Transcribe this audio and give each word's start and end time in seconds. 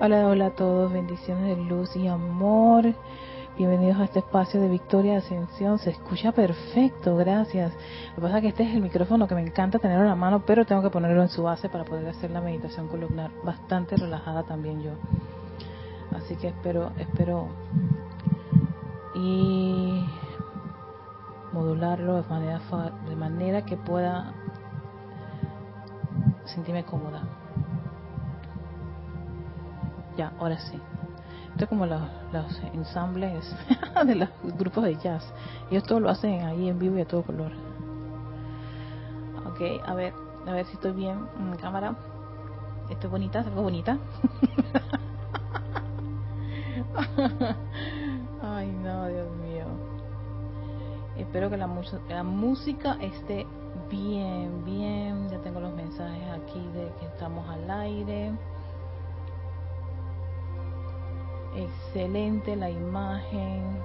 Hola, 0.00 0.28
hola 0.28 0.46
a 0.46 0.50
todos, 0.50 0.92
bendiciones 0.92 1.56
de 1.56 1.64
luz 1.64 1.96
y 1.96 2.06
amor. 2.08 2.94
Bienvenidos 3.56 3.98
a 3.98 4.04
este 4.04 4.18
espacio 4.18 4.60
de 4.60 4.68
Victoria 4.68 5.18
Ascensión. 5.18 5.78
Se 5.78 5.90
escucha 5.90 6.32
perfecto, 6.32 7.16
gracias. 7.16 7.72
Lo 8.10 8.16
que 8.16 8.20
pasa 8.20 8.36
es 8.36 8.42
que 8.42 8.48
este 8.48 8.62
es 8.64 8.74
el 8.74 8.82
micrófono 8.82 9.26
que 9.26 9.34
me 9.34 9.42
encanta 9.42 9.78
tenerlo 9.78 10.02
en 10.02 10.10
la 10.10 10.14
mano, 10.14 10.44
pero 10.44 10.66
tengo 10.66 10.82
que 10.82 10.90
ponerlo 10.90 11.22
en 11.22 11.30
su 11.30 11.42
base 11.42 11.68
para 11.70 11.84
poder 11.84 12.08
hacer 12.08 12.30
la 12.30 12.40
meditación 12.40 12.88
columnar 12.88 13.30
bastante 13.42 13.96
relajada 13.96 14.42
también 14.42 14.82
yo. 14.82 14.92
Así 16.14 16.36
que 16.36 16.48
espero, 16.48 16.92
espero 16.98 17.48
y 19.14 20.04
modularlo 21.52 22.22
de 22.22 22.28
manera, 22.28 22.60
de 23.08 23.16
manera 23.16 23.64
que 23.64 23.76
pueda 23.76 24.34
sentirme 26.44 26.84
cómoda. 26.84 27.22
Ahora 30.38 30.58
sí. 30.58 30.78
Esto 31.52 31.64
es 31.64 31.68
como 31.68 31.86
los, 31.86 32.00
ensambles 32.72 33.54
de 34.06 34.14
los 34.14 34.28
grupos 34.58 34.84
de 34.84 34.96
jazz. 34.96 35.24
Ellos 35.70 35.84
todo 35.84 36.00
lo 36.00 36.08
hacen 36.08 36.44
ahí 36.44 36.68
en 36.68 36.78
vivo 36.78 36.98
y 36.98 37.00
a 37.02 37.06
todo 37.06 37.22
color. 37.22 37.52
Ok, 39.46 39.60
a 39.84 39.94
ver, 39.94 40.14
a 40.46 40.52
ver 40.52 40.66
si 40.66 40.74
estoy 40.74 40.92
bien 40.92 41.26
en 41.38 41.56
cámara. 41.56 41.94
Estoy 42.88 43.10
bonita, 43.10 43.42
salgo 43.42 43.62
bonita. 43.62 43.98
Ay, 48.42 48.72
no, 48.72 49.06
Dios 49.08 49.30
mío. 49.36 49.66
Espero 51.16 51.50
que 51.50 51.56
la, 51.56 51.68
la 52.08 52.22
música 52.22 52.96
esté 53.00 53.46
bien, 53.90 54.64
bien. 54.64 55.28
Ya 55.28 55.38
tengo 55.40 55.60
los 55.60 55.74
mensajes 55.74 56.24
aquí 56.32 56.60
de 56.74 56.90
que 56.98 57.06
estamos 57.06 57.48
al 57.48 57.70
aire. 57.70 58.32
Excelente 61.54 62.56
la 62.56 62.70
imagen. 62.70 63.80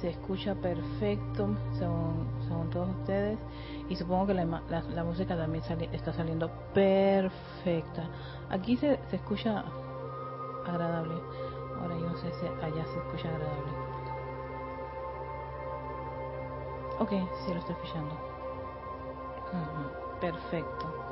Se 0.00 0.10
escucha 0.10 0.54
perfecto 0.54 1.48
según, 1.72 2.70
todos 2.70 2.90
ustedes. 3.00 3.38
Y 3.88 3.96
supongo 3.96 4.26
que 4.26 4.34
la, 4.34 5.04
música 5.04 5.36
también 5.36 5.64
está 5.92 6.12
saliendo 6.12 6.50
perfecta. 6.74 8.08
Aquí 8.50 8.76
se, 8.76 9.00
se 9.08 9.16
escucha 9.16 9.64
agradable. 10.66 11.14
Ahora 11.80 11.94
yo 11.98 12.08
no 12.08 12.16
sé 12.18 12.30
si 12.34 12.46
allá 12.46 12.84
se 12.86 12.98
escucha 12.98 13.28
agradable. 13.28 13.72
Ok, 16.98 17.10
sí 17.10 17.52
lo 17.52 17.58
estoy 17.58 17.74
escuchando. 17.74 18.14
Perfecto. 20.20 21.05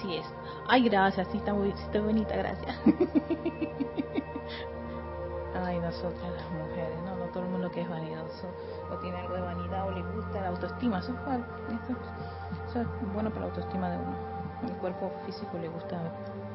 Sí 0.00 0.16
es. 0.16 0.26
Ay, 0.68 0.88
gracias, 0.88 1.28
sí 1.28 1.38
está 1.38 1.54
muy 1.54 1.70
está 1.70 2.00
bonita, 2.00 2.36
gracias. 2.36 2.76
Ay, 5.64 5.78
nosotras 5.78 6.32
las 6.36 6.50
mujeres, 6.50 6.98
no, 7.04 7.16
no 7.16 7.26
todo 7.26 7.44
el 7.44 7.50
mundo 7.50 7.70
que 7.70 7.82
es 7.82 7.88
vanidoso 7.88 8.48
o 8.90 8.96
tiene 8.96 9.16
algo 9.18 9.34
de 9.34 9.40
vanidad 9.42 9.86
o 9.86 9.92
le 9.92 10.02
gusta 10.02 10.40
la 10.40 10.48
autoestima, 10.48 10.98
eso, 10.98 11.12
eso 12.68 12.80
es 12.80 12.86
bueno 13.12 13.30
para 13.30 13.42
la 13.42 13.46
autoestima 13.46 13.88
de 13.90 13.98
uno. 13.98 14.16
El 14.66 14.72
cuerpo 14.78 15.12
físico 15.26 15.56
le 15.58 15.68
gusta 15.68 15.96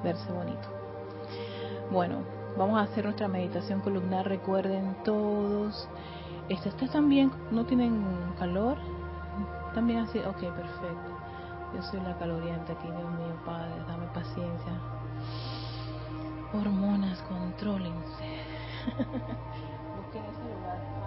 verse 0.03 0.31
bonito. 0.33 0.67
Bueno, 1.91 2.23
vamos 2.57 2.77
a 2.77 2.83
hacer 2.83 3.05
nuestra 3.05 3.27
meditación 3.27 3.79
columnar, 3.79 4.27
recuerden 4.27 4.95
todos. 5.03 5.87
Este, 6.49 6.69
¿Ustedes 6.69 6.91
también 6.91 7.31
no 7.51 7.65
tienen 7.65 8.03
calor? 8.37 8.77
También 9.73 9.99
así, 9.99 10.19
ok, 10.19 10.39
perfecto. 10.39 11.08
Yo 11.73 11.81
soy 11.83 11.99
la 12.01 12.17
caloriente 12.17 12.71
aquí, 12.71 12.87
Dios 12.87 13.11
mío, 13.11 13.35
Padre, 13.45 13.73
dame 13.87 14.07
paciencia. 14.07 14.73
Hormonas, 16.53 17.21
contrólense. 17.23 18.43
Busquen 19.97 20.25
ese 20.25 20.43
lugar. 20.43 20.99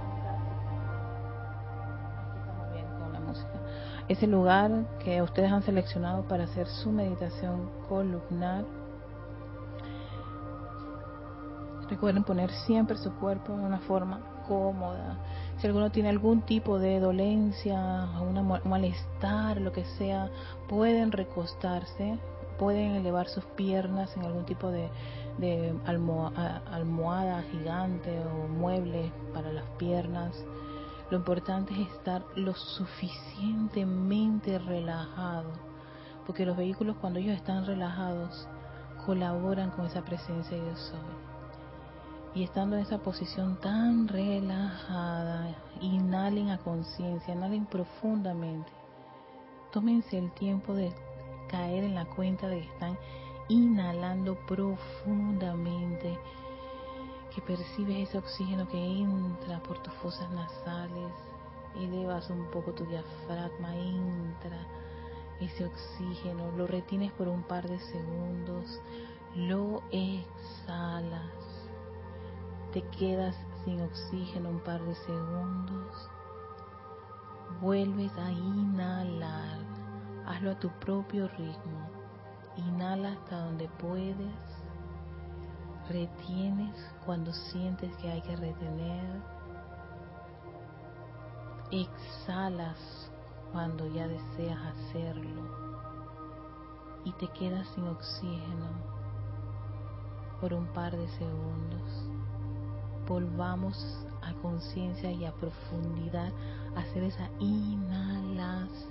Ese 4.09 4.27
lugar 4.27 4.71
que 5.03 5.23
ustedes 5.23 5.51
han 5.51 5.63
seleccionado 5.63 6.23
para 6.25 6.45
hacer 6.45 6.67
su 6.67 6.91
meditación 6.91 7.71
columnar. 7.89 8.65
Recuerden 11.89 12.25
poner 12.25 12.51
siempre 12.51 12.97
su 12.97 13.13
cuerpo 13.15 13.53
en 13.53 13.61
una 13.61 13.79
forma 13.81 14.21
cómoda. 14.47 15.19
Si 15.59 15.67
alguno 15.67 15.91
tiene 15.91 16.09
algún 16.09 16.43
tipo 16.43 16.79
de 16.79 16.99
dolencia, 16.99 18.09
un 18.21 18.61
malestar, 18.65 19.61
lo 19.61 19.73
que 19.73 19.85
sea, 19.85 20.31
pueden 20.69 21.13
recostarse, 21.13 22.19
pueden 22.59 22.97
elevar 22.97 23.29
sus 23.29 23.45
piernas 23.45 24.17
en 24.17 24.25
algún 24.25 24.45
tipo 24.45 24.71
de, 24.71 24.91
almohada 25.85 27.43
gigante 27.51 28.19
o 28.21 28.49
mueble 28.49 29.13
para 29.33 29.53
las 29.53 29.65
piernas. 29.79 30.45
Lo 31.11 31.19
importante 31.19 31.75
es 31.75 31.91
estar 31.91 32.25
lo 32.37 32.55
suficientemente 32.55 34.59
relajado, 34.59 35.53
porque 36.27 36.47
los 36.47 36.57
vehículos 36.57 36.97
cuando 37.01 37.19
ellos 37.19 37.37
están 37.37 37.67
relajados 37.67 38.49
colaboran 39.05 39.71
con 39.71 39.87
esa 39.87 40.03
presencia 40.03 40.57
de 40.57 40.65
yo 40.65 40.77
soy. 40.77 41.22
Y 42.35 42.45
estando 42.45 42.77
en 42.77 42.83
esa 42.83 42.99
posición 42.99 43.61
tan 43.61 44.09
relajada, 44.09 45.55
inhalen 45.83 46.49
a 46.49 46.59
conciencia, 46.59 47.35
inhalen 47.35 47.67
profundamente. 47.67 48.73
Tómense 49.71 50.17
el 50.17 50.33
tiempo 50.33 50.73
de 50.73 50.95
caer 51.49 51.85
en 51.85 51.95
la 51.95 52.07
cuenta 52.07 52.49
de 52.49 52.61
que 52.61 52.69
están 52.69 52.99
inhalando 53.49 54.35
profundamente, 54.47 56.19
que 57.35 57.43
percibes 57.43 58.09
ese 58.09 58.17
oxígeno 58.17 58.67
que 58.67 58.79
entra 58.83 59.63
por 59.63 59.83
tus 59.83 59.93
fosas 59.95 60.31
nasales, 60.31 61.13
elevas 61.77 62.31
un 62.31 62.51
poco 62.51 62.73
tu 62.73 62.87
diafragma, 62.87 63.77
entra 63.77 64.59
ese 65.39 65.67
oxígeno, 65.67 66.51
lo 66.57 66.67
retienes 66.67 67.13
por 67.13 67.29
un 67.29 67.43
par 67.43 67.69
de 67.69 67.79
segundos, 67.79 68.81
lo 69.35 69.83
exhalas 69.91 71.42
te 72.73 72.83
quedas 72.89 73.37
sin 73.65 73.83
oxígeno 73.83 74.49
un 74.49 74.61
par 74.61 74.83
de 74.83 74.95
segundos, 74.95 76.11
vuelves 77.61 78.11
a 78.17 78.31
inhalar, 78.31 79.59
hazlo 80.27 80.53
a 80.53 80.59
tu 80.59 80.71
propio 80.81 81.29
ritmo, 81.29 81.87
inhala 82.57 83.13
hasta 83.13 83.45
donde 83.45 83.69
puedes, 83.79 84.35
retienes 85.91 86.75
cuando 87.05 87.31
sientes 87.35 87.95
que 87.97 88.11
hay 88.11 88.23
que 88.23 88.37
retener, 88.37 89.23
exhalas 91.71 93.13
cuando 93.53 93.87
ya 93.89 94.09
deseas 94.09 94.59
hacerlo. 94.59 95.73
Y 97.05 97.13
te 97.15 97.27
quedas 97.33 97.67
sin 97.75 97.87
oxígeno 97.89 98.69
por 100.41 100.55
un 100.55 100.67
par 100.69 100.97
de 100.97 101.09
segundos 101.09 102.12
volvamos 103.07 104.07
a 104.23 104.33
conciencia 104.35 105.11
y 105.11 105.25
a 105.25 105.33
profundidad 105.33 106.33
a 106.77 106.81
hacer 106.81 107.03
esa 107.05 107.29
inhalación. 107.41 108.83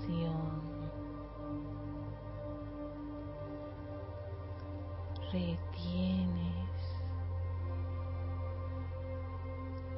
Retienes. 5.31 6.51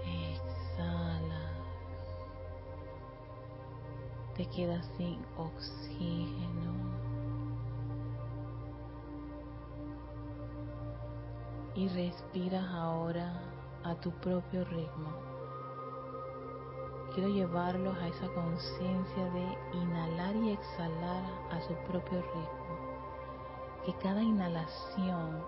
Exhalas. 0.06 1.52
Te 4.36 4.46
quedas 4.46 4.86
sin 4.98 5.20
oxígeno. 5.38 6.74
Y 11.76 11.88
respiras 11.88 12.70
ahora 12.72 13.42
a 13.84 13.96
tu 13.96 14.12
propio 14.12 14.64
ritmo. 14.66 15.12
Quiero 17.14 17.30
llevarlos 17.30 17.96
a 17.98 18.08
esa 18.08 18.28
conciencia 18.30 19.26
de 19.32 19.78
inhalar 19.78 20.36
y 20.36 20.52
exhalar 20.52 21.24
a 21.52 21.62
su 21.62 21.74
propio 21.88 22.22
ritmo. 22.22 23.84
Que 23.86 23.94
cada 23.98 24.24
inhalación 24.24 25.44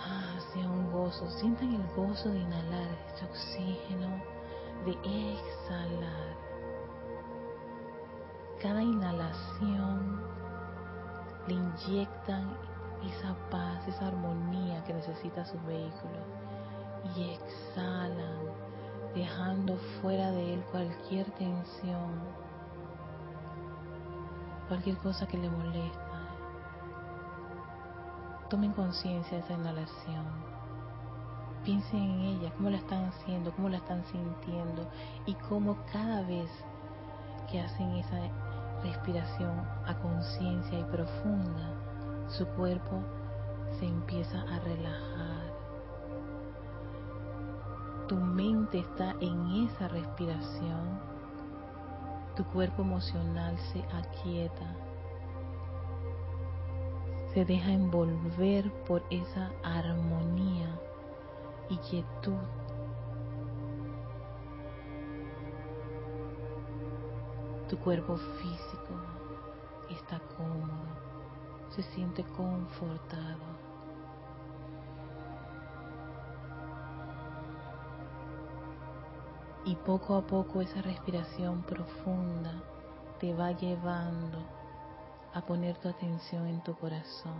ah, 0.00 0.36
sea 0.52 0.68
un 0.68 0.92
gozo. 0.92 1.30
Sientan 1.30 1.74
el 1.74 1.86
gozo 1.94 2.28
de 2.30 2.40
inhalar 2.40 2.88
este 3.08 3.24
oxígeno, 3.24 4.22
de 4.84 4.92
exhalar. 5.32 6.36
Cada 8.60 8.82
inhalación 8.82 10.22
le 11.46 11.54
inyectan 11.54 12.56
esa 13.04 13.34
paz, 13.50 13.86
esa 13.86 14.08
armonía 14.08 14.82
que 14.84 14.94
necesita 14.94 15.44
su 15.44 15.58
vehículo 15.62 16.43
y 17.16 17.34
exhalan, 17.34 18.38
dejando 19.14 19.76
fuera 20.00 20.30
de 20.30 20.54
él 20.54 20.64
cualquier 20.70 21.30
tensión, 21.32 22.20
cualquier 24.68 24.96
cosa 24.98 25.26
que 25.26 25.38
le 25.38 25.50
molesta. 25.50 26.00
Tomen 28.48 28.72
conciencia 28.72 29.38
de 29.38 29.44
esa 29.44 29.54
inhalación. 29.54 30.24
Piensen 31.64 32.00
en 32.00 32.20
ella, 32.20 32.52
cómo 32.56 32.70
la 32.70 32.76
están 32.76 33.06
haciendo, 33.06 33.52
cómo 33.52 33.68
la 33.68 33.78
están 33.78 34.04
sintiendo 34.04 34.86
y 35.24 35.34
cómo 35.48 35.78
cada 35.92 36.22
vez 36.22 36.50
que 37.50 37.60
hacen 37.60 37.90
esa 37.96 38.20
respiración 38.82 39.66
a 39.86 39.94
conciencia 40.02 40.78
y 40.78 40.84
profunda, 40.84 42.28
su 42.28 42.46
cuerpo 42.48 43.02
se 43.78 43.86
empieza 43.86 44.42
a 44.42 44.58
relajar. 44.60 45.33
Tu 48.08 48.16
mente 48.16 48.80
está 48.80 49.14
en 49.20 49.66
esa 49.66 49.88
respiración. 49.88 51.00
Tu 52.36 52.44
cuerpo 52.44 52.82
emocional 52.82 53.58
se 53.72 53.82
aquieta. 53.94 54.76
Se 57.32 57.44
deja 57.44 57.72
envolver 57.72 58.70
por 58.84 59.02
esa 59.10 59.50
armonía 59.62 60.68
y 61.68 61.76
quietud 61.78 62.38
Tu 67.68 67.78
cuerpo 67.78 68.16
físico 68.16 68.94
está 69.88 70.20
cómodo, 70.36 70.84
se 71.70 71.82
siente 71.82 72.22
confortado. 72.22 73.53
Y 79.66 79.76
poco 79.76 80.14
a 80.16 80.26
poco 80.26 80.60
esa 80.60 80.82
respiración 80.82 81.62
profunda 81.62 82.52
te 83.18 83.32
va 83.32 83.52
llevando 83.52 84.38
a 85.32 85.40
poner 85.40 85.78
tu 85.78 85.88
atención 85.88 86.46
en 86.46 86.62
tu 86.62 86.74
corazón. 86.74 87.32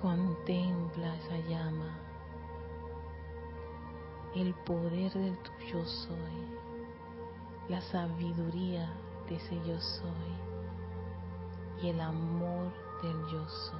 Contempla 0.00 1.16
esa 1.16 1.36
llama, 1.48 1.98
el 4.34 4.54
poder 4.54 5.12
del 5.12 5.36
tu 5.38 5.50
yo 5.70 5.84
soy, 5.84 6.46
la 7.68 7.82
sabiduría 7.82 8.88
ese 9.36 9.56
yo 9.66 9.80
soy 9.80 10.32
y 11.82 11.88
el 11.88 12.00
amor 12.00 12.72
del 13.02 13.26
yo 13.32 13.48
soy. 13.48 13.78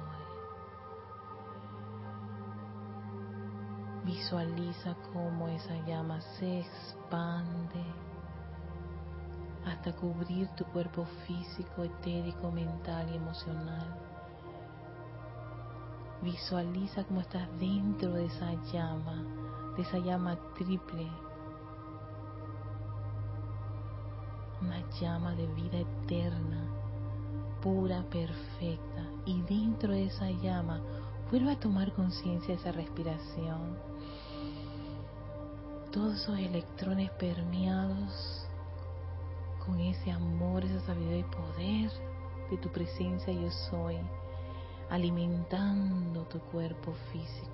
Visualiza 4.05 4.95
cómo 5.13 5.47
esa 5.47 5.75
llama 5.85 6.19
se 6.21 6.61
expande 6.61 7.83
hasta 9.65 9.93
cubrir 9.93 10.47
tu 10.55 10.65
cuerpo 10.65 11.05
físico, 11.27 11.83
etérico, 11.83 12.51
mental 12.51 13.07
y 13.11 13.17
emocional 13.17 14.11
Visualiza 16.21 17.03
cómo 17.05 17.21
estás 17.21 17.47
dentro 17.59 18.13
de 18.13 18.25
esa 18.25 18.53
llama, 18.71 19.23
de 19.75 19.81
esa 19.81 19.97
llama 19.97 20.37
triple. 20.53 21.09
Una 24.61 24.87
llama 24.99 25.35
de 25.35 25.47
vida 25.47 25.79
eterna, 25.79 26.63
pura, 27.61 28.03
perfecta. 28.03 29.05
Y 29.25 29.41
dentro 29.41 29.91
de 29.91 30.05
esa 30.05 30.29
llama, 30.29 30.81
vuelve 31.29 31.51
a 31.51 31.59
tomar 31.59 31.93
conciencia 31.93 32.49
de 32.55 32.61
esa 32.61 32.71
respiración. 32.71 33.77
Todos 35.91 36.21
esos 36.21 36.37
electrones 36.39 37.11
permeados 37.11 38.47
con 39.65 39.79
ese 39.79 40.11
amor, 40.11 40.63
esa 40.63 40.79
sabiduría 40.81 41.19
y 41.19 41.23
poder 41.23 41.91
de 42.49 42.57
tu 42.57 42.69
presencia 42.69 43.33
yo 43.33 43.49
soy 43.49 43.97
alimentando 44.91 46.23
tu 46.25 46.39
cuerpo 46.39 46.93
físico, 47.11 47.47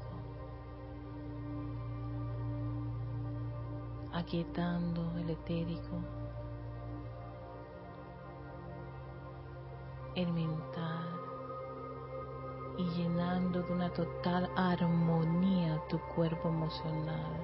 aquietando 4.12 5.15
el 5.19 5.30
etérico, 5.30 6.00
el 10.17 10.33
mental 10.33 11.07
y 12.77 12.83
llenando 12.89 13.61
de 13.61 13.71
una 13.71 13.89
total 13.93 14.49
armonía 14.55 15.81
tu 15.87 15.99
cuerpo 16.15 16.49
emocional. 16.49 17.39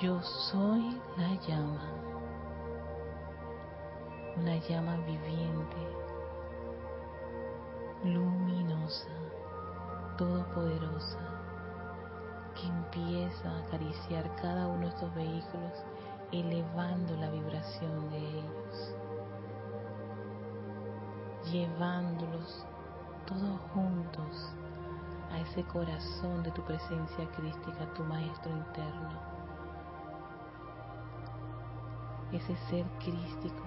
Yo 0.00 0.20
soy 0.22 1.00
la 1.16 1.34
llama 1.46 1.90
una 4.36 4.56
llama 4.68 4.96
viviente, 5.06 5.76
luminosa, 8.02 9.08
todopoderosa, 10.18 11.20
que 12.54 12.66
empieza 12.66 13.48
a 13.48 13.60
acariciar 13.60 14.34
cada 14.36 14.66
uno 14.66 14.80
de 14.80 14.88
estos 14.88 15.14
vehículos, 15.14 15.84
elevando 16.32 17.16
la 17.16 17.30
vibración 17.30 18.10
de 18.10 18.18
ellos, 18.18 18.94
llevándolos 21.50 22.66
todos 23.26 23.60
juntos 23.72 24.52
a 25.30 25.40
ese 25.40 25.64
corazón 25.64 26.42
de 26.42 26.50
tu 26.52 26.62
presencia 26.62 27.30
crística, 27.32 27.92
tu 27.94 28.04
maestro 28.04 28.50
interno, 28.50 29.20
ese 32.32 32.56
ser 32.68 32.84
crístico 32.98 33.64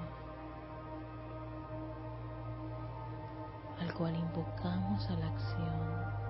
al 3.79 3.93
cual 3.93 4.15
invocamos 4.15 5.09
a 5.09 5.13
la 5.13 5.27
acción. 5.27 6.26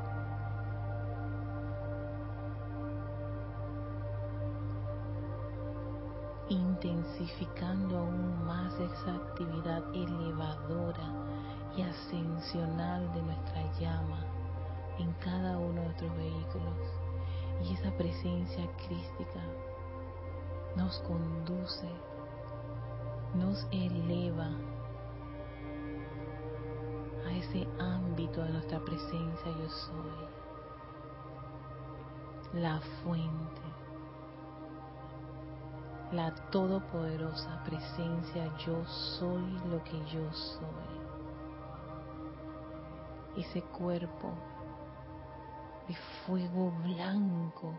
Intensificando 6.85 7.97
aún 7.97 8.45
más 8.45 8.71
esa 8.79 9.15
actividad 9.15 9.83
elevadora 9.95 11.11
y 11.75 11.81
ascensional 11.81 13.11
de 13.13 13.21
nuestra 13.23 13.79
llama 13.79 14.23
en 14.99 15.11
cada 15.13 15.57
uno 15.57 15.81
de 15.81 15.87
nuestros 15.87 16.15
vehículos. 16.17 16.77
Y 17.63 17.73
esa 17.73 17.91
presencia 17.97 18.67
crística 18.77 19.41
nos 20.75 20.99
conduce, 20.99 21.89
nos 23.33 23.67
eleva 23.71 24.51
ese 27.37 27.67
ámbito 27.79 28.43
de 28.43 28.49
nuestra 28.49 28.79
presencia 28.79 29.51
yo 29.59 29.69
soy, 29.69 30.27
la 32.61 32.79
fuente, 33.03 33.66
la 36.11 36.33
todopoderosa 36.51 37.61
presencia 37.65 38.45
yo 38.65 38.85
soy 38.85 39.59
lo 39.69 39.83
que 39.83 39.99
yo 40.05 40.31
soy, 40.31 41.01
ese 43.35 43.61
cuerpo 43.61 44.31
de 45.87 45.95
fuego 46.25 46.71
blanco, 46.83 47.73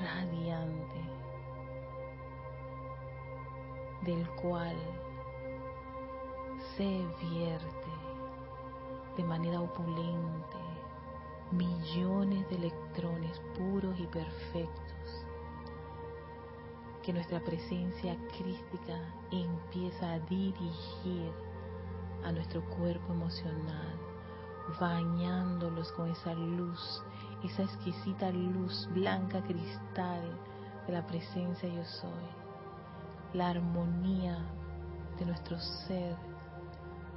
radiante, 0.00 1.00
del 4.02 4.28
cual 4.30 4.76
se 6.76 7.06
vierte 7.30 7.90
de 9.16 9.22
manera 9.24 9.60
opulente 9.60 10.56
millones 11.52 12.48
de 12.48 12.56
electrones 12.56 13.40
puros 13.56 13.98
y 13.98 14.06
perfectos 14.06 14.89
que 17.10 17.14
nuestra 17.14 17.40
presencia 17.40 18.16
crística 18.38 18.96
empieza 19.32 20.12
a 20.12 20.20
dirigir 20.20 21.32
a 22.22 22.30
nuestro 22.30 22.64
cuerpo 22.66 23.12
emocional, 23.12 23.98
bañándolos 24.78 25.90
con 25.90 26.08
esa 26.08 26.34
luz, 26.34 27.02
esa 27.42 27.64
exquisita 27.64 28.30
luz 28.30 28.88
blanca 28.94 29.42
cristal 29.42 30.38
de 30.86 30.92
la 30.92 31.04
presencia 31.04 31.68
yo 31.68 31.84
soy, 31.84 32.28
la 33.32 33.48
armonía 33.48 34.38
de 35.18 35.26
nuestro 35.26 35.58
ser 35.58 36.14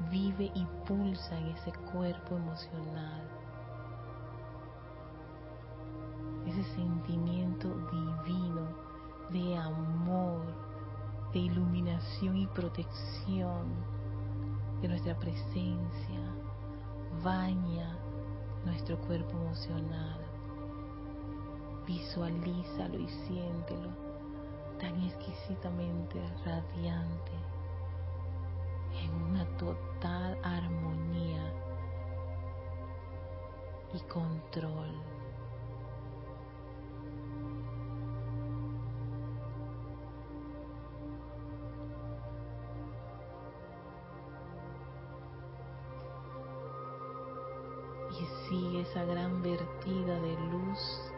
vive 0.10 0.52
y 0.56 0.66
pulsa 0.88 1.38
en 1.38 1.50
ese 1.50 1.72
cuerpo 1.92 2.38
emocional. 2.38 3.22
Ese 6.48 6.64
sentimiento 6.74 7.68
divino 7.92 8.83
de 9.34 9.58
amor, 9.58 10.42
de 11.34 11.40
iluminación 11.40 12.38
y 12.38 12.48
protección 12.48 13.66
de 14.82 14.88
nuestra 14.88 15.18
presencia 15.18 16.20
baña 17.24 17.98
nuestro 18.66 18.98
cuerpo 19.00 19.32
emocional. 19.38 20.20
Visualízalo 21.86 23.00
y 23.00 23.08
siéntelo 23.08 23.90
tan 24.80 25.02
exquisitamente 25.02 26.22
radiante 26.46 27.32
en 29.02 29.12
una 29.30 29.46
total 29.58 30.38
armonía 30.44 31.54
y 33.94 34.00
control. 34.02 35.13
Esa 48.84 49.04
gran 49.06 49.42
vertida 49.42 50.20
de 50.20 50.36
luz 50.52 51.12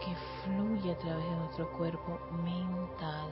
que 0.00 0.16
fluye 0.42 0.92
a 0.92 0.98
través 0.98 1.24
de 1.24 1.36
nuestro 1.36 1.70
cuerpo 1.72 2.18
mental, 2.44 3.30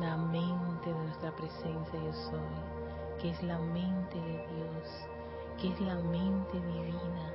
la 0.00 0.16
mente 0.16 0.92
de 0.92 0.98
nuestra 1.04 1.30
presencia 1.36 2.02
yo 2.02 2.12
soy, 2.12 3.20
que 3.20 3.30
es 3.30 3.42
la 3.42 3.58
mente 3.58 4.20
de 4.20 4.46
Dios 4.48 5.08
que 5.60 5.68
es 5.68 5.80
la 5.80 5.94
mente 5.96 6.60
divina, 6.60 7.32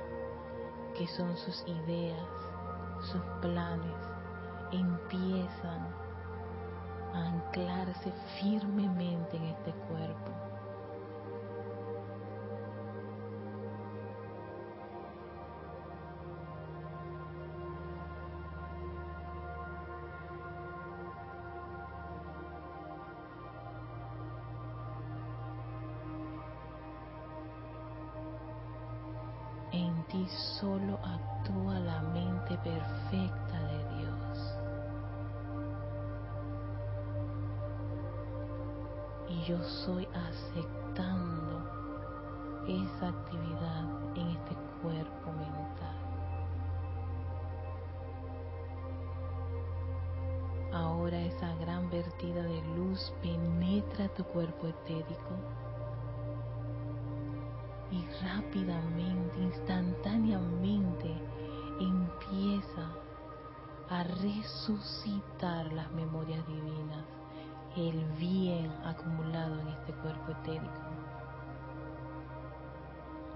que 0.96 1.06
son 1.08 1.36
sus 1.36 1.64
ideas, 1.66 2.28
sus 3.00 3.22
planes, 3.40 3.96
empiezan 4.72 5.88
a 7.14 7.28
anclarse 7.28 8.12
firmemente 8.38 9.36
en 9.36 9.44
este 9.44 9.72
cuerpo. 9.88 10.39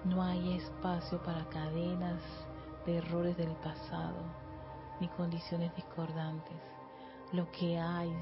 No 0.05 0.23
hay 0.23 0.57
espacio 0.57 1.19
para 1.23 1.49
cadenas 1.49 2.21
de 2.85 2.99
errores 2.99 3.37
del 3.39 3.53
pasado 3.57 4.23
ni 5.01 5.09
condiciones 5.09 5.75
discordantes. 5.75 6.57
Lo 7.33 7.51
que 7.51 7.79
hay 7.79 8.15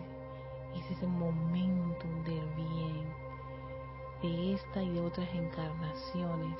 es 0.77 0.91
ese 0.97 1.07
momentum 1.07 2.23
del 2.25 2.49
bien 2.55 3.23
de 4.23 4.55
esta 4.55 4.81
y 4.81 4.91
de 4.91 5.01
otras 5.01 5.29
encarnaciones 5.35 6.57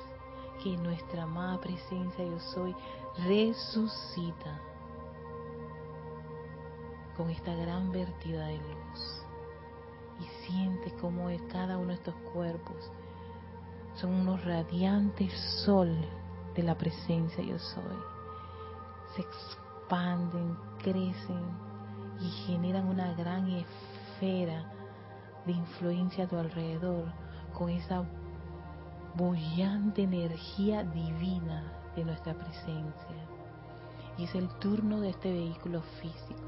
que 0.61 0.75
nuestra 0.77 1.23
amada 1.23 1.59
presencia 1.61 2.25
yo 2.25 2.39
soy 2.39 2.75
resucita 3.25 4.59
con 7.15 7.29
esta 7.29 7.55
gran 7.55 7.91
vertida 7.91 8.47
de 8.47 8.57
luz 8.57 9.25
y 10.19 10.25
siente 10.45 10.91
cómo 10.99 11.29
cada 11.49 11.77
uno 11.77 11.89
de 11.89 11.93
estos 11.95 12.15
cuerpos 12.33 12.91
son 13.95 14.11
unos 14.11 14.43
radiantes 14.43 15.31
sol 15.65 15.95
de 16.55 16.63
la 16.63 16.75
presencia 16.75 17.43
yo 17.43 17.57
soy 17.59 18.13
se 19.15 19.21
expanden 19.21 20.57
crecen 20.79 21.73
y 22.19 22.29
generan 22.45 22.87
una 22.87 23.13
gran 23.13 23.47
esfera 23.47 24.71
de 25.45 25.51
influencia 25.51 26.25
a 26.25 26.27
tu 26.27 26.37
alrededor 26.37 27.05
con 27.53 27.69
esa 27.69 28.03
bollante 29.15 30.03
energía 30.03 30.83
divina 30.83 31.71
de 31.95 32.05
nuestra 32.05 32.33
presencia. 32.33 33.27
Y 34.17 34.25
es 34.25 34.35
el 34.35 34.47
turno 34.59 34.99
de 34.99 35.09
este 35.09 35.31
vehículo 35.31 35.81
físico. 36.01 36.41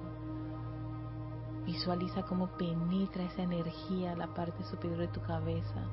Visualiza 1.66 2.24
cómo 2.24 2.48
penetra 2.58 3.24
esa 3.24 3.44
energía 3.44 4.12
a 4.12 4.16
la 4.16 4.28
parte 4.28 4.64
superior 4.64 5.00
de 5.00 5.08
tu 5.08 5.22
cabeza 5.22 5.84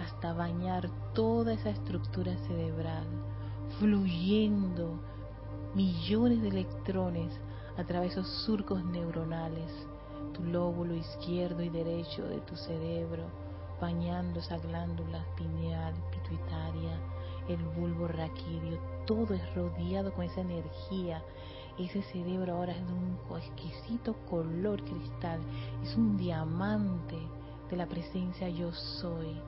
hasta 0.00 0.32
bañar 0.32 0.90
toda 1.14 1.52
esa 1.52 1.70
estructura 1.70 2.36
cerebral, 2.46 3.06
fluyendo 3.78 5.00
millones 5.74 6.42
de 6.42 6.48
electrones 6.48 7.32
a 7.76 7.84
través 7.84 8.14
de 8.14 8.20
esos 8.20 8.44
surcos 8.44 8.84
neuronales, 8.84 9.70
tu 10.32 10.42
lóbulo 10.44 10.94
izquierdo 10.94 11.62
y 11.62 11.68
derecho 11.68 12.26
de 12.26 12.40
tu 12.40 12.56
cerebro, 12.56 13.24
bañando 13.80 14.40
esa 14.40 14.58
glándula 14.58 15.24
pineal, 15.36 15.94
pituitaria, 16.10 16.98
el 17.48 17.64
bulbo 17.64 18.08
raquídeo, 18.08 18.78
todo 19.06 19.34
es 19.34 19.54
rodeado 19.54 20.12
con 20.12 20.24
esa 20.24 20.40
energía. 20.40 21.22
Ese 21.78 22.02
cerebro 22.02 22.54
ahora 22.54 22.72
es 22.72 22.86
de 22.86 22.92
un 22.92 23.18
exquisito 23.36 24.14
color 24.28 24.82
cristal, 24.82 25.40
es 25.82 25.94
un 25.96 26.16
diamante 26.16 27.16
de 27.70 27.76
la 27.76 27.86
presencia 27.86 28.48
yo 28.48 28.72
soy. 28.72 29.40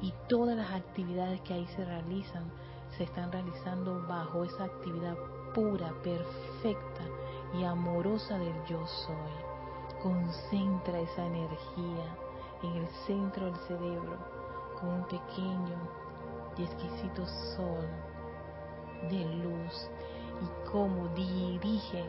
Y 0.00 0.12
todas 0.28 0.56
las 0.56 0.70
actividades 0.70 1.40
que 1.42 1.54
ahí 1.54 1.66
se 1.76 1.84
realizan 1.84 2.44
se 2.96 3.04
están 3.04 3.30
realizando 3.32 4.04
bajo 4.08 4.44
esa 4.44 4.64
actividad 4.64 5.16
pura, 5.54 5.92
perfecta 6.02 7.02
y 7.54 7.64
amorosa 7.64 8.38
del 8.38 8.64
yo 8.66 8.86
soy. 8.86 10.02
Concentra 10.02 11.00
esa 11.00 11.26
energía 11.26 12.16
en 12.62 12.72
el 12.76 12.88
centro 13.06 13.46
del 13.46 13.56
cerebro 13.66 14.16
con 14.80 14.90
un 14.90 15.04
pequeño 15.04 15.76
y 16.56 16.62
exquisito 16.62 17.26
sol 17.56 17.86
de 19.10 19.24
luz 19.24 19.90
y 20.40 20.70
cómo 20.70 21.08
dirige, 21.14 22.04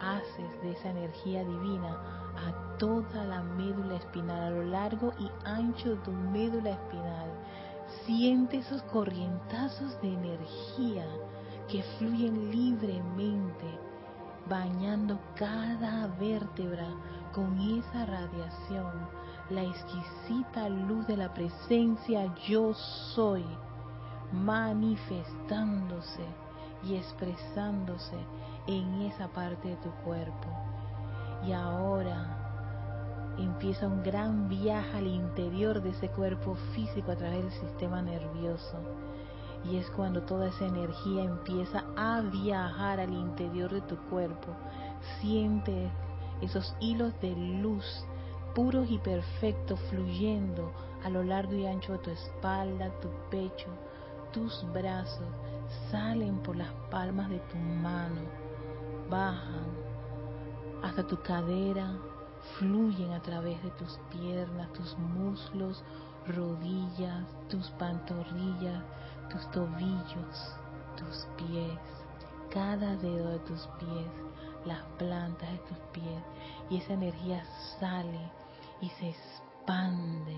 haces 0.00 0.62
de 0.62 0.72
esa 0.72 0.90
energía 0.90 1.44
divina 1.44 2.23
a 2.36 2.76
toda 2.78 3.24
la 3.24 3.42
médula 3.42 3.96
espinal, 3.96 4.42
a 4.42 4.50
lo 4.50 4.64
largo 4.64 5.12
y 5.18 5.30
ancho 5.44 5.90
de 5.90 5.96
tu 5.96 6.12
médula 6.12 6.70
espinal. 6.70 7.30
Siente 8.04 8.58
esos 8.58 8.82
corrientazos 8.84 10.00
de 10.00 10.12
energía 10.12 11.06
que 11.68 11.82
fluyen 11.98 12.50
libremente, 12.50 13.78
bañando 14.48 15.18
cada 15.36 16.06
vértebra 16.18 16.88
con 17.32 17.58
esa 17.58 18.06
radiación 18.06 19.08
la 19.50 19.62
exquisita 19.62 20.68
luz 20.68 21.06
de 21.06 21.16
la 21.18 21.32
presencia 21.34 22.34
yo 22.46 22.72
soy 23.14 23.44
manifestándose 24.32 26.24
y 26.82 26.96
expresándose 26.96 28.16
en 28.66 29.02
esa 29.02 29.28
parte 29.28 29.68
de 29.68 29.76
tu 29.76 29.90
cuerpo. 30.02 30.63
Y 31.46 31.52
ahora 31.52 33.34
empieza 33.38 33.86
un 33.86 34.02
gran 34.02 34.48
viaje 34.48 34.96
al 34.96 35.06
interior 35.06 35.82
de 35.82 35.90
ese 35.90 36.08
cuerpo 36.08 36.54
físico 36.74 37.10
a 37.10 37.16
través 37.16 37.42
del 37.42 37.52
sistema 37.52 38.00
nervioso. 38.02 38.78
Y 39.64 39.76
es 39.76 39.88
cuando 39.90 40.22
toda 40.22 40.48
esa 40.48 40.66
energía 40.66 41.24
empieza 41.24 41.84
a 41.96 42.20
viajar 42.20 43.00
al 43.00 43.12
interior 43.12 43.72
de 43.72 43.80
tu 43.82 43.96
cuerpo. 44.08 44.54
Siente 45.20 45.90
esos 46.40 46.76
hilos 46.80 47.12
de 47.20 47.34
luz 47.34 47.84
puros 48.54 48.88
y 48.88 48.98
perfectos 48.98 49.80
fluyendo 49.90 50.72
a 51.02 51.10
lo 51.10 51.22
largo 51.22 51.54
y 51.54 51.66
ancho 51.66 51.92
de 51.92 51.98
tu 51.98 52.10
espalda, 52.10 52.90
tu 53.00 53.08
pecho, 53.30 53.68
tus 54.32 54.64
brazos, 54.72 55.26
salen 55.90 56.38
por 56.38 56.56
las 56.56 56.70
palmas 56.90 57.28
de 57.28 57.40
tu 57.40 57.56
mano, 57.56 58.20
bajan 59.10 59.93
hasta 60.84 61.06
tu 61.06 61.16
cadera, 61.22 61.96
fluyen 62.58 63.12
a 63.12 63.22
través 63.22 63.62
de 63.62 63.70
tus 63.70 63.98
piernas, 64.10 64.70
tus 64.74 64.98
muslos, 64.98 65.82
rodillas, 66.26 67.24
tus 67.48 67.70
pantorrillas, 67.72 68.84
tus 69.30 69.50
tobillos, 69.50 70.56
tus 70.96 71.26
pies, 71.38 71.78
cada 72.50 72.96
dedo 72.96 73.30
de 73.30 73.38
tus 73.40 73.66
pies, 73.78 74.10
las 74.66 74.82
plantas 74.98 75.50
de 75.52 75.58
tus 75.58 75.78
pies, 75.92 76.22
y 76.68 76.76
esa 76.76 76.92
energía 76.92 77.42
sale 77.80 78.30
y 78.82 78.90
se 78.90 79.08
expande, 79.08 80.36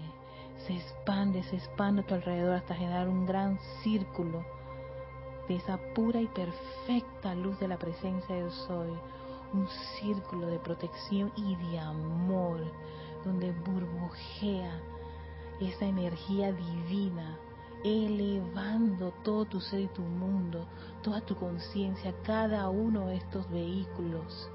se 0.65 0.75
expande, 0.75 1.43
se 1.43 1.57
expande 1.57 2.03
a 2.03 2.07
tu 2.07 2.15
alrededor 2.15 2.55
hasta 2.55 2.77
generar 2.77 3.09
un 3.09 3.27
gran 3.27 3.59
círculo 3.83 4.45
de 5.49 5.57
esa 5.57 5.77
pura 5.95 6.21
y 6.21 6.29
perfecta 6.29 7.35
luz 7.35 7.59
de 7.59 7.69
la 7.69 7.79
presencia 7.79 8.35
de 8.37 8.51
soy, 8.51 8.93
un 9.57 9.69
círculo 9.99 10.47
de 10.47 10.59
protección 10.59 11.33
y 11.37 11.57
de 11.57 11.79
amor, 11.79 12.61
donde 13.25 13.53
burbujea 13.53 14.81
esa 15.61 15.87
energía 15.87 16.53
divina, 16.53 17.39
elevando 17.83 19.13
todo 19.25 19.47
tu 19.47 19.61
ser 19.61 19.81
y 19.81 19.89
tu 19.89 20.03
mundo, 20.03 20.67
toda 21.03 21.21
tu 21.23 21.35
conciencia, 21.37 22.15
cada 22.23 22.69
uno 22.69 23.07
de 23.07 23.17
estos 23.17 23.49
vehículos 23.51 24.51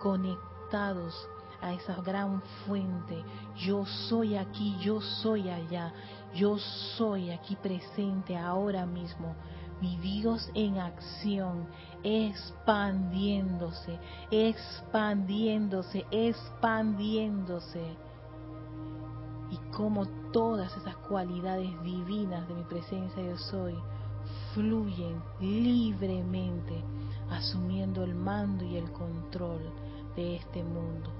conectados 0.00 1.28
a 1.60 1.72
esa 1.72 2.00
gran 2.02 2.42
fuente. 2.66 3.24
Yo 3.56 3.84
soy 3.86 4.36
aquí, 4.36 4.76
yo 4.80 5.00
soy 5.00 5.50
allá, 5.50 5.92
yo 6.34 6.58
soy 6.96 7.30
aquí 7.30 7.56
presente 7.56 8.36
ahora 8.36 8.86
mismo 8.86 9.34
mi 9.80 9.96
Dios 9.98 10.50
en 10.54 10.78
acción, 10.78 11.66
expandiéndose, 12.04 13.98
expandiéndose, 14.30 16.04
expandiéndose. 16.10 17.96
Y 19.50 19.56
como 19.72 20.06
todas 20.30 20.76
esas 20.76 20.96
cualidades 20.96 21.70
divinas 21.82 22.46
de 22.46 22.54
mi 22.54 22.64
presencia 22.64 23.22
yo 23.22 23.38
soy 23.38 23.74
fluyen 24.52 25.22
libremente, 25.40 26.82
asumiendo 27.30 28.04
el 28.04 28.14
mando 28.14 28.64
y 28.64 28.76
el 28.76 28.90
control 28.92 29.62
de 30.14 30.36
este 30.36 30.62
mundo. 30.62 31.10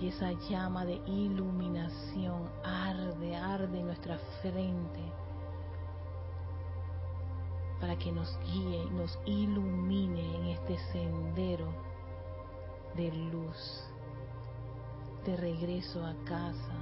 Y 0.00 0.08
esa 0.08 0.32
llama 0.48 0.84
de 0.84 1.00
iluminación 1.06 2.42
arde, 2.62 3.36
arde 3.36 3.80
en 3.80 3.86
nuestra 3.86 4.18
frente 4.42 5.15
para 7.80 7.96
que 7.96 8.10
nos 8.10 8.38
guíe 8.40 8.84
nos 8.90 9.18
ilumine 9.26 10.36
en 10.36 10.46
este 10.46 10.78
sendero 10.92 11.66
de 12.94 13.12
luz, 13.12 13.84
de 15.24 15.36
regreso 15.36 16.04
a 16.04 16.14
casa, 16.24 16.74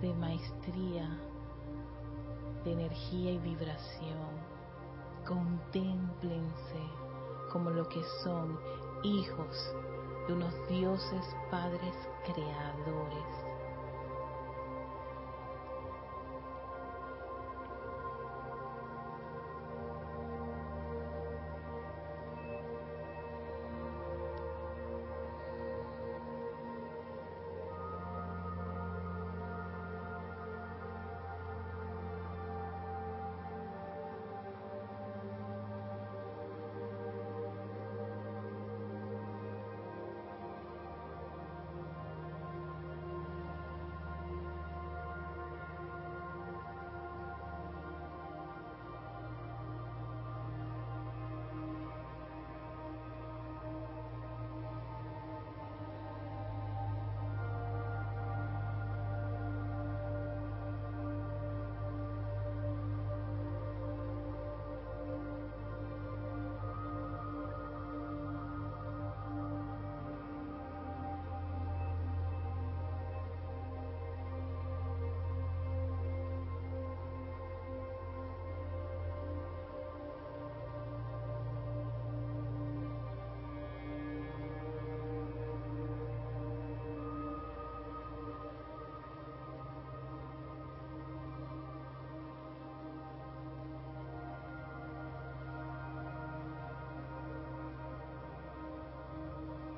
de 0.00 0.12
maestría, 0.14 1.08
de 2.64 2.72
energía 2.72 3.32
y 3.32 3.38
vibración. 3.38 4.56
Contémplense 5.26 6.82
como 7.52 7.70
lo 7.70 7.88
que 7.88 8.02
son 8.24 8.58
hijos 9.04 9.74
de 10.26 10.34
unos 10.34 10.54
dioses 10.68 11.24
padres 11.50 11.94
creadores 12.24 13.45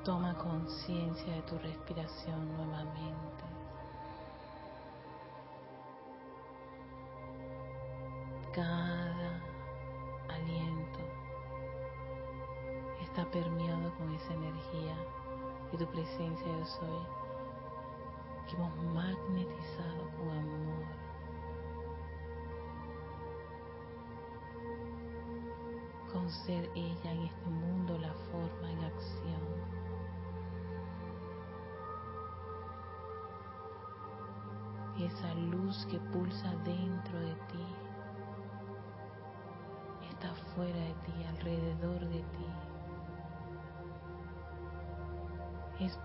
Toma 0.09 0.33
conciencia 0.33 1.35
de 1.35 1.41
tu 1.43 1.55
respiración 1.59 2.57
nuevamente. 2.57 3.28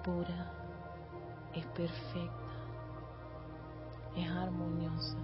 Pura, 0.04 0.52
es 1.54 1.64
perfecta, 1.68 2.52
es 4.14 4.30
armoniosa 4.30 5.16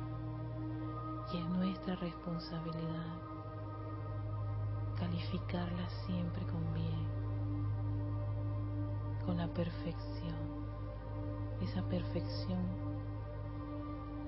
y 1.32 1.36
es 1.36 1.44
nuestra 1.50 1.96
responsabilidad 1.96 3.30
calificarla 4.98 5.88
siempre 6.06 6.46
con 6.46 6.72
bien, 6.72 7.06
con 9.26 9.36
la 9.36 9.48
perfección, 9.48 10.36
esa 11.60 11.82
perfección 11.82 12.60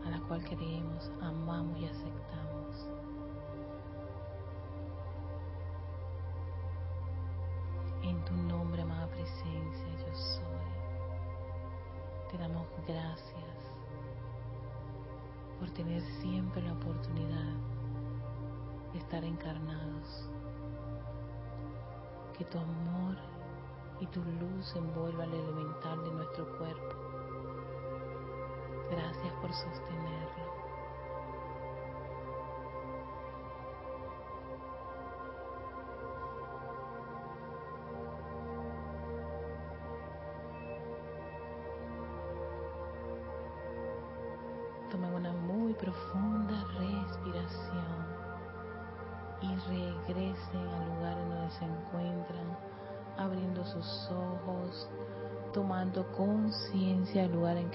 a 0.04 0.10
la 0.10 0.20
cual 0.20 0.44
creemos, 0.44 1.10
amamos 1.22 1.78
y 1.78 1.86
aceptamos. 1.86 2.41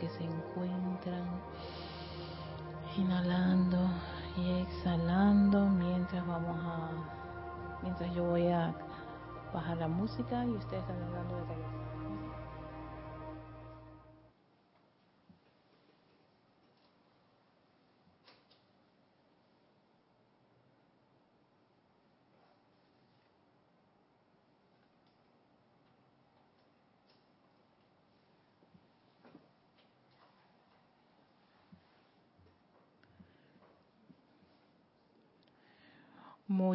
Se 0.10 0.24
encuentran, 0.24 1.26
inhalando 2.98 3.78
y 4.38 4.62
exhalando 4.62 5.66
mientras 5.68 6.26
vamos 6.26 6.58
a, 6.60 6.90
mientras 7.84 8.14
yo 8.14 8.24
voy 8.24 8.48
a 8.48 8.74
bajar 9.54 9.78
la 9.78 9.88
música 9.88 10.46
y 10.46 10.52
ustedes 10.52 10.82
están 10.82 11.02
hablando 11.04 11.36
de. 11.48 11.87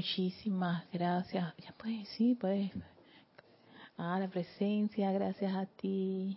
Muchísimas 0.02 0.82
gracias. 0.92 1.54
Ya 1.58 1.72
puedes, 1.78 2.08
sí, 2.08 2.34
puedes. 2.34 2.72
Ah, 3.96 4.18
la 4.18 4.26
presencia, 4.26 5.12
gracias 5.12 5.54
a 5.54 5.66
ti. 5.66 6.36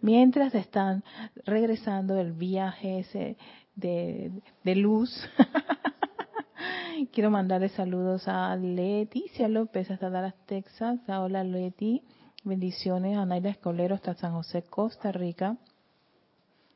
Mientras 0.00 0.54
están 0.54 1.04
regresando 1.44 2.18
el 2.18 2.32
viaje 2.32 3.00
ese 3.00 3.36
de, 3.76 4.40
de 4.64 4.74
luz, 4.74 5.28
quiero 7.12 7.30
mandarle 7.30 7.68
saludos 7.68 8.26
a 8.26 8.56
Leticia 8.56 9.48
López 9.48 9.90
hasta 9.90 10.08
Dallas, 10.08 10.34
Texas. 10.46 10.98
Hola 11.08 11.44
Leti, 11.44 12.02
bendiciones 12.42 13.18
a 13.18 13.26
Naila 13.26 13.50
Escolero 13.50 13.94
hasta 13.94 14.14
San 14.14 14.32
José, 14.32 14.62
Costa 14.62 15.12
Rica. 15.12 15.58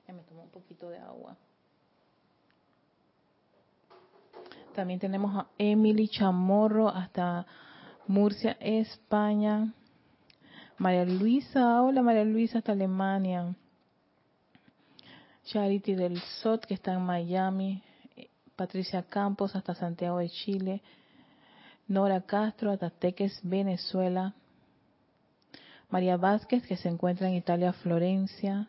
me 0.08 0.22
tomo 0.24 0.42
un 0.42 0.50
poquito 0.50 0.90
de 0.90 0.98
agua. 0.98 1.38
También 4.74 5.00
tenemos 5.00 5.36
a 5.36 5.46
Emily 5.58 6.08
Chamorro 6.08 6.88
hasta 6.88 7.46
Murcia, 8.06 8.56
España. 8.58 9.74
María 10.78 11.04
Luisa, 11.04 11.82
hola 11.82 12.02
María 12.02 12.24
Luisa 12.24 12.58
hasta 12.58 12.72
Alemania. 12.72 13.54
Charity 15.44 15.94
del 15.94 16.18
SOT 16.18 16.64
que 16.64 16.74
está 16.74 16.94
en 16.94 17.02
Miami. 17.02 17.82
Patricia 18.56 19.02
Campos 19.02 19.54
hasta 19.54 19.74
Santiago 19.74 20.18
de 20.18 20.30
Chile. 20.30 20.82
Nora 21.86 22.22
Castro 22.22 22.70
hasta 22.70 22.88
Teques, 22.88 23.40
Venezuela. 23.42 24.34
María 25.90 26.16
Vázquez 26.16 26.66
que 26.66 26.76
se 26.76 26.88
encuentra 26.88 27.28
en 27.28 27.34
Italia, 27.34 27.74
Florencia. 27.74 28.68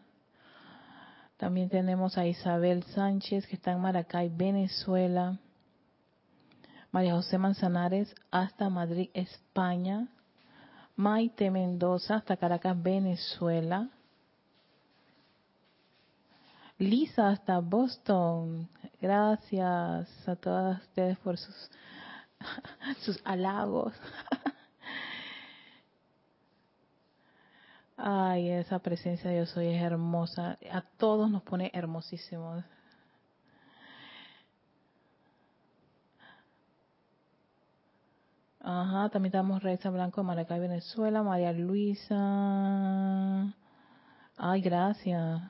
También 1.38 1.70
tenemos 1.70 2.18
a 2.18 2.26
Isabel 2.26 2.84
Sánchez 2.84 3.48
que 3.48 3.56
está 3.56 3.72
en 3.72 3.80
Maracay, 3.80 4.30
Venezuela. 4.30 5.40
María 6.94 7.16
José 7.16 7.40
Manzanares 7.40 8.14
hasta 8.30 8.70
Madrid, 8.70 9.10
España. 9.16 10.08
Maite 10.96 11.50
Mendoza 11.50 12.18
hasta 12.18 12.38
Caracas, 12.38 12.80
Venezuela. 12.84 13.90
Lisa 16.78 17.30
hasta 17.30 17.58
Boston. 17.58 18.70
Gracias 19.02 20.28
a 20.28 20.36
todas 20.36 20.84
ustedes 20.84 21.18
por 21.18 21.36
sus, 21.36 21.72
sus 23.00 23.20
halagos. 23.26 23.96
Ay, 27.98 28.50
esa 28.50 28.78
presencia 28.78 29.32
de 29.32 29.38
yo 29.40 29.48
soy 29.48 29.74
es 29.74 29.82
hermosa. 29.82 30.60
A 30.72 30.82
todos 30.98 31.32
nos 31.32 31.42
pone 31.42 31.72
hermosísimos. 31.74 32.64
Ajá, 38.66 39.10
también 39.10 39.32
estamos 39.32 39.62
Reza 39.62 39.90
Blanco 39.90 40.22
de 40.22 40.28
Maracay, 40.28 40.58
Venezuela, 40.62 41.22
María 41.22 41.52
Luisa. 41.52 42.16
Ay, 44.38 44.62
gracias. 44.62 45.42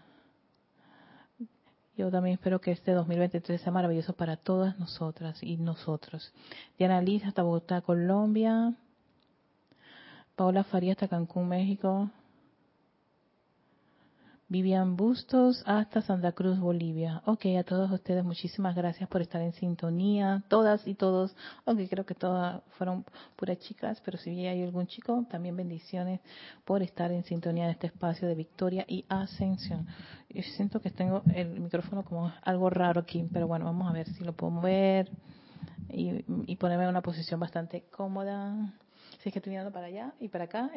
Yo 1.96 2.10
también 2.10 2.34
espero 2.34 2.60
que 2.60 2.72
este 2.72 2.92
2023 2.92 3.62
sea 3.62 3.72
maravilloso 3.72 4.14
para 4.14 4.36
todas 4.36 4.80
nosotras 4.80 5.44
y 5.44 5.58
nosotros. 5.58 6.34
Diana 6.80 7.04
Liz 7.04 7.24
hasta 7.24 7.44
Bogotá, 7.44 7.82
Colombia. 7.82 8.74
Paola 10.36 10.64
Faría 10.64 10.94
hasta 10.94 11.08
Cancún, 11.08 11.50
México. 11.50 12.10
Vivian 14.54 14.96
Bustos 14.96 15.64
hasta 15.66 16.04
Santa 16.04 16.32
Cruz, 16.34 16.60
Bolivia. 16.60 17.24
Ok, 17.26 17.48
a 17.58 17.64
todos 17.64 17.90
ustedes 17.90 18.24
muchísimas 18.24 18.76
gracias 18.76 19.10
por 19.10 19.20
estar 19.20 19.42
en 19.42 19.52
sintonía, 19.54 20.44
todas 20.48 20.88
y 20.88 20.94
todos, 20.94 21.36
aunque 21.66 21.90
creo 21.90 22.06
que 22.06 22.14
todas 22.14 22.62
fueron 22.78 23.04
puras 23.36 23.58
chicas, 23.58 24.00
pero 24.06 24.20
si 24.20 24.46
hay 24.46 24.62
algún 24.62 24.86
chico, 24.86 25.26
también 25.28 25.58
bendiciones 25.58 26.20
por 26.66 26.84
estar 26.84 27.12
en 27.12 27.24
sintonía 27.24 27.66
de 27.66 27.72
este 27.72 27.88
espacio 27.88 28.28
de 28.28 28.36
victoria 28.36 28.86
y 28.88 29.06
ascensión. 29.10 29.88
Yo 30.30 30.44
siento 30.44 30.80
que 30.80 30.92
tengo 30.92 31.24
el 31.34 31.60
micrófono 31.60 32.06
como 32.06 32.32
algo 32.44 32.70
raro 32.70 33.02
aquí, 33.02 33.28
pero 33.34 33.48
bueno, 33.48 33.66
vamos 33.66 33.90
a 33.90 33.92
ver 33.92 34.08
si 34.10 34.24
lo 34.24 34.34
puedo 34.34 34.52
mover 34.52 35.10
y, 35.90 36.24
y 36.46 36.58
ponerme 36.58 36.84
en 36.84 36.92
una 36.92 37.02
posición 37.02 37.40
bastante 37.40 37.86
cómoda. 37.90 38.72
Si 39.18 39.30
es 39.30 39.34
que 39.34 39.40
estoy 39.40 39.50
mirando 39.50 39.72
para 39.72 39.88
allá 39.88 40.14
y 40.20 40.28
para 40.28 40.44
acá. 40.44 40.70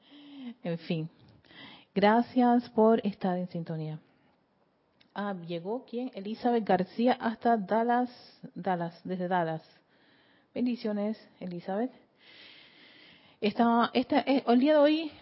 en 0.64 0.78
fin, 0.78 1.10
Gracias 1.94 2.70
por 2.70 3.04
estar 3.04 3.36
en 3.36 3.48
sintonía. 3.48 3.98
Ah, 5.12 5.34
llegó 5.46 5.84
quién? 5.84 6.12
Elizabeth 6.14 6.64
García 6.64 7.16
hasta 7.20 7.56
Dallas, 7.56 8.10
Dallas, 8.54 9.00
desde 9.02 9.26
Dallas. 9.26 9.62
Bendiciones, 10.54 11.18
Elizabeth. 11.40 11.90
Esta, 13.40 13.90
esta, 13.92 14.20
eh, 14.20 14.44
el 14.46 14.60
día 14.60 14.74
de 14.74 14.78
hoy 14.78 15.12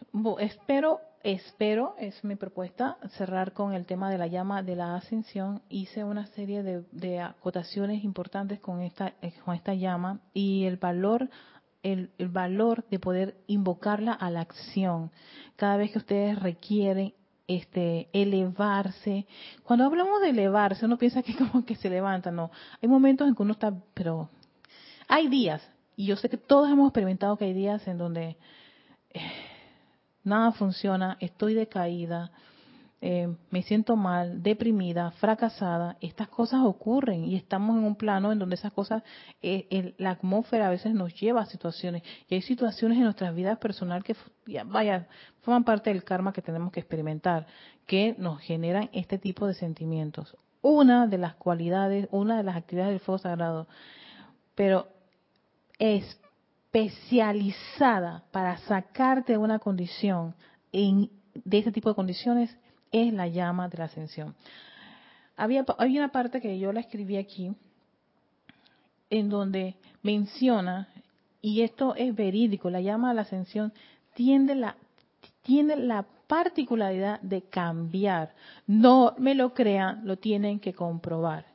espero, 0.40 1.00
espero, 1.22 1.94
es 1.98 2.22
mi 2.22 2.36
propuesta, 2.36 2.98
cerrar 3.16 3.54
con 3.54 3.72
el 3.72 3.86
tema 3.86 4.10
de 4.10 4.18
la 4.18 4.26
llama 4.26 4.62
de 4.62 4.76
la 4.76 4.94
ascensión. 4.94 5.62
Hice 5.70 6.04
una 6.04 6.26
serie 6.26 6.62
de, 6.62 6.84
de 6.92 7.20
acotaciones 7.20 8.04
importantes 8.04 8.60
con 8.60 8.82
esta, 8.82 9.14
eh, 9.22 9.32
con 9.42 9.54
esta 9.54 9.72
llama 9.72 10.20
y 10.34 10.64
el 10.64 10.76
valor 10.76 11.30
el, 11.92 12.10
valor 12.28 12.84
de 12.90 12.98
poder 12.98 13.36
invocarla 13.46 14.12
a 14.12 14.30
la 14.30 14.40
acción. 14.40 15.10
Cada 15.56 15.76
vez 15.76 15.92
que 15.92 15.98
ustedes 15.98 16.38
requieren 16.38 17.14
este 17.46 18.08
elevarse. 18.12 19.26
Cuando 19.62 19.84
hablamos 19.86 20.20
de 20.20 20.30
elevarse, 20.30 20.84
uno 20.86 20.98
piensa 20.98 21.22
que 21.22 21.34
como 21.36 21.64
que 21.64 21.76
se 21.76 21.90
levanta, 21.90 22.30
no. 22.30 22.50
Hay 22.82 22.88
momentos 22.88 23.26
en 23.26 23.34
que 23.34 23.42
uno 23.42 23.52
está, 23.52 23.72
pero 23.94 24.28
hay 25.08 25.28
días, 25.28 25.62
y 25.96 26.06
yo 26.06 26.16
sé 26.16 26.28
que 26.28 26.36
todos 26.36 26.70
hemos 26.70 26.88
experimentado 26.88 27.36
que 27.36 27.46
hay 27.46 27.54
días 27.54 27.88
en 27.88 27.98
donde 27.98 28.36
eh, 29.10 29.20
nada 30.22 30.52
funciona, 30.52 31.16
estoy 31.18 31.54
decaída, 31.54 32.30
eh, 33.00 33.32
me 33.50 33.62
siento 33.62 33.94
mal, 33.94 34.42
deprimida, 34.42 35.12
fracasada, 35.12 35.96
estas 36.00 36.26
cosas 36.28 36.62
ocurren 36.64 37.24
y 37.24 37.36
estamos 37.36 37.76
en 37.76 37.84
un 37.84 37.94
plano 37.94 38.32
en 38.32 38.40
donde 38.40 38.56
esas 38.56 38.72
cosas, 38.72 39.04
eh, 39.40 39.94
la 39.98 40.10
atmósfera 40.10 40.66
a 40.66 40.70
veces 40.70 40.94
nos 40.94 41.14
lleva 41.14 41.42
a 41.42 41.46
situaciones 41.46 42.02
y 42.28 42.34
hay 42.34 42.42
situaciones 42.42 42.98
en 42.98 43.04
nuestras 43.04 43.32
vidas 43.36 43.56
personales 43.58 44.02
que, 44.02 44.16
vaya, 44.64 45.06
forman 45.42 45.62
parte 45.62 45.90
del 45.90 46.02
karma 46.02 46.32
que 46.32 46.42
tenemos 46.42 46.72
que 46.72 46.80
experimentar, 46.80 47.46
que 47.86 48.16
nos 48.18 48.40
generan 48.40 48.90
este 48.92 49.16
tipo 49.16 49.46
de 49.46 49.54
sentimientos. 49.54 50.36
Una 50.60 51.06
de 51.06 51.18
las 51.18 51.36
cualidades, 51.36 52.08
una 52.10 52.36
de 52.36 52.42
las 52.42 52.56
actividades 52.56 52.94
del 52.94 53.00
fuego 53.00 53.18
sagrado, 53.18 53.68
pero 54.56 54.88
especializada 55.78 58.24
para 58.32 58.58
sacarte 58.58 59.34
de 59.34 59.38
una 59.38 59.60
condición 59.60 60.34
en, 60.72 61.12
de 61.32 61.58
este 61.58 61.70
tipo 61.70 61.90
de 61.90 61.94
condiciones 61.94 62.58
es 62.92 63.12
la 63.12 63.28
llama 63.28 63.68
de 63.68 63.78
la 63.78 63.84
ascensión. 63.84 64.34
Había, 65.36 65.64
hay 65.78 65.96
una 65.98 66.10
parte 66.10 66.40
que 66.40 66.58
yo 66.58 66.72
la 66.72 66.80
escribí 66.80 67.16
aquí, 67.16 67.52
en 69.10 69.28
donde 69.28 69.76
menciona, 70.02 70.88
y 71.40 71.62
esto 71.62 71.94
es 71.94 72.14
verídico, 72.14 72.70
la 72.70 72.80
llama 72.80 73.10
de 73.10 73.14
la 73.14 73.22
ascensión 73.22 73.72
tiene 74.14 74.54
la, 74.54 74.76
tiene 75.42 75.76
la 75.76 76.04
particularidad 76.26 77.20
de 77.20 77.42
cambiar. 77.42 78.34
No 78.66 79.14
me 79.18 79.34
lo 79.34 79.54
crean, 79.54 80.02
lo 80.04 80.18
tienen 80.18 80.60
que 80.60 80.74
comprobar. 80.74 81.46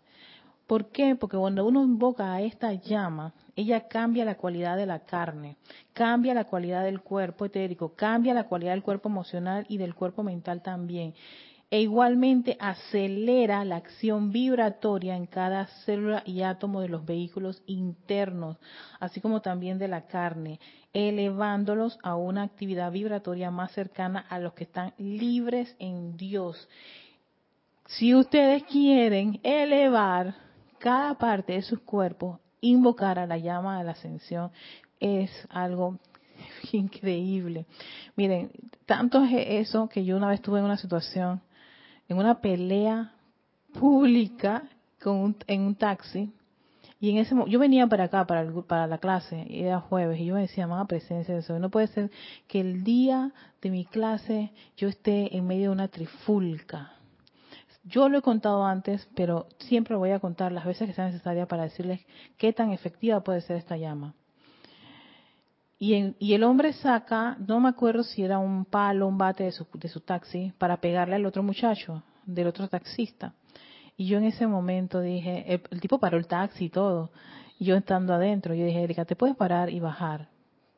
¿Por 0.67 0.87
qué? 0.87 1.15
Porque 1.15 1.37
cuando 1.37 1.65
uno 1.65 1.83
invoca 1.83 2.33
a 2.33 2.41
esta 2.41 2.73
llama, 2.73 3.33
ella 3.55 3.87
cambia 3.87 4.25
la 4.25 4.35
cualidad 4.35 4.77
de 4.77 4.85
la 4.85 4.99
carne, 4.99 5.57
cambia 5.93 6.33
la 6.33 6.45
cualidad 6.45 6.83
del 6.83 7.01
cuerpo 7.01 7.45
etérico, 7.45 7.93
cambia 7.95 8.33
la 8.33 8.45
cualidad 8.45 8.71
del 8.71 8.83
cuerpo 8.83 9.09
emocional 9.09 9.65
y 9.69 9.77
del 9.77 9.95
cuerpo 9.95 10.23
mental 10.23 10.61
también. 10.61 11.13
e 11.69 11.81
igualmente 11.81 12.55
acelera 12.59 13.65
la 13.65 13.77
acción 13.77 14.31
vibratoria 14.31 15.15
en 15.15 15.25
cada 15.25 15.65
célula 15.85 16.21
y 16.23 16.43
átomo 16.43 16.81
de 16.81 16.87
los 16.87 17.03
vehículos 17.03 17.63
internos, 17.65 18.57
así 18.99 19.19
como 19.21 19.41
también 19.41 19.79
de 19.79 19.87
la 19.87 20.05
carne, 20.05 20.59
elevándolos 20.93 21.97
a 22.03 22.15
una 22.15 22.43
actividad 22.43 22.91
vibratoria 22.91 23.49
más 23.49 23.71
cercana 23.71 24.19
a 24.29 24.37
los 24.37 24.53
que 24.53 24.65
están 24.65 24.93
libres 24.99 25.75
en 25.79 26.15
Dios. 26.15 26.69
Si 27.87 28.13
ustedes 28.13 28.61
quieren 28.65 29.39
elevar 29.41 30.35
cada 30.77 31.17
parte 31.17 31.53
de 31.53 31.63
sus 31.63 31.79
cuerpos, 31.79 32.39
invocar 32.63 33.19
a 33.19 33.27
la 33.27 33.37
llama 33.37 33.77
de 33.77 33.83
la 33.83 33.91
ascensión, 33.91 34.51
es 34.99 35.29
algo 35.49 35.99
increíble. 36.71 37.65
Miren, 38.15 38.51
tanto 38.85 39.23
es 39.23 39.31
eso 39.67 39.89
que 39.89 40.05
yo 40.05 40.17
una 40.17 40.29
vez 40.29 40.39
estuve 40.39 40.59
en 40.59 40.65
una 40.65 40.77
situación, 40.77 41.41
en 42.07 42.17
una 42.17 42.41
pelea 42.41 43.13
pública 43.79 44.63
con 45.01 45.35
en 45.47 45.61
un 45.61 45.75
taxi, 45.75 46.31
y 47.03 47.09
en 47.09 47.17
ese 47.17 47.35
yo 47.47 47.59
venía 47.59 47.85
para 47.87 48.05
acá, 48.05 48.25
para, 48.25 48.49
para 48.63 48.87
la 48.87 48.97
clase, 48.97 49.45
y 49.49 49.63
era 49.63 49.81
jueves, 49.81 50.21
y 50.21 50.25
yo 50.27 50.35
me 50.35 50.41
decía, 50.41 50.67
más 50.67 50.87
presencia 50.87 51.33
de 51.33 51.41
eso. 51.41 51.59
No 51.59 51.69
puede 51.69 51.87
ser 51.87 52.09
que 52.47 52.61
el 52.61 52.85
día 52.85 53.33
de 53.61 53.69
mi 53.71 53.83
clase 53.83 54.53
yo 54.77 54.87
esté 54.87 55.35
en 55.35 55.45
medio 55.45 55.63
de 55.63 55.69
una 55.71 55.89
trifulca. 55.89 56.93
Yo 57.83 58.07
lo 58.07 58.17
he 58.17 58.21
contado 58.21 58.65
antes, 58.65 59.07
pero 59.15 59.47
siempre 59.59 59.95
voy 59.95 60.11
a 60.11 60.19
contar 60.19 60.51
las 60.51 60.65
veces 60.65 60.87
que 60.87 60.93
sea 60.93 61.05
necesaria 61.05 61.47
para 61.47 61.63
decirles 61.63 62.01
qué 62.37 62.53
tan 62.53 62.71
efectiva 62.71 63.23
puede 63.23 63.41
ser 63.41 63.57
esta 63.57 63.75
llama. 63.75 64.15
Y, 65.79 66.15
y, 66.17 66.33
el 66.33 66.43
hombre 66.45 66.71
saca, 66.71 67.35
no 67.45 67.59
me 67.59 67.67
acuerdo 67.67 68.03
si 68.03 68.23
era 68.23 68.39
un 68.39 68.63
palo, 68.63 69.05
un 69.05 69.17
bate 69.17 69.43
de 69.43 69.51
su, 69.51 69.67
de 69.73 69.89
su 69.89 69.99
taxi, 69.99 70.53
para 70.57 70.77
pegarle 70.77 71.15
al 71.15 71.25
otro 71.25 71.43
muchacho, 71.43 72.03
del 72.25 72.47
otro 72.47 72.69
taxista. 72.69 73.33
Y 73.97 74.07
yo 74.07 74.17
en 74.17 74.23
ese 74.23 74.47
momento 74.47 75.01
dije, 75.01 75.61
el, 75.69 75.81
tipo 75.81 75.99
paró 75.99 76.17
el 76.17 76.27
taxi 76.27 76.65
y 76.65 76.69
todo. 76.69 77.11
Y 77.59 77.65
yo 77.65 77.75
estando 77.75 78.13
adentro, 78.13 78.55
yo 78.55 78.65
dije, 78.65 78.81
Erika, 78.81 79.03
te 79.03 79.17
puedes 79.17 79.35
parar 79.35 79.69
y 79.69 79.81
bajar. 79.81 80.29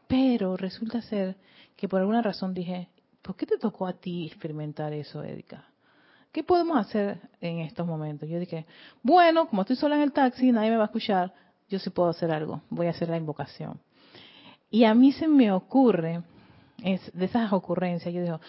Pero 0.08 0.58
resulta 0.58 1.02
ser 1.02 1.38
que 1.76 1.88
por 1.88 2.02
alguna 2.02 2.22
razón 2.22 2.54
dije, 2.54 2.89
¿por 3.22 3.36
qué 3.36 3.46
te 3.46 3.58
tocó 3.58 3.88
a 3.88 3.94
ti 3.94 4.26
experimentar 4.26 4.91
eso, 4.94 5.24
Erika? 5.24 5.65
¿Qué 6.36 6.43
podemos 6.43 6.76
hacer 6.76 7.17
en 7.39 7.60
estos 7.60 7.88
momentos? 7.88 8.28
Yo 8.28 8.38
dije, 8.41 8.65
bueno, 9.02 9.48
como 9.48 9.62
estoy 9.62 9.78
sola 9.78 9.95
en 9.95 10.02
el 10.02 10.12
taxi, 10.12 10.52
nadie 10.52 10.69
me 10.69 10.76
va 10.76 10.84
a 10.84 10.88
escuchar, 10.88 11.34
yo 11.69 11.80
sí 11.80 11.89
puedo 11.91 12.10
hacer 12.10 12.30
algo, 12.30 12.62
voy 12.69 12.88
a 12.88 12.89
hacer 12.89 13.08
la 13.08 13.15
invocación. 13.15 13.80
Y 14.69 14.84
a 14.84 14.93
mí 14.93 15.13
se 15.13 15.30
me 15.30 15.50
ocurre, 15.54 16.24
de 16.78 17.26
esas 17.26 17.54
ocurrencias, 17.54 18.13
yo 18.13 18.21
digo, 18.21 18.41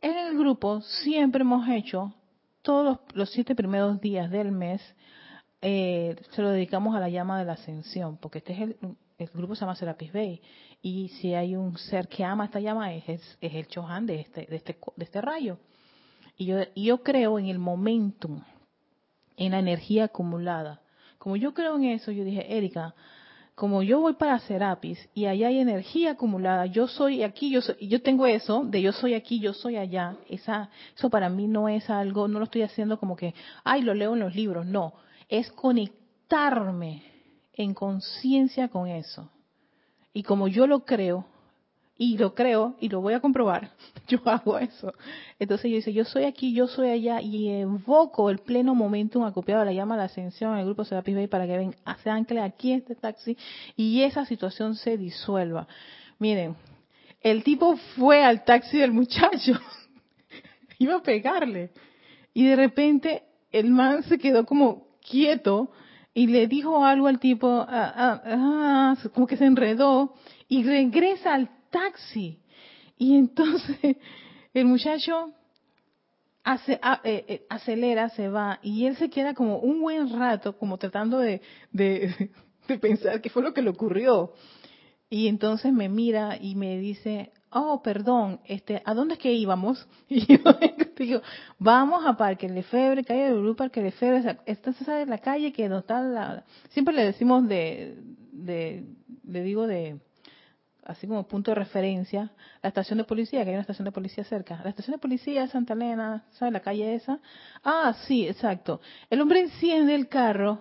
en 0.00 0.18
el 0.18 0.36
grupo 0.36 0.80
siempre 0.80 1.42
hemos 1.42 1.68
hecho, 1.68 2.12
todos 2.62 2.98
los, 3.14 3.30
siete 3.30 3.54
primeros 3.54 4.00
días 4.00 4.28
del 4.28 4.50
mes, 4.50 4.82
eh, 5.60 6.16
se 6.32 6.42
lo 6.42 6.50
dedicamos 6.50 6.96
a 6.96 6.98
la 6.98 7.08
llama 7.08 7.38
de 7.38 7.44
la 7.44 7.52
ascensión, 7.52 8.16
porque 8.16 8.38
este 8.38 8.54
es 8.54 8.60
el, 8.62 8.76
el 9.16 9.28
grupo 9.28 9.54
se 9.54 9.60
llama 9.60 9.76
Serapis 9.76 10.12
Bay, 10.12 10.42
y 10.82 11.08
si 11.20 11.34
hay 11.34 11.54
un 11.54 11.78
ser 11.78 12.08
que 12.08 12.24
ama 12.24 12.46
esta 12.46 12.58
llama 12.58 12.92
es, 12.94 13.08
es, 13.08 13.54
el 13.54 13.68
Chohan 13.68 14.06
de 14.06 14.22
este, 14.22 14.44
de 14.46 14.56
este, 14.56 14.76
de 14.96 15.04
este 15.04 15.20
rayo. 15.20 15.56
Y 16.36 16.46
yo, 16.46 16.58
yo 16.74 17.02
creo 17.02 17.38
en 17.38 17.46
el 17.46 17.58
momentum, 17.58 18.42
en 19.36 19.52
la 19.52 19.58
energía 19.58 20.04
acumulada. 20.04 20.80
Como 21.18 21.36
yo 21.36 21.54
creo 21.54 21.76
en 21.76 21.84
eso, 21.84 22.10
yo 22.10 22.24
dije, 22.24 22.56
Erika, 22.56 22.94
como 23.54 23.82
yo 23.82 24.00
voy 24.00 24.14
para 24.14 24.38
Serapis 24.40 25.08
y 25.14 25.26
allá 25.26 25.48
hay 25.48 25.58
energía 25.58 26.12
acumulada, 26.12 26.66
yo 26.66 26.88
soy 26.88 27.22
aquí, 27.22 27.50
yo 27.50 27.60
soy, 27.60 27.76
yo 27.86 28.02
tengo 28.02 28.26
eso 28.26 28.64
de 28.64 28.80
yo 28.80 28.92
soy 28.92 29.14
aquí, 29.14 29.40
yo 29.40 29.52
soy 29.52 29.76
allá. 29.76 30.16
Esa, 30.28 30.70
eso 30.96 31.10
para 31.10 31.28
mí 31.28 31.46
no 31.46 31.68
es 31.68 31.88
algo, 31.90 32.28
no 32.28 32.38
lo 32.38 32.46
estoy 32.46 32.62
haciendo 32.62 32.98
como 32.98 33.14
que, 33.14 33.34
ay, 33.62 33.82
lo 33.82 33.94
leo 33.94 34.14
en 34.14 34.20
los 34.20 34.34
libros. 34.34 34.66
No, 34.66 34.94
es 35.28 35.52
conectarme 35.52 37.02
en 37.52 37.74
conciencia 37.74 38.68
con 38.68 38.88
eso. 38.88 39.30
Y 40.14 40.22
como 40.22 40.48
yo 40.48 40.66
lo 40.66 40.84
creo, 40.84 41.26
y 41.98 42.16
lo 42.16 42.34
creo 42.34 42.74
y 42.80 42.88
lo 42.88 43.00
voy 43.00 43.14
a 43.14 43.20
comprobar, 43.20 43.70
yo 44.08 44.18
hago 44.24 44.58
eso. 44.58 44.92
Entonces 45.38 45.70
yo 45.70 45.76
dice, 45.76 45.92
yo 45.92 46.04
soy 46.04 46.24
aquí, 46.24 46.54
yo 46.54 46.66
soy 46.66 46.90
allá 46.90 47.20
y 47.20 47.48
evoco 47.48 48.30
el 48.30 48.38
pleno 48.38 48.74
momentum 48.74 49.24
acopiado 49.24 49.62
a 49.62 49.64
la 49.64 49.72
llama 49.72 49.94
de 49.94 49.98
la 49.98 50.04
ascensión 50.04 50.54
en 50.54 50.60
el 50.60 50.64
grupo 50.66 50.84
Serapis 50.84 51.14
Bay 51.14 51.26
para 51.26 51.46
que 51.46 51.56
ven, 51.56 51.76
se 52.02 52.10
ancle 52.10 52.40
aquí 52.40 52.72
este 52.72 52.94
taxi 52.94 53.36
y 53.76 54.02
esa 54.02 54.24
situación 54.24 54.74
se 54.74 54.96
disuelva. 54.96 55.66
Miren, 56.18 56.56
el 57.20 57.44
tipo 57.44 57.76
fue 57.96 58.24
al 58.24 58.44
taxi 58.44 58.78
del 58.78 58.92
muchacho, 58.92 59.52
iba 60.78 60.96
a 60.96 61.02
pegarle 61.02 61.70
y 62.34 62.46
de 62.46 62.56
repente 62.56 63.22
el 63.52 63.70
man 63.70 64.02
se 64.04 64.18
quedó 64.18 64.46
como 64.46 64.86
quieto 65.08 65.70
y 66.14 66.26
le 66.26 66.46
dijo 66.46 66.84
algo 66.84 67.06
al 67.06 67.18
tipo, 67.18 67.48
ah, 67.48 67.92
ah, 67.96 68.22
ah, 68.24 68.96
como 69.14 69.26
que 69.26 69.36
se 69.36 69.46
enredó 69.46 70.14
y 70.48 70.62
regresa 70.62 71.34
al 71.34 71.48
taxi. 71.72 72.38
Y 72.96 73.16
entonces 73.16 73.76
el 74.54 74.66
muchacho 74.66 75.32
hace, 76.44 76.74
eh, 77.04 77.24
eh, 77.28 77.46
acelera, 77.48 78.08
se 78.10 78.28
va, 78.28 78.60
y 78.62 78.86
él 78.86 78.96
se 78.96 79.10
queda 79.10 79.34
como 79.34 79.58
un 79.58 79.80
buen 79.80 80.16
rato, 80.18 80.56
como 80.56 80.78
tratando 80.78 81.18
de, 81.18 81.40
de, 81.72 82.30
pensar 82.80 83.20
qué 83.20 83.30
fue 83.30 83.42
lo 83.42 83.52
que 83.52 83.62
le 83.62 83.70
ocurrió. 83.70 84.32
Y 85.10 85.28
entonces 85.28 85.72
me 85.72 85.88
mira 85.90 86.38
y 86.40 86.54
me 86.54 86.78
dice, 86.78 87.32
oh, 87.50 87.82
perdón, 87.82 88.40
este, 88.46 88.82
¿a 88.84 88.94
dónde 88.94 89.14
es 89.14 89.20
que 89.20 89.32
íbamos? 89.32 89.86
Y 90.08 90.26
yo 90.26 90.38
digo, 90.96 91.20
vamos 91.58 92.06
a 92.06 92.16
Parque 92.16 92.48
Lefebvre, 92.48 93.04
calle 93.04 93.24
de 93.24 93.34
Blue, 93.34 93.56
Parque 93.56 93.82
Lefebvre, 93.82 94.38
esta 94.46 94.70
es 94.70 95.08
la 95.08 95.18
calle 95.18 95.52
que 95.52 95.68
no 95.68 95.80
está 95.80 96.00
la, 96.00 96.44
siempre 96.70 96.94
le 96.94 97.04
decimos 97.04 97.46
de, 97.48 97.98
de, 98.32 98.84
le 99.26 99.42
digo 99.42 99.66
de, 99.66 99.98
así 100.84 101.06
como 101.06 101.26
punto 101.26 101.50
de 101.50 101.56
referencia, 101.56 102.32
la 102.62 102.68
estación 102.68 102.98
de 102.98 103.04
policía, 103.04 103.42
que 103.44 103.50
hay 103.50 103.54
una 103.54 103.62
estación 103.62 103.84
de 103.84 103.92
policía 103.92 104.24
cerca. 104.24 104.60
La 104.62 104.70
estación 104.70 104.92
de 104.92 104.98
policía 104.98 105.42
de 105.42 105.48
Santa 105.48 105.74
Elena, 105.74 106.24
¿sabe 106.32 106.50
la 106.50 106.60
calle 106.60 106.94
esa? 106.94 107.20
Ah, 107.62 107.94
sí, 108.06 108.26
exacto. 108.26 108.80
El 109.10 109.20
hombre 109.20 109.40
enciende 109.40 109.94
el 109.94 110.08
carro 110.08 110.60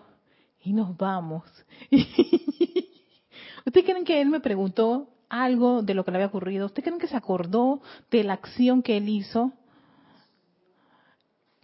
y 0.64 0.74
nos 0.74 0.96
vamos. 0.98 1.44
¿Ustedes 3.66 3.86
creen 3.86 4.06
que 4.06 4.22
él 4.22 4.30
me 4.30 4.40
preguntó 4.40 5.10
algo 5.30 5.82
de 5.82 5.94
lo 5.94 6.04
que 6.04 6.12
le 6.12 6.18
había 6.18 6.28
ocurrido? 6.28 6.68
¿Ustedes 6.68 6.86
creen 6.86 7.00
que 7.00 7.08
se 7.08 7.18
acordó 7.18 7.82
de 8.10 8.24
la 8.24 8.34
acción 8.34 8.82
que 8.82 8.98
él 8.98 9.10
hizo? 9.10 9.54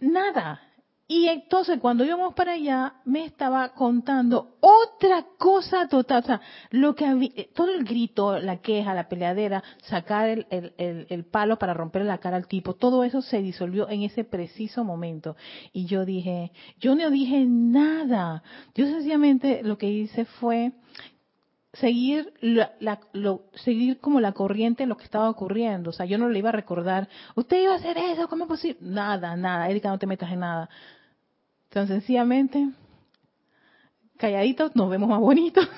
Nada. 0.00 0.67
Y 1.10 1.26
entonces 1.28 1.78
cuando 1.80 2.04
íbamos 2.04 2.34
para 2.34 2.52
allá, 2.52 2.96
me 3.06 3.24
estaba 3.24 3.70
contando 3.70 4.58
otra 4.60 5.24
cosa 5.38 5.88
total. 5.88 6.22
O 6.22 6.26
sea, 6.26 6.40
lo 6.70 6.94
que 6.94 7.06
había, 7.06 7.30
eh, 7.34 7.50
todo 7.54 7.70
el 7.72 7.84
grito, 7.84 8.38
la 8.38 8.58
queja, 8.58 8.92
la 8.92 9.08
peleadera, 9.08 9.64
sacar 9.84 10.28
el, 10.28 10.46
el, 10.50 11.06
el, 11.08 11.24
palo 11.24 11.58
para 11.58 11.72
romper 11.72 12.04
la 12.04 12.18
cara 12.18 12.36
al 12.36 12.46
tipo, 12.46 12.74
todo 12.74 13.04
eso 13.04 13.22
se 13.22 13.40
disolvió 13.40 13.88
en 13.88 14.02
ese 14.02 14.24
preciso 14.24 14.84
momento. 14.84 15.34
Y 15.72 15.86
yo 15.86 16.04
dije, 16.04 16.52
yo 16.78 16.94
no 16.94 17.08
dije 17.08 17.46
nada. 17.46 18.42
Yo 18.74 18.84
sencillamente 18.84 19.62
lo 19.62 19.78
que 19.78 19.88
hice 19.88 20.26
fue 20.26 20.72
seguir 21.72 22.34
la, 22.40 23.00
lo, 23.12 23.44
seguir 23.54 23.98
como 24.00 24.20
la 24.20 24.32
corriente 24.32 24.82
en 24.82 24.90
lo 24.90 24.98
que 24.98 25.04
estaba 25.04 25.30
ocurriendo. 25.30 25.88
O 25.88 25.92
sea, 25.94 26.04
yo 26.04 26.18
no 26.18 26.28
le 26.28 26.38
iba 26.38 26.50
a 26.50 26.52
recordar, 26.52 27.08
usted 27.34 27.62
iba 27.62 27.72
a 27.72 27.76
hacer 27.76 27.96
eso, 27.96 28.28
¿cómo 28.28 28.44
es 28.44 28.48
posible? 28.48 28.78
Nada, 28.82 29.36
nada, 29.36 29.70
Erika, 29.70 29.88
no 29.88 29.98
te 29.98 30.06
metas 30.06 30.30
en 30.32 30.40
nada. 30.40 30.68
Tan 31.70 31.86
sencillamente, 31.86 32.70
calladitos 34.16 34.74
nos 34.74 34.88
vemos 34.88 35.08
más 35.08 35.20
bonitos. 35.20 35.68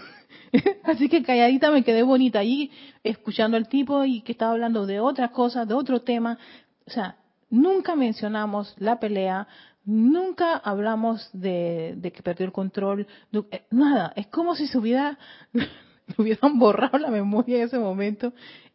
Así 0.84 1.08
que 1.08 1.22
calladita 1.22 1.70
me 1.70 1.84
quedé 1.84 2.02
bonita 2.02 2.38
allí, 2.38 2.70
escuchando 3.02 3.56
al 3.56 3.68
tipo 3.68 4.04
y 4.04 4.22
que 4.22 4.32
estaba 4.32 4.52
hablando 4.52 4.86
de 4.86 5.00
otra 5.00 5.32
cosa, 5.32 5.64
de 5.64 5.74
otro 5.74 6.02
tema. 6.02 6.38
O 6.86 6.90
sea, 6.90 7.16
nunca 7.50 7.96
mencionamos 7.96 8.74
la 8.78 9.00
pelea, 9.00 9.48
nunca 9.84 10.56
hablamos 10.56 11.28
de, 11.32 11.98
que 12.14 12.22
perdió 12.22 12.46
el 12.46 12.52
control, 12.52 13.06
eh, 13.32 13.64
nada. 13.70 14.12
Es 14.16 14.28
como 14.28 14.54
si 14.54 14.66
se 14.66 14.78
hubiera, 14.78 15.18
hubieran 16.18 16.58
borrado 16.58 16.98
la 16.98 17.10
memoria 17.10 17.58
en 17.58 17.64
ese 17.64 17.78
momento 17.78 18.32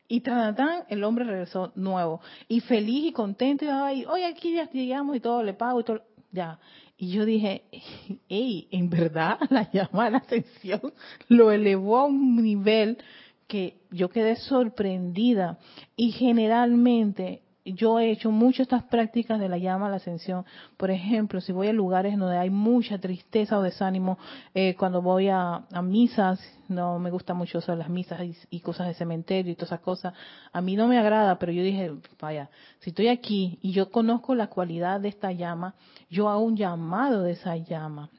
y 0.07 0.21
tan, 0.21 0.55
tan, 0.55 0.83
el 0.89 1.03
hombre 1.03 1.25
regresó 1.25 1.71
nuevo 1.75 2.21
y 2.47 2.59
feliz 2.59 3.05
y 3.05 3.11
contento 3.11 3.65
y, 3.65 4.05
oye, 4.05 4.25
aquí 4.25 4.53
ya 4.53 4.69
llegamos 4.69 5.15
y 5.15 5.19
todo, 5.19 5.41
le 5.41 5.53
pago 5.53 5.79
y 5.79 5.83
todo, 5.83 6.01
ya. 6.31 6.59
Y 6.97 7.11
yo 7.11 7.25
dije, 7.25 7.63
hey, 8.29 8.67
en 8.71 8.89
verdad 8.89 9.37
la 9.49 9.69
llama 9.71 10.09
la 10.09 10.17
ascensión 10.19 10.93
lo 11.27 11.51
elevó 11.51 11.99
a 11.99 12.05
un 12.05 12.41
nivel 12.41 12.97
que 13.47 13.77
yo 13.91 14.09
quedé 14.09 14.35
sorprendida. 14.35 15.59
Y 15.95 16.11
generalmente 16.11 17.43
yo 17.65 17.99
he 17.99 18.11
hecho 18.11 18.29
mucho 18.29 18.61
estas 18.61 18.83
prácticas 18.83 19.39
de 19.39 19.49
la 19.49 19.57
llama 19.57 19.87
a 19.87 19.89
la 19.89 19.95
ascensión. 19.95 20.45
Por 20.77 20.91
ejemplo, 20.91 21.41
si 21.41 21.51
voy 21.51 21.67
a 21.67 21.73
lugares 21.73 22.17
donde 22.17 22.37
hay 22.37 22.51
mucha 22.51 22.99
tristeza 22.99 23.57
o 23.57 23.63
desánimo, 23.63 24.19
eh, 24.53 24.75
cuando 24.75 25.01
voy 25.01 25.29
a, 25.29 25.63
misas, 25.81 26.39
no 26.67 26.99
me 26.99 27.09
gusta 27.09 27.33
mucho 27.33 27.57
usar 27.57 27.77
las 27.77 27.89
misas 27.89 28.21
y, 28.51 28.59
cosas 28.59 28.87
de 28.87 28.93
cementerio 28.93 29.51
y 29.51 29.55
todas 29.55 29.69
esas 29.69 29.81
cosas. 29.81 30.13
A 30.53 30.61
mí 30.61 30.75
no 30.75 30.87
me 30.87 30.99
agrada, 30.99 31.39
pero 31.39 31.51
yo 31.51 31.63
dije, 31.63 31.91
vaya, 32.21 32.49
si 32.79 32.91
estoy 32.91 33.07
aquí 33.07 33.57
y 33.63 33.71
yo 33.71 33.89
conozco 33.89 34.35
la 34.35 34.47
cualidad 34.47 35.01
de 35.01 35.09
esta 35.09 35.31
llama, 35.31 35.73
yo 36.09 36.29
hago 36.29 36.41
un 36.41 36.55
llamado 36.55 37.23
de 37.23 37.31
esa 37.31 37.57
llama. 37.57 38.09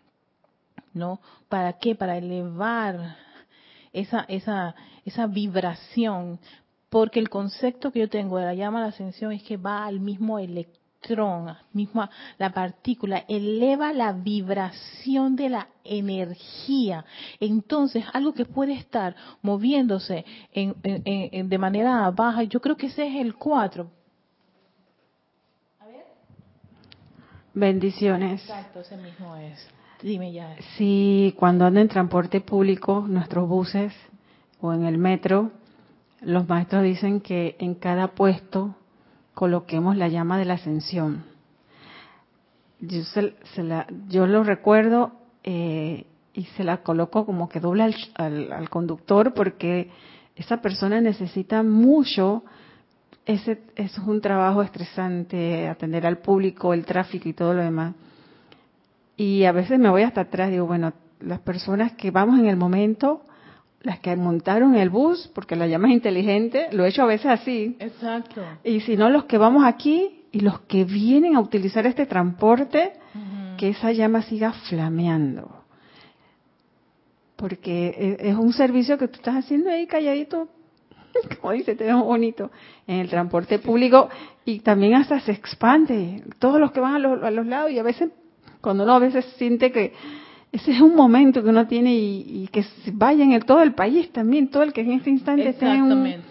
¿No? 0.92 1.20
¿Para 1.48 1.74
qué? 1.74 1.94
Para 1.94 2.16
elevar 2.16 3.16
esa, 3.92 4.24
esa, 4.28 4.74
esa 5.04 5.26
vibración 5.26 6.40
porque 6.88 7.18
el 7.18 7.29
concepto 7.29 7.90
que 7.90 8.01
yo 8.01 8.09
tengo 8.09 8.38
de 8.38 8.46
la 8.46 8.55
llama 8.55 8.79
a 8.79 8.83
la 8.83 8.88
ascensión 8.88 9.33
es 9.33 9.42
que 9.42 9.57
va 9.57 9.85
al 9.87 10.01
mismo 10.01 10.38
electrón, 10.38 11.57
misma 11.72 12.11
la 12.38 12.51
partícula, 12.51 13.25
eleva 13.29 13.92
la 13.92 14.12
vibración 14.12 15.37
de 15.37 15.51
la 15.51 15.68
energía. 15.85 17.05
Entonces, 17.38 18.05
algo 18.12 18.33
que 18.33 18.44
puede 18.44 18.72
estar 18.75 19.14
moviéndose 19.42 20.25
de 20.55 21.59
manera 21.59 22.11
baja, 22.11 22.42
yo 22.44 22.61
creo 22.61 22.77
que 22.77 22.87
ese 22.87 23.07
es 23.07 23.16
el 23.16 23.35
4. 23.35 23.90
Bendiciones. 27.55 28.42
Exacto, 28.42 28.81
ese 28.81 28.96
mismo 28.99 29.35
es. 29.37 29.66
Dime 30.03 30.31
ya. 30.31 30.57
Sí, 30.77 31.35
cuando 31.38 31.64
ando 31.64 31.81
en 31.81 31.88
transporte 31.88 32.42
público, 32.42 33.07
nuestros 33.09 33.49
buses 33.49 33.94
o 34.61 34.75
en 34.75 34.85
el 34.85 34.99
metro, 34.99 35.53
los 36.26 36.48
maestros 36.48 36.82
dicen 36.82 37.20
que 37.20 37.54
en 37.60 37.76
cada 37.76 38.08
puesto 38.08 38.74
coloquemos 39.32 39.96
la 39.96 40.08
llama 40.08 40.38
de 40.38 40.44
la 40.44 40.54
ascensión. 40.54 41.24
Yo, 42.80 43.02
yo 44.08 44.26
lo 44.26 44.42
recuerdo 44.42 45.12
eh, 45.44 46.04
y 46.34 46.44
se 46.56 46.64
la 46.64 46.78
coloco 46.78 47.24
como 47.24 47.48
que 47.48 47.60
doble 47.60 47.94
al, 48.16 48.68
conductor 48.70 49.34
porque 49.34 49.88
esa 50.34 50.60
persona 50.60 51.00
necesita 51.00 51.62
mucho. 51.62 52.42
Ese 53.24 53.62
es 53.76 53.96
un 53.98 54.20
trabajo 54.20 54.62
estresante, 54.62 55.68
atender 55.68 56.06
al 56.06 56.18
público, 56.18 56.74
el 56.74 56.84
tráfico 56.84 57.28
y 57.28 57.34
todo 57.34 57.54
lo 57.54 57.62
demás. 57.62 57.94
Y 59.16 59.44
a 59.44 59.52
veces 59.52 59.78
me 59.78 59.90
voy 59.90 60.02
hasta 60.02 60.22
atrás, 60.22 60.50
digo, 60.50 60.66
bueno, 60.66 60.92
las 61.20 61.38
personas 61.38 61.92
que 61.92 62.10
vamos 62.10 62.40
en 62.40 62.46
el 62.46 62.56
momento, 62.56 63.22
las 63.87 64.01
que 64.01 64.16
montaron 64.16 64.75
el 64.75 64.90
bus, 64.90 65.31
porque 65.33 65.55
la 65.55 65.68
llama 65.68 65.92
inteligente, 65.92 66.66
lo 66.72 66.85
he 66.85 66.88
hecho 66.88 67.03
a 67.03 67.07
veces 67.07 67.27
así. 67.27 67.77
Exacto. 67.79 68.42
Y 68.64 68.81
si 68.81 68.96
no, 68.96 69.09
los 69.11 69.27
que 69.27 69.38
vamos 69.38 69.64
aquí 69.64 70.25
y 70.33 70.40
los 70.40 70.59
que 70.62 70.85
vienen 70.85 71.37
a 71.37 71.40
utilizar 71.40 71.87
este 71.87 72.05
transporte, 72.05 72.94
que 73.57 73.68
esa 73.68 73.92
llama 73.92 74.22
siga 74.22 74.53
flameando. 74.68 75.62
Porque 77.37 78.18
e, 78.20 78.31
es 78.31 78.35
un 78.35 78.53
servicio 78.53 78.99
que 78.99 79.07
tú 79.07 79.18
estás 79.18 79.37
haciendo 79.37 79.70
ahí 79.70 79.87
calladito, 79.87 80.49
como 81.40 81.53
dice, 81.53 81.77
te 81.77 81.85
veo 81.85 82.03
bonito, 82.03 82.51
en 82.88 82.99
el 82.99 83.09
transporte 83.09 83.61
público 83.61 84.09
y 84.44 84.59
también 84.61 84.94
hasta 84.94 85.20
se 85.20 85.31
expande. 85.31 86.25
Todos 86.40 86.59
los 86.59 86.72
que 86.72 86.81
van 86.81 86.96
a 86.96 86.99
los, 86.99 87.22
a 87.22 87.31
los 87.31 87.46
lados 87.46 87.70
y 87.70 87.79
a 87.79 87.85
veces, 87.85 88.11
cuando 88.61 88.83
uno 88.83 88.94
a 88.94 88.99
veces 88.99 89.25
siente 89.37 89.70
que 89.70 89.92
ese 90.56 90.72
es 90.72 90.80
un 90.80 90.96
momento 90.96 91.42
que 91.42 91.50
uno 91.50 91.66
tiene 91.66 91.94
y, 91.94 92.48
que 92.50 92.64
vaya 92.94 93.22
en 93.22 93.32
el, 93.32 93.44
todo 93.44 93.62
el 93.62 93.74
país 93.74 94.10
también, 94.10 94.48
todo 94.48 94.62
el 94.62 94.72
que 94.72 94.80
en 94.80 94.92
este 94.92 95.10
instante 95.10 95.50
esté 95.50 95.66
en 95.66 96.24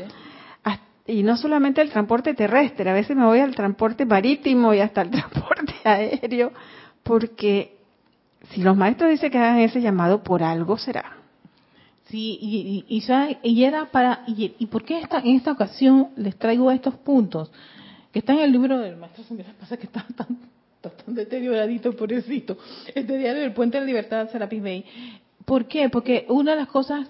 y 1.08 1.22
no 1.22 1.38
solamente 1.38 1.82
el 1.82 1.92
transporte 1.92 2.34
terrestre, 2.34 2.90
a 2.90 2.94
veces 2.94 3.16
me 3.16 3.26
voy 3.26 3.38
al 3.38 3.54
transporte 3.54 4.08
marítimo 4.08 4.74
y 4.74 4.80
hasta 4.80 5.04
el 5.04 5.12
transporte 5.12 5.76
aéreo, 5.84 6.52
porque 7.04 7.78
si 8.50 8.64
los 8.64 8.76
maestros 8.76 9.12
dicen 9.12 9.30
que 9.30 9.38
hagan 9.38 9.60
ese 9.60 9.82
llamado, 9.82 10.24
por 10.24 10.42
algo 10.42 10.80
será. 10.80 11.18
Sí, 12.06 12.40
y, 12.42 12.86
y, 12.88 13.04
y 13.44 13.64
era 13.64 13.86
para, 13.86 14.24
y, 14.26 14.56
y, 14.58 14.66
por 14.66 14.84
qué 14.84 15.00
esta, 15.00 15.20
en 15.20 15.36
esta 15.36 15.52
ocasión 15.52 16.10
les 16.16 16.36
traigo 16.38 16.72
estos 16.72 16.96
puntos? 16.96 17.52
Que 18.12 18.20
están 18.20 18.38
en 18.38 18.46
el 18.46 18.52
libro 18.52 18.80
del 18.80 18.98
maestro 18.98 19.24
pasa 19.60 19.78
que 19.78 19.86
están 19.86 20.08
tan 20.16 20.40
bastante 20.86 21.22
deterioradito, 21.22 21.96
pobrecito, 21.96 22.58
este 22.94 23.18
diario 23.18 23.42
del 23.42 23.54
Puente 23.54 23.78
de 23.78 23.82
la 23.82 23.88
Libertad, 23.88 24.30
Serapis 24.30 24.62
Bay. 24.62 24.86
¿Por 25.46 25.68
qué? 25.68 25.90
Porque 25.90 26.26
una 26.30 26.52
de 26.52 26.58
las 26.58 26.68
cosas 26.68 27.08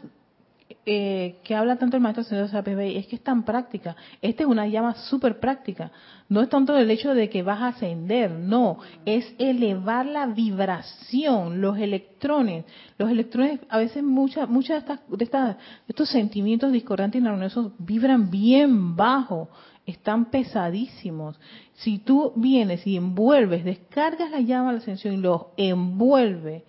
eh, 0.88 1.38
que 1.44 1.56
habla 1.56 1.78
tanto 1.78 1.96
el 1.96 2.02
maestro 2.04 2.24
señor 2.24 2.48
Serapis 2.48 2.76
Bay 2.76 2.98
es 2.98 3.08
que 3.08 3.16
es 3.16 3.24
tan 3.24 3.44
práctica. 3.44 3.96
Esta 4.22 4.44
es 4.44 4.50
una 4.50 4.68
llama 4.68 4.96
súper 4.96 5.40
práctica. 5.40 5.92
No 6.28 6.42
es 6.42 6.50
tanto 6.50 6.76
el 6.76 6.90
hecho 6.90 7.14
de 7.14 7.30
que 7.30 7.44
vas 7.44 7.62
a 7.62 7.68
ascender, 7.68 8.32
no, 8.32 8.80
es 9.06 9.34
elevar 9.38 10.06
la 10.06 10.28
vibración, 10.28 11.62
los 11.62 11.78
electrones. 11.78 12.66
Los 12.98 13.12
electrones, 13.12 13.60
a 13.70 13.78
veces 13.78 14.04
muchas 14.04 14.50
muchas 14.50 14.86
de, 14.86 14.94
estas, 14.94 15.10
de, 15.10 15.24
estas, 15.24 15.58
estos 15.88 16.10
sentimientos 16.10 16.72
discordantes 16.72 17.22
y 17.22 17.26
armoniosos 17.26 17.72
vibran 17.78 18.30
bien 18.30 18.96
bajo 18.96 19.50
están 19.86 20.26
pesadísimos. 20.26 21.40
Si 21.74 22.00
tú 22.00 22.34
vienes 22.36 22.86
y 22.88 22.98
envuelves, 22.98 23.64
descargas 23.64 24.32
la 24.32 24.42
llama 24.42 24.68
de 24.68 24.74
la 24.74 24.80
ascensión 24.80 25.14
y 25.16 25.18
los 25.18 25.48
envuelve, 25.58 26.64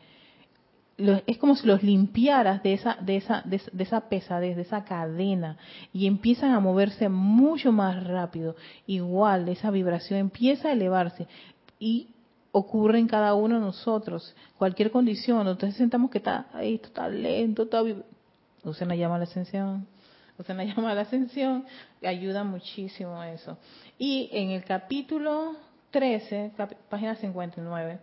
es 0.99 1.37
como 1.39 1.57
si 1.57 1.67
los 1.67 1.83
limpiaras 1.83 2.63
de 2.63 2.73
esa, 2.73 2.97
de, 3.01 3.17
esa, 3.17 3.43
de, 3.45 3.61
esa 3.79 4.09
pesadez, 4.09 4.57
de 4.57 4.63
esa 4.63 4.85
cadena, 4.85 5.59
y 5.93 6.07
empiezan 6.07 6.53
a 6.53 6.61
moverse 6.61 7.09
mucho 7.09 7.71
más 7.73 8.03
rápido. 8.05 8.57
Igual, 8.87 9.49
esa 9.49 9.71
vibración 9.71 10.21
empieza 10.21 10.69
a 10.69 10.73
elevarse 10.73 11.27
y 11.79 12.09
ocurre 12.53 12.99
en 12.99 13.09
cada 13.09 13.35
uno 13.35 13.57
de 13.57 13.61
nosotros. 13.61 14.35
Cualquier 14.57 14.91
condición, 14.91 15.47
entonces 15.47 15.77
sentamos 15.77 16.11
que 16.11 16.19
está, 16.19 16.47
ahí, 16.53 16.81
está 16.83 17.09
lento, 17.09 17.65
está... 17.65 17.83
Usen 18.65 18.89
la 18.89 18.97
llama 18.97 19.15
de 19.15 19.27
la 19.27 19.31
ascensión 19.31 19.87
usted 20.39 20.55
me 20.55 20.67
llama 20.75 20.95
la 20.95 21.03
ascensión, 21.03 21.65
ayuda 22.03 22.45
muchísimo 22.45 23.23
eso. 23.23 23.59
Y 23.99 24.29
en 24.33 24.51
el 24.51 24.65
capítulo 24.65 25.57
13, 25.91 26.53
página 26.89 27.17
59 27.17 27.99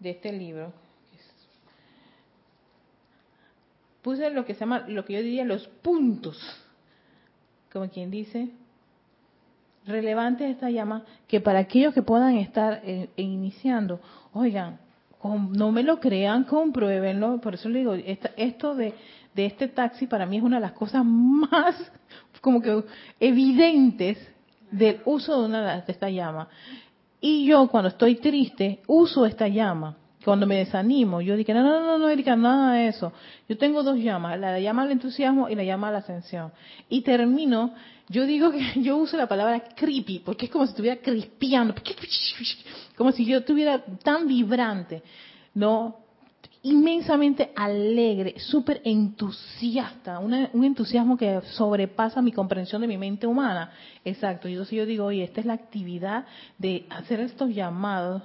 de 0.00 0.10
este 0.10 0.32
libro, 0.32 0.72
puse 4.02 4.30
lo 4.30 4.44
que 4.44 4.54
se 4.54 4.60
llama, 4.60 4.84
lo 4.86 5.04
que 5.04 5.14
yo 5.14 5.20
diría 5.20 5.44
los 5.44 5.66
puntos, 5.66 6.38
como 7.72 7.88
quien 7.88 8.10
dice, 8.10 8.50
relevante 9.84 10.48
esta 10.48 10.70
llama, 10.70 11.04
que 11.26 11.40
para 11.40 11.60
aquellos 11.60 11.92
que 11.92 12.02
puedan 12.02 12.36
estar 12.36 12.82
eh, 12.84 13.08
iniciando, 13.16 14.00
oigan, 14.32 14.78
no 15.24 15.72
me 15.72 15.82
lo 15.82 15.98
crean, 15.98 16.44
compruébenlo, 16.44 17.40
por 17.40 17.54
eso 17.54 17.68
le 17.68 17.80
digo, 17.80 17.94
esto 18.36 18.74
de 18.74 18.94
de 19.36 19.46
este 19.46 19.68
taxi 19.68 20.06
para 20.06 20.26
mí 20.26 20.38
es 20.38 20.42
una 20.42 20.56
de 20.56 20.62
las 20.62 20.72
cosas 20.72 21.04
más 21.04 21.76
como 22.40 22.62
que 22.62 22.82
evidentes 23.20 24.18
del 24.70 25.00
uso 25.04 25.40
de 25.40 25.46
una 25.46 25.80
de 25.82 25.92
esta 25.92 26.08
llama. 26.08 26.48
Y 27.20 27.46
yo 27.46 27.68
cuando 27.68 27.88
estoy 27.88 28.16
triste 28.16 28.80
uso 28.86 29.26
esta 29.26 29.48
llama. 29.48 29.96
Cuando 30.24 30.44
me 30.44 30.56
desanimo, 30.56 31.20
yo 31.20 31.36
digo, 31.36 31.54
no, 31.54 31.62
no, 31.62 31.80
no, 31.80 31.98
no, 31.98 32.08
Erika, 32.08 32.34
nada 32.34 32.72
de 32.72 32.88
eso. 32.88 33.12
Yo 33.48 33.56
tengo 33.56 33.84
dos 33.84 33.96
llamas, 33.96 34.40
la 34.40 34.58
llama 34.58 34.82
al 34.82 34.90
entusiasmo 34.90 35.48
y 35.48 35.54
la 35.54 35.62
llama 35.62 35.88
a 35.88 35.92
la 35.92 35.98
ascensión. 35.98 36.50
Y 36.88 37.02
termino, 37.02 37.72
yo 38.08 38.26
digo 38.26 38.50
que 38.50 38.60
yo 38.82 38.96
uso 38.96 39.16
la 39.16 39.28
palabra 39.28 39.62
creepy, 39.76 40.20
porque 40.20 40.46
es 40.46 40.50
como 40.50 40.66
si 40.66 40.70
estuviera 40.70 41.00
crispeando, 41.00 41.74
como 42.96 43.12
si 43.12 43.24
yo 43.24 43.38
estuviera 43.38 43.84
tan 44.02 44.26
vibrante. 44.26 45.02
No, 45.54 46.05
inmensamente 46.66 47.52
alegre, 47.54 48.40
súper 48.40 48.80
entusiasta, 48.84 50.18
un 50.18 50.64
entusiasmo 50.64 51.16
que 51.16 51.40
sobrepasa 51.52 52.20
mi 52.20 52.32
comprensión 52.32 52.82
de 52.82 52.88
mi 52.88 52.98
mente 52.98 53.24
humana. 53.24 53.70
Exacto, 54.04 54.48
yo, 54.48 54.64
yo 54.64 54.84
digo, 54.84 55.04
oye, 55.04 55.22
esta 55.22 55.38
es 55.38 55.46
la 55.46 55.52
actividad 55.52 56.26
de 56.58 56.84
hacer 56.90 57.20
estos 57.20 57.50
llamados, 57.50 58.22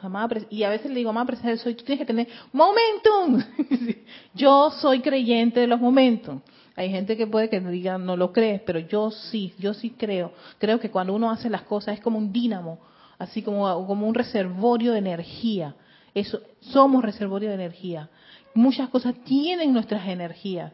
y 0.49 0.63
a 0.63 0.69
veces 0.69 0.89
le 0.89 0.97
digo, 0.97 1.11
amada 1.11 1.27
presencia, 1.27 1.63
soy, 1.63 1.75
tú 1.75 1.83
tienes 1.83 1.99
que 1.99 2.05
tener 2.05 2.27
momentum. 2.51 3.43
yo 4.33 4.71
soy 4.71 5.01
creyente 5.01 5.59
de 5.59 5.67
los 5.67 5.79
momentum. 5.79 6.41
Hay 6.75 6.89
gente 6.89 7.15
que 7.15 7.27
puede 7.27 7.47
que 7.47 7.59
diga, 7.59 7.99
no 7.99 8.17
lo 8.17 8.33
crees, 8.33 8.61
pero 8.61 8.79
yo 8.79 9.11
sí, 9.11 9.53
yo 9.59 9.75
sí 9.75 9.91
creo. 9.91 10.33
Creo 10.57 10.79
que 10.79 10.89
cuando 10.89 11.13
uno 11.13 11.29
hace 11.29 11.47
las 11.47 11.61
cosas 11.61 11.95
es 11.95 12.01
como 12.01 12.17
un 12.17 12.31
dínamo, 12.31 12.79
así 13.19 13.43
como, 13.43 13.85
como 13.85 14.07
un 14.07 14.15
reservorio 14.15 14.93
de 14.93 14.97
energía. 14.97 15.75
Eso, 16.15 16.41
somos 16.59 17.03
reservorio 17.03 17.49
de 17.49 17.55
energía 17.55 18.09
muchas 18.53 18.89
cosas 18.89 19.15
tienen 19.23 19.73
nuestras 19.73 20.07
energías, 20.07 20.73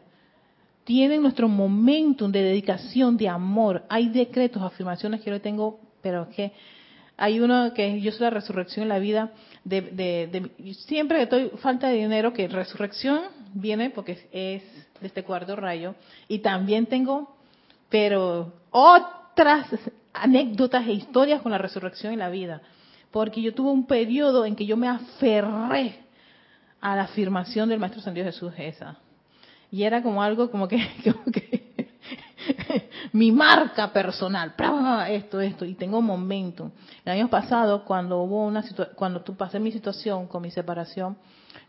tienen 0.84 1.22
nuestro 1.22 1.48
momentum 1.48 2.32
de 2.32 2.42
dedicación, 2.42 3.16
de 3.16 3.28
amor. 3.28 3.84
Hay 3.88 4.08
decretos, 4.08 4.62
afirmaciones 4.62 5.20
que 5.20 5.30
yo 5.30 5.40
tengo, 5.40 5.80
pero 6.00 6.22
es 6.22 6.28
que 6.34 6.52
hay 7.16 7.40
uno 7.40 7.74
que 7.74 8.00
yo 8.00 8.12
soy 8.12 8.22
la 8.22 8.30
resurrección 8.30 8.84
en 8.84 8.88
la 8.88 8.98
vida. 8.98 9.32
De, 9.64 9.82
de, 9.82 10.74
siempre 10.86 11.18
que 11.18 11.24
estoy 11.24 11.50
falta 11.58 11.88
de 11.88 11.96
dinero, 11.96 12.32
que 12.32 12.48
resurrección 12.48 13.24
viene 13.52 13.90
porque 13.90 14.12
es 14.32 14.62
de 15.00 15.06
este 15.06 15.24
cuarto 15.24 15.56
rayo. 15.56 15.94
Y 16.28 16.38
también 16.38 16.86
tengo, 16.86 17.36
pero 17.90 18.52
otras 18.70 19.66
anécdotas 20.12 20.86
e 20.86 20.92
historias 20.92 21.42
con 21.42 21.52
la 21.52 21.58
resurrección 21.58 22.12
y 22.12 22.16
la 22.16 22.30
vida. 22.30 22.62
Porque 23.10 23.42
yo 23.42 23.52
tuve 23.52 23.70
un 23.70 23.86
periodo 23.86 24.46
en 24.46 24.54
que 24.56 24.64
yo 24.64 24.76
me 24.76 24.88
aferré 24.88 26.07
a 26.80 26.96
la 26.96 27.02
afirmación 27.02 27.68
del 27.68 27.78
Maestro 27.78 28.02
San 28.02 28.14
Dios 28.14 28.26
Jesús 28.26 28.52
esa. 28.56 28.98
Y 29.70 29.82
era 29.82 30.02
como 30.02 30.22
algo 30.22 30.50
como 30.50 30.66
que, 30.66 30.78
mi 33.12 33.32
marca 33.32 33.92
personal, 33.92 34.54
esto, 35.08 35.40
esto, 35.40 35.64
y 35.64 35.74
tengo 35.74 35.98
un 35.98 36.06
momento. 36.06 36.72
El 37.04 37.12
año 37.12 37.28
pasado, 37.28 37.84
cuando 37.84 38.22
hubo 38.22 38.46
una 38.46 38.64
cuando 38.94 39.20
tú 39.20 39.36
pasé 39.36 39.58
mi 39.58 39.72
situación 39.72 40.26
con 40.26 40.42
mi 40.42 40.50
separación, 40.50 41.16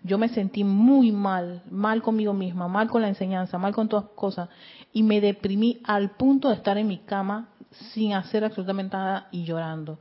yo 0.01 0.18
me 0.18 0.30
sentí 0.30 0.64
muy 0.64 1.12
mal, 1.12 1.62
mal 1.70 2.01
conmigo 2.01 2.34
misma, 2.34 2.70
mal 2.70 2.89
con 2.89 3.01
la 3.01 3.10
enseñanza, 3.10 3.57
mal 3.57 3.74
con 3.74 3.89
todas 3.89 4.05
cosas, 4.16 4.49
y 4.93 5.03
me 5.03 5.20
deprimí 5.20 5.82
al 5.84 6.12
punto 6.12 6.49
de 6.49 6.55
estar 6.55 6.78
en 6.78 6.88
mi 6.88 6.99
cama 6.99 7.49
sin 7.93 8.14
hacer 8.14 8.45
absolutamente 8.45 8.95
nada 8.95 9.28
y 9.32 9.43
llorando. 9.43 9.99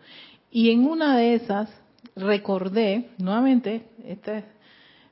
Y 0.50 0.70
en 0.70 0.86
una 0.86 1.16
de 1.16 1.34
esas 1.34 1.68
recordé, 2.14 3.10
nuevamente, 3.18 3.88
este, 4.04 4.44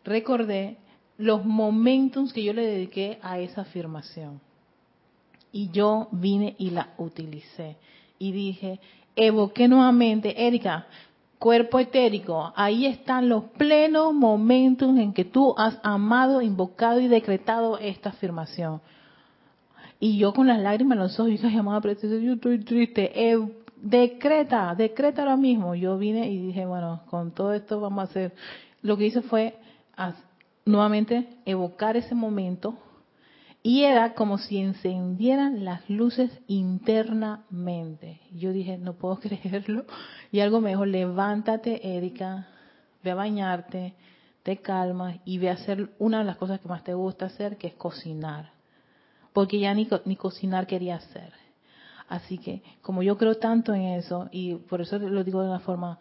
recordé 0.07 0.78
los 1.18 1.44
momentos 1.44 2.32
que 2.32 2.42
yo 2.42 2.52
le 2.52 2.66
dediqué 2.66 3.18
a 3.22 3.38
esa 3.38 3.62
afirmación. 3.62 4.40
Y 5.52 5.70
yo 5.70 6.09
vine 6.12 6.54
y 6.59 6.70
la 6.70 6.94
utilicé. 6.98 7.76
Y 8.18 8.32
dije, 8.32 8.80
evoqué 9.14 9.68
nuevamente, 9.68 10.46
Erika, 10.46 10.86
cuerpo 11.38 11.78
etérico, 11.78 12.52
ahí 12.57 12.86
están 12.86 13.28
los 13.28 13.44
plenos 13.57 14.14
momentos 14.14 14.96
en 14.96 15.12
que 15.12 15.24
tú 15.24 15.54
has 15.59 15.78
amado, 15.82 16.40
invocado 16.40 17.00
y 17.00 17.09
decretado 17.09 17.78
esta 17.78 18.11
afirmación. 18.11 18.80
Y 19.98 20.18
yo 20.18 20.34
con 20.34 20.46
las 20.46 20.61
lágrimas 20.61 20.96
en 20.96 21.02
los 21.02 21.18
ojos, 21.18 21.30
dije, 21.30 21.50
llamada 21.50 21.80
preciosa, 21.80 22.16
yo 22.16 22.34
estoy 22.34 22.59
triste. 22.59 23.11
Eh, 23.14 23.38
decreta, 23.80 24.74
decreta 24.74 25.22
ahora 25.22 25.36
mismo. 25.36 25.74
Yo 25.74 25.96
vine 25.96 26.28
y 26.30 26.48
dije, 26.48 26.66
bueno, 26.66 27.00
con 27.09 27.30
todo 27.30 27.54
esto 27.54 27.80
vamos 27.80 28.00
a 28.00 28.11
hacer. 28.11 28.34
Lo 28.82 28.98
que 28.98 29.07
hice 29.07 29.22
fue 29.22 29.54
nuevamente 30.64 31.28
evocar 31.44 31.97
ese 31.97 32.14
momento 32.14 32.78
y 33.62 33.82
era 33.82 34.14
como 34.14 34.38
si 34.38 34.59
encendieran 34.59 35.64
las 35.64 35.90
luces 35.90 36.30
internamente. 36.47 38.20
Yo 38.32 38.53
dije, 38.53 38.78
no 38.78 38.94
puedo 38.94 39.16
creerlo. 39.20 39.84
Y 40.30 40.38
algo 40.38 40.61
me 40.61 40.70
dijo, 40.70 40.86
levántate, 40.86 41.97
Erika, 41.97 42.47
ve 43.03 43.11
a 43.11 43.16
bañarte, 43.16 43.94
te 44.44 44.59
calmas 44.59 45.16
y 45.24 45.38
ve 45.38 45.51
a 45.51 45.55
hacer 45.55 45.90
una 45.99 46.18
de 46.18 46.24
las 46.24 46.36
cosas 46.36 46.61
que 46.61 46.68
más 46.68 46.84
te 46.84 46.94
gusta 46.94 47.26
hacer, 47.26 47.57
que 47.57 47.66
es 47.66 47.74
cocinar. 47.74 48.53
Porque 49.32 49.59
ya 49.59 49.74
ni, 49.74 49.88
ni 50.05 50.14
cocinar 50.14 50.68
quería 50.68 50.94
hacer. 50.94 51.32
Así 52.09 52.38
que, 52.38 52.62
como 52.82 53.03
yo 53.03 53.18
creo 53.18 53.34
tanto 53.38 53.74
en 53.74 53.82
eso, 53.82 54.28
y 54.30 54.55
por 54.55 54.80
eso 54.80 54.97
lo 55.01 55.24
digo 55.24 55.42
de 55.42 55.49
una 55.49 55.59
forma, 55.59 55.99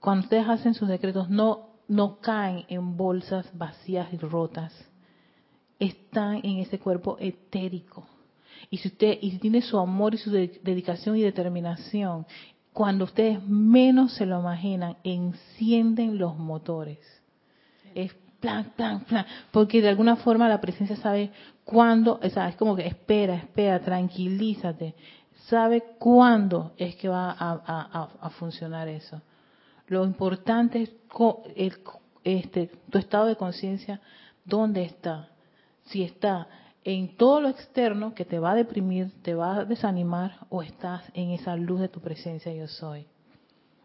cuando 0.00 0.24
ustedes 0.24 0.48
hacen 0.48 0.74
sus 0.74 0.88
decretos, 0.88 1.30
no, 1.30 1.69
no 1.90 2.20
caen 2.20 2.64
en 2.68 2.96
bolsas 2.96 3.50
vacías 3.58 4.12
y 4.12 4.16
rotas 4.16 4.72
están 5.80 6.36
en 6.44 6.58
ese 6.58 6.78
cuerpo 6.78 7.16
etérico. 7.18 8.06
Y 8.70 8.76
si 8.76 8.86
usted 8.88 9.18
y 9.20 9.38
tiene 9.38 9.60
su 9.60 9.76
amor 9.76 10.14
y 10.14 10.18
su 10.18 10.30
dedicación 10.30 11.16
y 11.16 11.22
determinación, 11.22 12.26
cuando 12.72 13.06
ustedes 13.06 13.42
menos 13.42 14.12
se 14.14 14.24
lo 14.24 14.38
imaginan, 14.38 14.98
encienden 15.02 16.16
los 16.16 16.38
motores. 16.38 17.00
Es 17.92 18.14
plan, 18.38 18.72
plan, 18.76 19.00
plan, 19.00 19.26
porque 19.50 19.82
de 19.82 19.88
alguna 19.88 20.14
forma 20.14 20.48
la 20.48 20.60
presencia 20.60 20.94
sabe 20.94 21.32
cuándo, 21.64 22.20
o 22.22 22.28
sea, 22.30 22.48
es 22.48 22.54
como 22.54 22.76
que 22.76 22.86
espera, 22.86 23.34
espera, 23.34 23.80
tranquilízate, 23.80 24.94
sabe 25.48 25.82
cuándo 25.98 26.72
es 26.76 26.94
que 26.94 27.08
va 27.08 27.34
a, 27.36 28.30
funcionar 28.38 28.86
eso. 28.86 29.20
Lo 29.90 30.06
importante 30.06 30.82
es 30.82 30.90
este, 32.24 32.70
tu 32.88 32.96
estado 32.96 33.26
de 33.26 33.36
conciencia, 33.36 34.00
dónde 34.46 34.84
está 34.84 35.28
si 35.90 36.04
está 36.04 36.46
en 36.84 37.16
todo 37.16 37.40
lo 37.40 37.48
externo 37.48 38.14
que 38.14 38.24
te 38.24 38.38
va 38.38 38.52
a 38.52 38.54
deprimir, 38.54 39.10
te 39.22 39.34
va 39.34 39.56
a 39.56 39.64
desanimar, 39.64 40.46
o 40.48 40.62
estás 40.62 41.02
en 41.14 41.30
esa 41.30 41.56
luz 41.56 41.80
de 41.80 41.88
tu 41.88 42.00
presencia 42.00 42.52
yo 42.52 42.68
soy. 42.68 43.06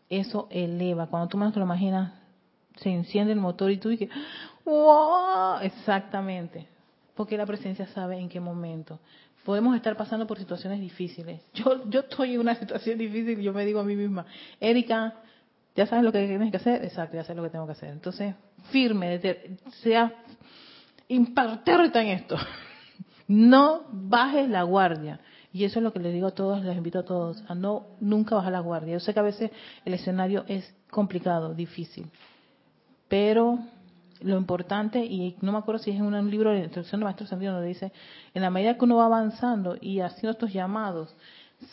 Eso 0.09 0.47
eleva. 0.51 1.07
Cuando 1.07 1.27
tú 1.27 1.37
menos 1.37 1.53
te 1.53 1.59
lo 1.59 1.65
imaginas, 1.65 2.13
se 2.77 2.89
enciende 2.89 3.33
el 3.33 3.39
motor 3.39 3.71
y 3.71 3.77
tú 3.77 3.89
dices, 3.89 4.09
¡wow! 4.65 5.59
Exactamente. 5.61 6.67
Porque 7.15 7.37
la 7.37 7.45
presencia 7.45 7.87
sabe 7.87 8.17
en 8.17 8.29
qué 8.29 8.39
momento. 8.39 8.99
Podemos 9.43 9.75
estar 9.75 9.97
pasando 9.97 10.27
por 10.27 10.37
situaciones 10.37 10.79
difíciles. 10.79 11.41
Yo, 11.53 11.89
yo 11.89 12.01
estoy 12.01 12.35
en 12.35 12.41
una 12.41 12.55
situación 12.55 12.97
difícil 12.97 13.39
y 13.39 13.43
yo 13.43 13.53
me 13.53 13.65
digo 13.65 13.79
a 13.79 13.83
mí 13.83 13.95
misma, 13.95 14.25
Erika, 14.59 15.15
¿ya 15.75 15.85
sabes 15.85 16.03
lo 16.03 16.11
que 16.11 16.25
tienes 16.27 16.51
que 16.51 16.57
hacer? 16.57 16.83
Exacto, 16.83 17.17
ya 17.17 17.23
sé 17.23 17.35
lo 17.35 17.43
que 17.43 17.49
tengo 17.49 17.65
que 17.65 17.73
hacer. 17.73 17.89
Entonces, 17.89 18.35
firme, 18.71 19.19
sea 19.83 20.13
imparterte 21.07 21.99
en 21.99 22.07
esto. 22.07 22.37
No 23.27 23.85
bajes 23.91 24.47
la 24.47 24.61
guardia. 24.61 25.19
Y 25.51 25.63
eso 25.63 25.79
es 25.79 25.83
lo 25.83 25.91
que 25.91 25.99
les 25.99 26.13
digo 26.13 26.27
a 26.27 26.35
todos, 26.35 26.63
les 26.63 26.77
invito 26.77 26.99
a 26.99 27.05
todos, 27.05 27.43
a 27.47 27.55
no 27.55 27.87
nunca 27.99 28.35
bajar 28.35 28.51
la 28.51 28.59
guardia. 28.59 28.93
Yo 28.93 28.99
sé 28.99 29.15
que 29.15 29.19
a 29.19 29.23
veces 29.23 29.49
el 29.83 29.95
escenario 29.95 30.45
es 30.47 30.75
complicado, 30.91 31.55
difícil, 31.55 32.11
pero 33.07 33.57
lo 34.21 34.37
importante, 34.37 35.03
y 35.03 35.37
no 35.41 35.53
me 35.53 35.57
acuerdo 35.57 35.81
si 35.81 35.91
es 35.91 35.95
en 35.95 36.03
un 36.03 36.29
libro 36.29 36.51
de 36.51 36.59
instrucción 36.59 36.99
de 36.99 37.05
Maestro 37.05 37.25
Santiago, 37.25 37.55
donde 37.55 37.69
dice, 37.69 37.91
en 38.33 38.41
la 38.41 38.49
medida 38.49 38.77
que 38.77 38.85
uno 38.85 38.97
va 38.97 39.05
avanzando 39.05 39.77
y 39.79 40.01
haciendo 40.01 40.31
estos 40.31 40.51
llamados, 40.53 41.15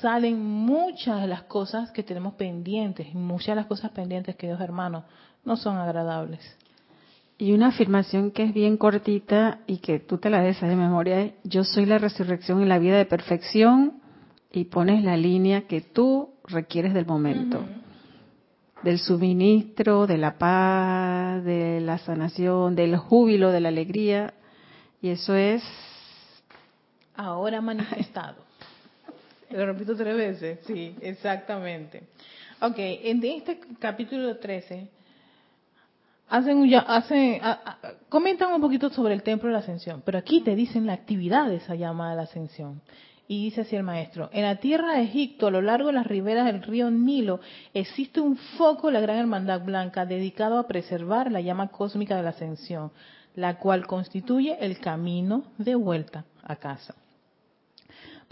salen 0.01 0.45
muchas 0.45 1.21
de 1.21 1.27
las 1.27 1.43
cosas 1.43 1.91
que 1.91 2.03
tenemos 2.03 2.35
pendientes, 2.35 3.15
muchas 3.15 3.49
de 3.49 3.57
las 3.57 3.67
cosas 3.67 3.91
pendientes, 3.91 4.37
que 4.37 4.47
Dios 4.47 4.61
hermanos, 4.61 5.05
no 5.45 5.57
son 5.57 5.77
agradables. 5.77 6.41
Y 7.39 7.53
una 7.53 7.69
afirmación 7.69 8.31
que 8.31 8.45
es 8.45 8.55
bien 8.55 8.77
cortita 8.77 9.61
y 9.67 9.79
que 9.79 9.99
tú 9.99 10.19
te 10.19 10.31
la 10.31 10.43
des 10.43 10.61
de 10.61 10.77
memoria 10.77 11.21
es, 11.21 11.33
yo 11.45 11.65
soy 11.65 11.87
la 11.87 11.99
resurrección 11.99 12.63
y 12.63 12.67
la 12.67 12.79
vida 12.79 12.97
de 12.97 13.07
perfección 13.07 13.95
y 14.53 14.65
pones 14.65 15.03
la 15.03 15.17
línea 15.17 15.67
que 15.67 15.81
tú 15.81 16.31
requieres 16.45 16.95
del 16.95 17.07
momento, 17.07 17.65
del 18.83 18.99
suministro, 18.99 20.07
de 20.07 20.19
la 20.19 20.39
paz, 20.39 21.43
de 21.43 21.81
la 21.81 21.99
sanación, 21.99 22.77
del 22.77 22.97
júbilo, 22.97 23.51
de 23.51 23.61
la 23.61 23.69
alegría. 23.69 24.35
Y 25.01 25.09
eso 25.09 25.35
es... 25.35 25.65
Ahora 27.17 27.61
manifestado. 27.61 28.52
Lo 29.57 29.67
repito 29.67 29.95
tres 29.95 30.17
veces, 30.17 30.61
sí, 30.67 30.97
exactamente. 31.01 32.03
Ok, 32.61 32.77
en 32.79 33.23
este 33.25 33.59
capítulo 33.79 34.37
13 34.39 34.89
hacen, 36.29 36.75
hacen, 36.75 37.41
comentan 38.09 38.53
un 38.55 38.61
poquito 38.61 38.89
sobre 38.91 39.15
el 39.15 39.23
templo 39.23 39.49
de 39.49 39.55
la 39.55 39.59
ascensión, 39.59 40.03
pero 40.05 40.19
aquí 40.19 40.41
te 40.41 40.55
dicen 40.55 40.87
la 40.87 40.95
actividad 40.95 41.49
de 41.49 41.57
esa 41.57 41.75
llamada 41.75 42.13
a 42.13 42.17
la 42.17 42.23
ascensión. 42.23 42.81
Y 43.29 43.45
dice 43.45 43.63
así 43.63 43.77
el 43.77 43.83
maestro, 43.83 44.31
en 44.33 44.43
la 44.43 44.57
tierra 44.57 44.95
de 44.95 45.05
Egipto, 45.05 45.47
a 45.47 45.51
lo 45.51 45.63
largo 45.63 45.89
de 45.89 45.95
las 45.95 46.07
riberas 46.07 46.47
del 46.47 46.63
río 46.63 46.91
Nilo, 46.91 47.41
existe 47.73 48.21
un 48.21 48.37
foco, 48.37 48.91
la 48.91 49.01
Gran 49.01 49.17
Hermandad 49.17 49.63
Blanca, 49.63 50.07
dedicado 50.07 50.59
a 50.59 50.67
preservar 50.67 51.31
la 51.31 51.41
llama 51.41 51.69
cósmica 51.69 52.17
de 52.17 52.23
la 52.23 52.31
ascensión, 52.31 52.91
la 53.35 53.59
cual 53.59 53.87
constituye 53.87 54.57
el 54.61 54.79
camino 54.81 55.45
de 55.57 55.75
vuelta 55.75 56.25
a 56.43 56.57
casa 56.57 56.95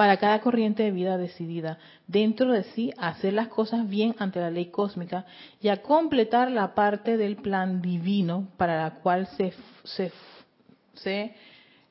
para 0.01 0.17
cada 0.17 0.41
corriente 0.41 0.83
de 0.83 0.93
vida 0.93 1.19
decidida 1.19 1.77
dentro 2.07 2.53
de 2.53 2.63
sí 2.63 2.91
hacer 2.97 3.35
las 3.35 3.49
cosas 3.49 3.87
bien 3.87 4.17
ante 4.19 4.41
la 4.41 4.51
ley 4.51 4.71
cósmica 4.71 5.27
y 5.61 5.69
a 5.69 5.83
completar 5.83 6.51
la 6.51 6.75
parte 6.75 7.19
del 7.19 7.37
plan 7.37 7.83
divino 7.83 8.49
para 8.57 8.83
la 8.83 8.95
cual 8.95 9.27
se, 9.37 9.53
se, 10.95 11.35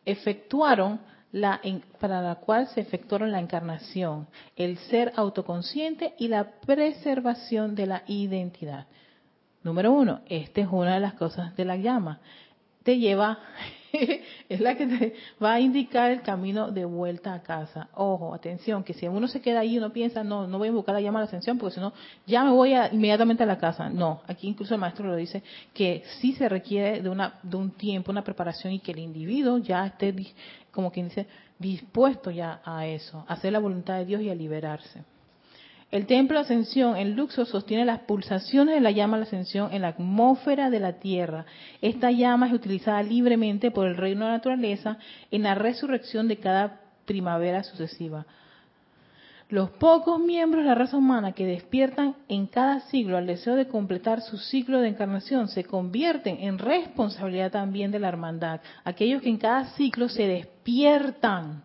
efectuaron 0.05 1.01
la, 1.31 1.61
para 1.99 2.23
la 2.23 2.37
cual 2.37 2.65
se 2.69 2.81
efectuaron 2.81 3.31
la 3.31 3.41
encarnación, 3.41 4.25
el 4.55 4.79
ser 4.79 5.13
autoconsciente 5.15 6.15
y 6.17 6.29
la 6.29 6.49
preservación 6.61 7.75
de 7.75 7.85
la 7.85 8.01
identidad. 8.07 8.87
Número 9.61 9.91
uno, 9.91 10.21
esta 10.25 10.61
es 10.61 10.67
una 10.71 10.95
de 10.95 10.99
las 10.99 11.13
cosas 11.13 11.55
de 11.55 11.63
la 11.63 11.75
llama. 11.75 12.21
Te 12.83 12.97
lleva 12.97 13.39
es 14.49 14.59
la 14.59 14.75
que 14.75 14.87
te 14.87 15.13
va 15.41 15.53
a 15.53 15.59
indicar 15.59 16.11
el 16.11 16.21
camino 16.21 16.71
de 16.71 16.85
vuelta 16.85 17.33
a 17.33 17.41
casa. 17.41 17.89
Ojo, 17.95 18.33
atención, 18.33 18.83
que 18.83 18.93
si 18.93 19.07
uno 19.07 19.27
se 19.27 19.41
queda 19.41 19.61
ahí 19.61 19.75
y 19.75 19.77
uno 19.77 19.91
piensa, 19.91 20.23
no, 20.23 20.47
no 20.47 20.57
voy 20.57 20.67
a 20.67 20.69
invocar 20.71 20.95
la 20.95 21.01
llama 21.01 21.19
de 21.19 21.25
la 21.25 21.27
ascensión 21.27 21.57
porque 21.57 21.75
si 21.75 21.81
no, 21.81 21.93
ya 22.25 22.43
me 22.43 22.51
voy 22.51 22.73
inmediatamente 22.91 23.43
a 23.43 23.45
la 23.45 23.57
casa. 23.57 23.89
No, 23.89 24.21
aquí 24.27 24.47
incluso 24.47 24.73
el 24.73 24.81
maestro 24.81 25.07
lo 25.07 25.15
dice, 25.15 25.43
que 25.73 26.03
sí 26.19 26.33
se 26.33 26.47
requiere 26.49 27.01
de, 27.01 27.09
una, 27.09 27.39
de 27.43 27.57
un 27.57 27.71
tiempo, 27.71 28.11
una 28.11 28.23
preparación 28.23 28.73
y 28.73 28.79
que 28.79 28.91
el 28.91 28.99
individuo 28.99 29.57
ya 29.57 29.85
esté, 29.85 30.13
como 30.71 30.91
quien 30.91 31.09
dice, 31.09 31.27
dispuesto 31.57 32.31
ya 32.31 32.61
a 32.63 32.85
eso, 32.85 33.25
a 33.27 33.33
hacer 33.33 33.53
la 33.53 33.59
voluntad 33.59 33.97
de 33.97 34.05
Dios 34.05 34.21
y 34.21 34.29
a 34.29 34.35
liberarse. 34.35 35.03
El 35.91 36.05
templo 36.05 36.37
de 36.37 36.43
ascensión 36.43 36.97
en 36.97 37.15
Luxor 37.15 37.47
sostiene 37.47 37.83
las 37.83 38.01
pulsaciones 38.01 38.75
de 38.75 38.81
la 38.81 38.91
llama 38.91 39.17
de 39.17 39.21
la 39.21 39.25
ascensión 39.25 39.73
en 39.73 39.81
la 39.81 39.89
atmósfera 39.89 40.69
de 40.69 40.79
la 40.79 40.99
Tierra. 40.99 41.45
Esta 41.81 42.11
llama 42.11 42.47
es 42.47 42.53
utilizada 42.53 43.01
libremente 43.01 43.71
por 43.71 43.87
el 43.87 43.97
reino 43.97 44.21
de 44.21 44.31
la 44.31 44.37
naturaleza 44.37 44.99
en 45.31 45.43
la 45.43 45.55
resurrección 45.55 46.27
de 46.27 46.37
cada 46.37 46.81
primavera 47.05 47.63
sucesiva. 47.63 48.27
Los 49.49 49.71
pocos 49.71 50.19
miembros 50.19 50.63
de 50.63 50.69
la 50.69 50.75
raza 50.75 50.95
humana 50.95 51.31
que 51.31 51.47
despiertan 51.47 52.15
en 52.27 52.45
cada 52.45 52.81
siglo 52.81 53.17
al 53.17 53.25
deseo 53.25 53.55
de 53.55 53.67
completar 53.67 54.21
su 54.21 54.37
ciclo 54.37 54.79
de 54.79 54.89
encarnación 54.89 55.47
se 55.47 55.63
convierten 55.63 56.37
en 56.41 56.59
responsabilidad 56.59 57.49
también 57.49 57.89
de 57.89 57.97
la 57.97 58.09
hermandad. 58.09 58.61
Aquellos 58.83 59.23
que 59.23 59.29
en 59.29 59.37
cada 59.37 59.65
ciclo 59.71 60.07
se 60.07 60.27
despiertan, 60.27 61.63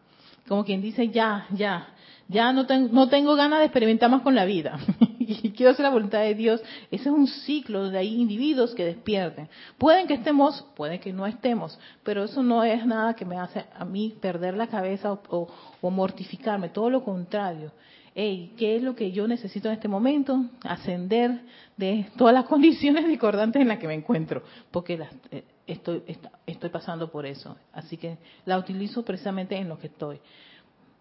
como 0.48 0.64
quien 0.64 0.80
dice, 0.80 1.10
ya, 1.10 1.46
ya, 1.50 1.88
ya 2.28 2.52
no, 2.52 2.66
no 2.90 3.08
tengo 3.08 3.36
ganas 3.36 3.60
de 3.60 3.66
experimentar 3.66 4.10
más 4.10 4.22
con 4.22 4.34
la 4.34 4.44
vida 4.44 4.78
y 5.18 5.50
quiero 5.50 5.72
hacer 5.72 5.84
la 5.84 5.90
voluntad 5.90 6.20
de 6.20 6.34
Dios. 6.34 6.62
Ese 6.90 7.08
es 7.08 7.14
un 7.14 7.26
ciclo 7.26 7.84
donde 7.84 7.98
hay 7.98 8.14
individuos 8.14 8.74
que 8.74 8.84
despierten. 8.84 9.48
Pueden 9.78 10.06
que 10.06 10.14
estemos, 10.14 10.64
pueden 10.76 11.00
que 11.00 11.12
no 11.12 11.26
estemos, 11.26 11.78
pero 12.02 12.24
eso 12.24 12.42
no 12.42 12.64
es 12.64 12.84
nada 12.86 13.14
que 13.14 13.24
me 13.24 13.38
hace 13.38 13.64
a 13.76 13.84
mí 13.84 14.14
perder 14.20 14.54
la 14.54 14.66
cabeza 14.66 15.12
o, 15.12 15.48
o 15.80 15.90
mortificarme, 15.90 16.68
todo 16.68 16.90
lo 16.90 17.04
contrario. 17.04 17.72
Hey, 18.16 18.52
¿qué 18.56 18.76
es 18.76 18.82
lo 18.82 18.94
que 18.94 19.10
yo 19.10 19.26
necesito 19.26 19.68
en 19.68 19.74
este 19.74 19.88
momento? 19.88 20.44
Ascender 20.62 21.40
de 21.76 22.06
todas 22.16 22.32
las 22.32 22.44
condiciones 22.48 23.08
discordantes 23.08 23.60
en 23.60 23.68
las 23.68 23.78
que 23.78 23.88
me 23.88 23.94
encuentro, 23.94 24.42
porque 24.70 25.00
eh, 25.32 25.44
estoy, 25.66 26.02
estoy 26.46 26.70
pasando 26.70 27.10
por 27.10 27.26
eso. 27.26 27.56
Así 27.72 27.96
que 27.96 28.18
la 28.44 28.56
utilizo 28.56 29.04
precisamente 29.04 29.56
en 29.56 29.68
lo 29.68 29.78
que 29.78 29.88
estoy. 29.88 30.20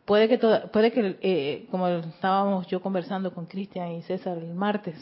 Puede 0.06 0.28
que, 0.28 0.38
puede 0.38 0.92
que 0.92 1.18
eh, 1.22 1.68
como 1.72 1.88
estábamos 1.88 2.68
yo 2.68 2.82
conversando 2.82 3.34
con 3.34 3.46
Cristian 3.46 3.92
y 3.94 4.02
César 4.02 4.38
el 4.38 4.54
martes, 4.54 4.96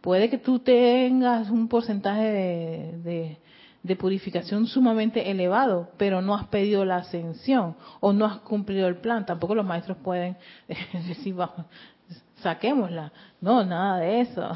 puede 0.00 0.28
que 0.28 0.38
tú 0.38 0.58
tengas 0.58 1.48
un 1.48 1.68
porcentaje 1.68 2.24
de 2.24 3.38
de 3.82 3.96
purificación 3.96 4.66
sumamente 4.66 5.30
elevado, 5.30 5.88
pero 5.96 6.20
no 6.20 6.34
has 6.34 6.46
pedido 6.48 6.84
la 6.84 6.96
ascensión 6.96 7.76
o 8.00 8.12
no 8.12 8.26
has 8.26 8.38
cumplido 8.38 8.88
el 8.88 8.96
plan. 8.96 9.24
Tampoco 9.24 9.54
los 9.54 9.64
maestros 9.64 9.98
pueden 9.98 10.36
decir, 11.08 11.34
vamos, 11.34 11.66
saquémosla. 12.42 13.12
No, 13.40 13.64
nada 13.64 13.98
de 13.98 14.20
eso. 14.20 14.50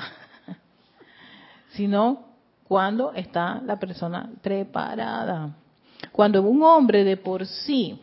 Sino 1.70 2.26
cuando 2.64 3.12
está 3.12 3.60
la 3.64 3.78
persona 3.78 4.30
preparada. 4.42 5.56
Cuando 6.10 6.42
un 6.42 6.62
hombre 6.62 7.04
de 7.04 7.16
por 7.16 7.46
sí 7.46 8.00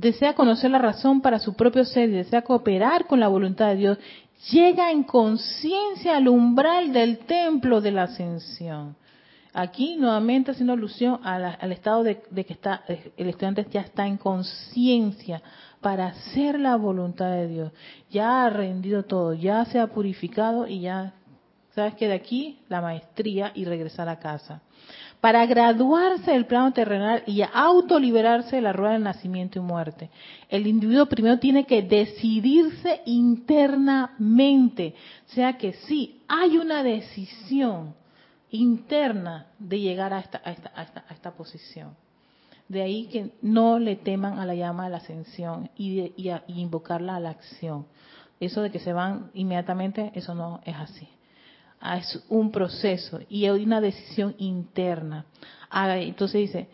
desea 0.00 0.34
conocer 0.34 0.70
la 0.70 0.78
razón 0.78 1.20
para 1.20 1.38
su 1.38 1.54
propio 1.54 1.84
ser 1.84 2.08
y 2.08 2.12
desea 2.12 2.42
cooperar 2.42 3.06
con 3.06 3.20
la 3.20 3.28
voluntad 3.28 3.68
de 3.68 3.76
Dios, 3.76 3.98
llega 4.50 4.90
en 4.90 5.02
conciencia 5.02 6.16
al 6.16 6.28
umbral 6.28 6.92
del 6.92 7.18
templo 7.18 7.80
de 7.80 7.92
la 7.92 8.04
ascensión. 8.04 8.96
Aquí 9.52 9.96
nuevamente 9.96 10.52
haciendo 10.52 10.72
alusión 10.72 11.20
al 11.24 11.72
estado 11.72 12.04
de, 12.04 12.20
que 12.20 12.52
está 12.52 12.84
el 13.16 13.28
estudiante 13.28 13.66
ya 13.70 13.80
está 13.80 14.06
en 14.06 14.16
conciencia 14.16 15.42
para 15.80 16.06
hacer 16.06 16.58
la 16.58 16.76
voluntad 16.76 17.32
de 17.32 17.48
Dios. 17.48 17.72
Ya 18.10 18.46
ha 18.46 18.50
rendido 18.50 19.02
todo, 19.02 19.34
ya 19.34 19.64
se 19.64 19.80
ha 19.80 19.88
purificado 19.88 20.68
y 20.68 20.82
ya 20.82 21.14
sabes 21.74 21.94
que 21.94 22.06
de 22.06 22.14
aquí 22.14 22.60
la 22.68 22.80
maestría 22.80 23.50
y 23.54 23.64
regresar 23.64 24.08
a 24.08 24.20
casa. 24.20 24.62
Para 25.20 25.44
graduarse 25.44 26.30
del 26.30 26.46
plano 26.46 26.72
terrenal 26.72 27.22
y 27.26 27.42
autoliberarse 27.42 28.56
de 28.56 28.62
la 28.62 28.72
rueda 28.72 28.94
del 28.94 29.02
nacimiento 29.02 29.58
y 29.58 29.62
muerte, 29.62 30.08
el 30.48 30.66
individuo 30.66 31.06
primero 31.06 31.38
tiene 31.38 31.66
que 31.66 31.82
decidirse 31.82 33.02
internamente. 33.04 34.94
O 35.28 35.32
sea 35.32 35.58
que 35.58 35.74
sí, 35.74 36.22
hay 36.26 36.56
una 36.56 36.82
decisión 36.82 37.94
interna 38.50 39.46
de 39.58 39.80
llegar 39.80 40.14
a 40.14 40.20
esta, 40.20 40.40
a 40.42 40.52
esta, 40.52 40.72
a 41.06 41.12
esta, 41.12 41.32
posición. 41.32 41.94
De 42.68 42.80
ahí 42.80 43.06
que 43.06 43.32
no 43.42 43.78
le 43.78 43.96
teman 43.96 44.38
a 44.38 44.46
la 44.46 44.54
llama 44.54 44.84
de 44.84 44.90
la 44.90 44.96
ascensión 44.98 45.70
y, 45.76 46.12
y, 46.16 46.32
invocarla 46.48 47.16
a 47.16 47.20
la 47.20 47.30
acción. 47.30 47.86
Eso 48.38 48.62
de 48.62 48.70
que 48.70 48.78
se 48.78 48.94
van 48.94 49.30
inmediatamente, 49.34 50.12
eso 50.14 50.34
no 50.34 50.60
es 50.64 50.76
así. 50.76 51.08
Ah, 51.80 51.96
es 51.96 52.22
un 52.28 52.50
proceso 52.50 53.20
y 53.28 53.46
hay 53.46 53.62
una 53.62 53.80
decisión 53.80 54.34
interna. 54.38 55.24
Ah, 55.70 55.96
entonces 55.96 56.42
dice, 56.42 56.68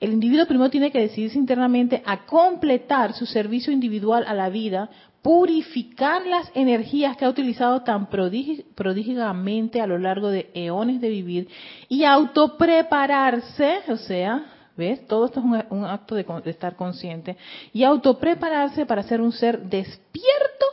el 0.00 0.12
individuo 0.12 0.46
primero 0.46 0.70
tiene 0.70 0.90
que 0.90 1.00
decidirse 1.00 1.38
internamente 1.38 2.02
a 2.04 2.26
completar 2.26 3.14
su 3.14 3.24
servicio 3.24 3.72
individual 3.72 4.24
a 4.26 4.34
la 4.34 4.48
vida 4.48 4.90
purificar 5.22 6.26
las 6.26 6.50
energías 6.54 7.16
que 7.16 7.24
ha 7.24 7.28
utilizado 7.28 7.82
tan 7.82 8.06
prodígicamente 8.08 9.80
a 9.80 9.86
lo 9.86 9.98
largo 9.98 10.28
de 10.30 10.50
eones 10.54 11.00
de 11.00 11.08
vivir 11.08 11.48
y 11.88 12.04
autoprepararse, 12.04 13.80
o 13.88 13.96
sea, 13.96 14.46
¿ves? 14.76 15.06
Todo 15.06 15.26
esto 15.26 15.40
es 15.40 15.46
un, 15.70 15.84
acto 15.84 16.14
de, 16.14 16.24
de, 16.24 16.50
estar 16.50 16.76
consciente, 16.76 17.36
y 17.72 17.82
autoprepararse 17.82 18.86
para 18.86 19.02
ser 19.02 19.20
un 19.20 19.32
ser 19.32 19.60
despierto 19.62 20.66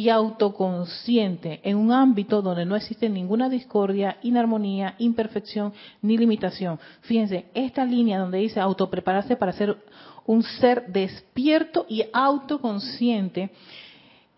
y 0.00 0.08
autoconsciente 0.08 1.60
en 1.62 1.76
un 1.76 1.92
ámbito 1.92 2.40
donde 2.40 2.64
no 2.64 2.74
existe 2.74 3.10
ninguna 3.10 3.50
discordia, 3.50 4.16
inarmonía, 4.22 4.94
imperfección 4.96 5.74
ni 6.00 6.16
limitación. 6.16 6.80
Fíjense, 7.02 7.50
esta 7.52 7.84
línea 7.84 8.18
donde 8.18 8.38
dice 8.38 8.60
autoprepararse 8.60 9.36
para 9.36 9.52
ser 9.52 9.76
un 10.24 10.42
ser 10.42 10.86
despierto 10.86 11.84
y 11.86 12.04
autoconsciente, 12.14 13.50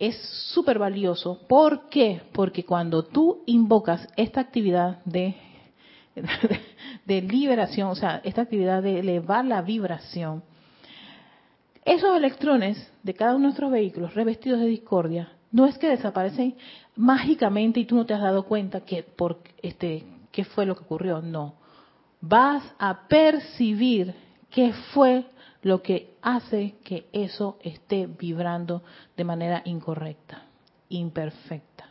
es 0.01 0.17
súper 0.53 0.81
valioso. 0.81 1.39
¿Por 1.47 1.89
qué? 1.89 2.23
Porque 2.33 2.65
cuando 2.65 3.05
tú 3.05 3.45
invocas 3.47 4.09
esta 4.17 4.41
actividad 4.41 4.99
de, 5.05 5.37
de, 7.07 7.23
liberación, 7.23 7.89
o 7.89 7.95
sea, 7.95 8.21
esta 8.25 8.43
actividad 8.43 8.83
de 8.83 8.99
elevar 8.99 9.45
la 9.45 9.63
vibración, 9.63 10.43
esos 11.85 12.17
electrones 12.17 12.93
de 13.05 13.15
cada 13.15 13.37
uno 13.37 13.43
de 13.43 13.45
nuestros 13.45 13.71
vehículos 13.71 14.15
revestidos 14.15 14.59
de 14.59 14.67
discordia, 14.67 15.37
no 15.53 15.67
es 15.67 15.79
que 15.79 15.89
desaparecen 15.89 16.57
mágicamente 16.97 17.79
y 17.79 17.85
tú 17.85 17.95
no 17.95 18.07
te 18.07 18.15
has 18.15 18.23
dado 18.23 18.45
cuenta 18.45 18.81
que 18.81 19.03
por 19.03 19.39
este 19.63 20.05
qué 20.33 20.45
fue 20.45 20.67
lo 20.67 20.75
que 20.75 20.83
ocurrió, 20.83 21.21
no. 21.21 21.55
Vas 22.21 22.65
a 22.79 23.07
percibir 23.07 24.15
qué 24.51 24.73
fue 24.95 25.27
lo 25.63 25.83
que 25.83 26.15
hace 26.23 26.77
que 26.83 27.07
eso 27.13 27.59
esté 27.63 28.07
vibrando 28.07 28.83
de 29.17 29.25
manera 29.25 29.63
incorrecta, 29.65 30.43
imperfecta. 30.89 31.91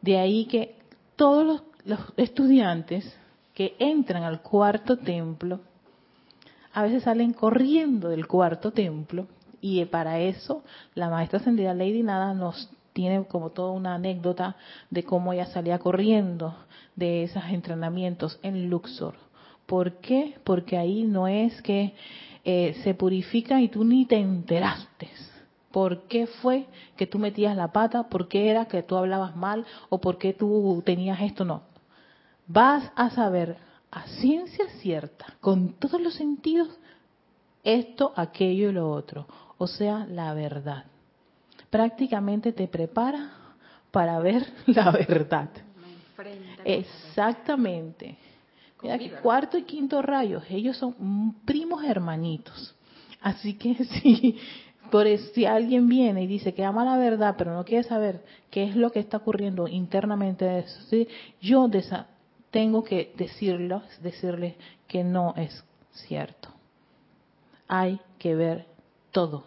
De 0.00 0.18
ahí 0.18 0.46
que 0.46 0.76
todos 1.16 1.62
los, 1.84 2.00
estudiantes 2.16 3.16
que 3.54 3.76
entran 3.78 4.22
al 4.22 4.40
cuarto 4.40 4.96
templo, 4.98 5.60
a 6.72 6.82
veces 6.82 7.02
salen 7.02 7.32
corriendo 7.32 8.08
del 8.08 8.26
cuarto 8.26 8.72
templo 8.72 9.26
y 9.62 9.82
para 9.86 10.20
eso 10.20 10.62
la 10.94 11.08
maestra 11.08 11.38
ascendida 11.38 11.72
Lady 11.72 12.02
Nada 12.02 12.34
nos 12.34 12.70
tiene 12.92 13.24
como 13.24 13.48
toda 13.50 13.70
una 13.70 13.94
anécdota 13.94 14.56
de 14.90 15.04
cómo 15.04 15.32
ella 15.32 15.46
salía 15.46 15.78
corriendo 15.78 16.54
de 16.94 17.22
esos 17.22 17.44
entrenamientos 17.44 18.38
en 18.42 18.68
Luxor 18.68 19.14
¿Por 19.66 20.00
qué? 20.00 20.34
Porque 20.44 20.76
ahí 20.76 21.04
no 21.04 21.28
es 21.28 21.62
que 21.62 21.94
eh, 22.44 22.74
se 22.82 22.94
purifica 22.94 23.60
y 23.60 23.68
tú 23.68 23.84
ni 23.84 24.04
te 24.04 24.16
enteraste. 24.16 25.08
¿Por 25.70 26.02
qué 26.02 26.26
fue 26.26 26.66
que 26.96 27.06
tú 27.06 27.18
metías 27.18 27.56
la 27.56 27.72
pata? 27.72 28.08
¿Por 28.10 28.28
qué 28.28 28.50
era 28.50 28.66
que 28.66 28.82
tú 28.82 28.96
hablabas 28.96 29.34
mal? 29.34 29.64
¿O 29.88 29.98
por 29.98 30.18
qué 30.18 30.34
tú 30.34 30.82
tenías 30.84 31.20
esto? 31.22 31.46
No. 31.46 31.62
Vas 32.46 32.92
a 32.94 33.08
saber 33.10 33.56
a 33.90 34.06
ciencia 34.06 34.68
cierta, 34.80 35.26
con 35.40 35.74
todos 35.74 36.00
los 36.00 36.14
sentidos, 36.14 36.68
esto, 37.64 38.12
aquello 38.16 38.70
y 38.70 38.72
lo 38.72 38.90
otro. 38.90 39.26
O 39.58 39.66
sea, 39.66 40.06
la 40.06 40.34
verdad. 40.34 40.84
Prácticamente 41.70 42.52
te 42.52 42.68
prepara 42.68 43.32
para 43.90 44.18
ver 44.18 44.46
la 44.66 44.90
verdad. 44.90 45.50
Exactamente 46.64 48.16
cuarto 49.22 49.58
y 49.58 49.62
quinto 49.62 50.02
rayos, 50.02 50.44
ellos 50.50 50.76
son 50.76 51.34
primos 51.44 51.84
hermanitos. 51.84 52.74
Así 53.20 53.54
que 53.54 53.84
si, 53.84 54.38
por 54.90 55.06
si 55.34 55.46
alguien 55.46 55.88
viene 55.88 56.24
y 56.24 56.26
dice 56.26 56.52
que 56.54 56.64
ama 56.64 56.84
la 56.84 56.96
verdad, 56.96 57.34
pero 57.38 57.54
no 57.54 57.64
quiere 57.64 57.84
saber 57.84 58.22
qué 58.50 58.64
es 58.64 58.76
lo 58.76 58.90
que 58.90 59.00
está 59.00 59.18
ocurriendo 59.18 59.68
internamente, 59.68 60.58
eso, 60.58 60.96
yo 61.40 61.70
tengo 62.50 62.84
que 62.84 63.12
decirlo, 63.16 63.82
decirle 64.02 64.56
que 64.88 65.04
no 65.04 65.34
es 65.36 65.64
cierto. 65.92 66.48
Hay 67.68 68.00
que 68.18 68.34
ver 68.34 68.66
todo, 69.12 69.44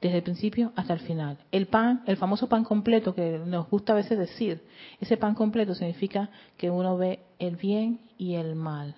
desde 0.00 0.18
el 0.18 0.22
principio 0.22 0.72
hasta 0.76 0.92
el 0.92 1.00
final. 1.00 1.38
El 1.50 1.66
pan, 1.66 2.02
el 2.06 2.16
famoso 2.16 2.48
pan 2.48 2.64
completo 2.64 3.14
que 3.14 3.38
nos 3.44 3.68
gusta 3.68 3.92
a 3.92 3.96
veces 3.96 4.18
decir, 4.18 4.62
ese 5.00 5.16
pan 5.16 5.34
completo 5.34 5.74
significa 5.74 6.30
que 6.56 6.70
uno 6.70 6.96
ve 6.96 7.20
el 7.38 7.56
bien 7.56 8.00
y 8.16 8.34
el 8.34 8.54
mal. 8.54 8.94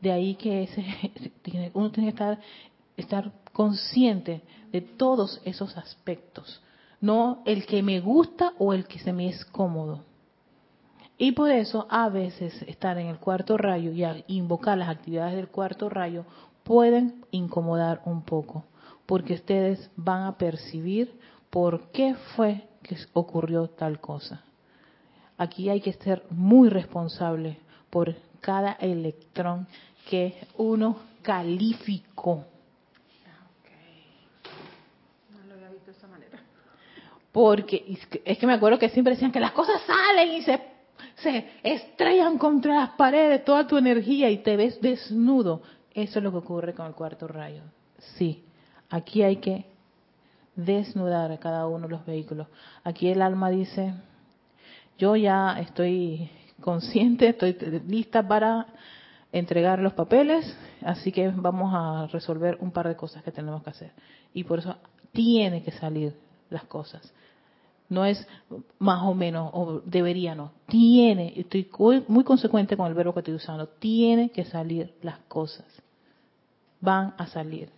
De 0.00 0.12
ahí 0.12 0.34
que 0.36 0.64
ese, 0.64 0.84
uno 1.74 1.90
tiene 1.90 2.08
que 2.08 2.14
estar, 2.14 2.38
estar 2.96 3.32
consciente 3.52 4.42
de 4.70 4.80
todos 4.80 5.40
esos 5.44 5.76
aspectos, 5.76 6.62
no 7.00 7.42
el 7.44 7.66
que 7.66 7.82
me 7.82 8.00
gusta 8.00 8.52
o 8.58 8.72
el 8.72 8.86
que 8.86 8.98
se 8.98 9.12
me 9.12 9.28
es 9.28 9.44
cómodo. 9.44 10.04
Y 11.18 11.32
por 11.32 11.50
eso 11.50 11.86
a 11.90 12.08
veces 12.08 12.62
estar 12.62 12.98
en 12.98 13.06
el 13.06 13.18
cuarto 13.18 13.56
rayo 13.56 13.92
y 13.92 14.24
invocar 14.34 14.78
las 14.78 14.88
actividades 14.88 15.36
del 15.36 15.48
cuarto 15.48 15.88
rayo 15.88 16.24
pueden 16.64 17.24
incomodar 17.30 18.00
un 18.06 18.22
poco 18.22 18.64
porque 19.06 19.34
ustedes 19.34 19.90
van 19.96 20.24
a 20.24 20.38
percibir 20.38 21.12
por 21.50 21.90
qué 21.90 22.14
fue 22.36 22.66
que 22.82 22.96
ocurrió 23.12 23.68
tal 23.68 24.00
cosa. 24.00 24.42
Aquí 25.36 25.68
hay 25.68 25.80
que 25.80 25.92
ser 25.92 26.24
muy 26.30 26.68
responsable 26.68 27.58
por 27.90 28.14
cada 28.40 28.72
electrón 28.72 29.66
que 30.08 30.34
uno 30.56 30.96
calificó. 31.22 32.44
Porque 37.32 37.98
es 38.24 38.38
que 38.38 38.46
me 38.46 38.52
acuerdo 38.52 38.78
que 38.78 38.90
siempre 38.90 39.14
decían 39.14 39.32
que 39.32 39.40
las 39.40 39.52
cosas 39.52 39.80
salen 39.86 40.32
y 40.32 40.42
se, 40.42 40.60
se 41.16 41.48
estrellan 41.62 42.36
contra 42.36 42.74
las 42.74 42.90
paredes, 42.90 43.42
toda 43.44 43.66
tu 43.66 43.78
energía 43.78 44.28
y 44.28 44.38
te 44.38 44.54
ves 44.56 44.78
desnudo. 44.82 45.62
Eso 45.94 46.18
es 46.18 46.22
lo 46.22 46.30
que 46.30 46.38
ocurre 46.38 46.74
con 46.74 46.86
el 46.86 46.92
cuarto 46.92 47.26
rayo. 47.26 47.62
Sí, 48.16 48.44
aquí 48.92 49.22
hay 49.22 49.36
que 49.36 49.64
desnudar 50.54 51.32
a 51.32 51.38
cada 51.38 51.66
uno 51.66 51.86
de 51.86 51.92
los 51.92 52.04
vehículos. 52.04 52.46
Aquí 52.84 53.08
el 53.08 53.22
alma 53.22 53.48
dice, 53.48 53.94
yo 54.98 55.16
ya 55.16 55.58
estoy 55.58 56.30
consciente, 56.60 57.30
estoy 57.30 57.56
lista 57.88 58.26
para 58.26 58.66
entregar 59.32 59.78
los 59.78 59.94
papeles, 59.94 60.56
así 60.82 61.10
que 61.10 61.28
vamos 61.34 61.72
a 61.74 62.06
resolver 62.08 62.58
un 62.60 62.70
par 62.70 62.86
de 62.86 62.94
cosas 62.94 63.22
que 63.22 63.32
tenemos 63.32 63.62
que 63.62 63.70
hacer. 63.70 63.92
Y 64.34 64.44
por 64.44 64.58
eso 64.58 64.76
tiene 65.12 65.62
que 65.62 65.72
salir 65.72 66.14
las 66.50 66.64
cosas. 66.64 67.14
No 67.88 68.04
es 68.04 68.26
más 68.78 69.02
o 69.04 69.14
menos, 69.14 69.50
o 69.54 69.80
debería 69.86 70.34
no. 70.34 70.52
Tiene, 70.66 71.32
estoy 71.36 71.68
muy 72.08 72.24
consecuente 72.24 72.76
con 72.76 72.86
el 72.88 72.94
verbo 72.94 73.14
que 73.14 73.20
estoy 73.20 73.34
usando, 73.34 73.68
tiene 73.68 74.30
que 74.30 74.44
salir 74.44 74.94
las 75.00 75.18
cosas. 75.28 75.66
Van 76.80 77.14
a 77.16 77.26
salir. 77.26 77.70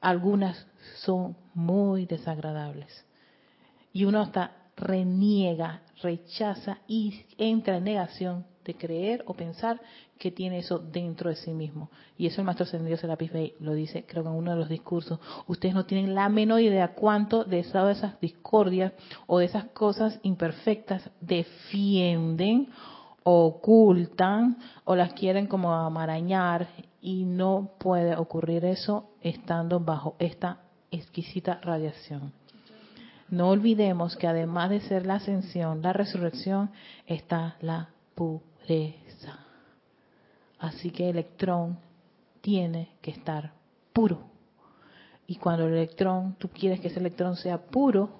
Algunas 0.00 0.66
son 0.96 1.36
muy 1.54 2.06
desagradables. 2.06 3.04
Y 3.92 4.04
uno 4.04 4.20
hasta 4.20 4.52
reniega, 4.76 5.82
rechaza 6.02 6.78
y 6.86 7.24
entra 7.38 7.78
en 7.78 7.84
negación 7.84 8.44
de 8.64 8.74
creer 8.74 9.22
o 9.26 9.34
pensar 9.34 9.80
que 10.18 10.30
tiene 10.30 10.58
eso 10.58 10.78
dentro 10.78 11.30
de 11.30 11.36
sí 11.36 11.52
mismo. 11.52 11.90
Y 12.18 12.26
eso 12.26 12.40
el 12.40 12.46
maestro 12.46 12.64
ascendido 12.64 12.96
Serapis 12.96 13.32
Bey 13.32 13.54
lo 13.60 13.74
dice, 13.74 14.04
creo 14.06 14.22
que 14.22 14.28
en 14.28 14.34
uno 14.34 14.50
de 14.52 14.56
los 14.58 14.68
discursos. 14.68 15.20
Ustedes 15.46 15.74
no 15.74 15.86
tienen 15.86 16.14
la 16.14 16.28
menor 16.28 16.60
idea 16.60 16.94
cuánto 16.94 17.44
de 17.44 17.60
esas 17.60 18.20
discordias 18.20 18.92
o 19.26 19.38
de 19.38 19.46
esas 19.46 19.66
cosas 19.66 20.18
imperfectas 20.22 21.10
defienden, 21.20 22.68
ocultan 23.22 24.58
o 24.84 24.96
las 24.96 25.12
quieren 25.12 25.46
como 25.46 25.72
amarañar 25.72 26.68
y 27.06 27.24
no 27.24 27.70
puede 27.78 28.16
ocurrir 28.16 28.64
eso 28.64 29.10
estando 29.20 29.78
bajo 29.78 30.16
esta 30.18 30.62
exquisita 30.90 31.60
radiación. 31.62 32.32
No 33.28 33.50
olvidemos 33.50 34.16
que 34.16 34.26
además 34.26 34.70
de 34.70 34.80
ser 34.80 35.06
la 35.06 35.14
ascensión, 35.14 35.82
la 35.82 35.92
resurrección, 35.92 36.72
está 37.06 37.58
la 37.60 37.90
pureza. 38.16 39.38
Así 40.58 40.90
que 40.90 41.04
el 41.04 41.10
electrón 41.10 41.78
tiene 42.40 42.96
que 43.00 43.12
estar 43.12 43.52
puro. 43.92 44.22
Y 45.28 45.36
cuando 45.36 45.68
el 45.68 45.74
electrón, 45.74 46.34
tú 46.40 46.48
quieres 46.48 46.80
que 46.80 46.88
ese 46.88 46.98
electrón 46.98 47.36
sea 47.36 47.58
puro, 47.58 48.10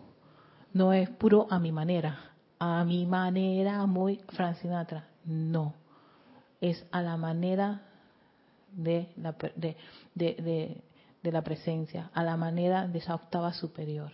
no 0.73 0.93
es 0.93 1.11
puro 1.11 1.49
a 1.51 1.59
mi 1.59 1.73
manera, 1.73 2.21
a 2.61 2.85
mi 2.85 3.05
manera 3.05 3.85
muy 3.87 4.21
Francinatra, 4.29 5.09
no. 5.25 5.75
Es 6.61 6.87
a 6.93 7.03
la 7.03 7.17
manera 7.17 7.86
de 8.77 9.09
la, 9.17 9.35
de, 9.57 9.77
de, 10.15 10.83
de 11.23 11.33
la 11.33 11.43
presencia, 11.43 12.11
a 12.15 12.23
la 12.23 12.37
manera 12.37 12.87
de 12.87 12.99
esa 12.99 13.15
octava 13.15 13.53
superior. 13.53 14.13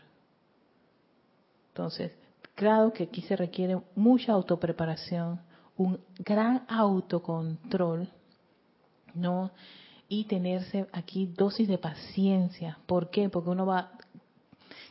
Entonces, 1.69 2.13
claro 2.55 2.93
que 2.93 3.05
aquí 3.05 3.23
se 3.23 3.37
requiere 3.37 3.81
mucha 3.95 4.33
autopreparación, 4.33 5.41
un 5.77 5.99
gran 6.19 6.65
autocontrol, 6.69 8.09
¿no? 9.15 9.51
Y 10.09 10.25
tenerse 10.25 10.87
aquí 10.93 11.27
dosis 11.27 11.67
de 11.67 11.79
paciencia. 11.79 12.79
¿Por 12.87 13.11
qué? 13.11 13.29
Porque 13.29 13.51
uno 13.51 13.67
va, 13.67 13.93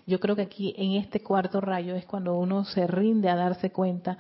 yo 0.07 0.19
creo 0.19 0.36
que 0.36 0.41
aquí 0.41 0.74
en 0.78 0.93
este 0.93 1.22
cuarto 1.22 1.61
rayo 1.61 1.95
es 1.95 2.05
cuando 2.05 2.36
uno 2.38 2.65
se 2.65 2.88
rinde 2.88 3.30
a 3.30 3.36
darse 3.36 3.72
cuenta 3.72 4.17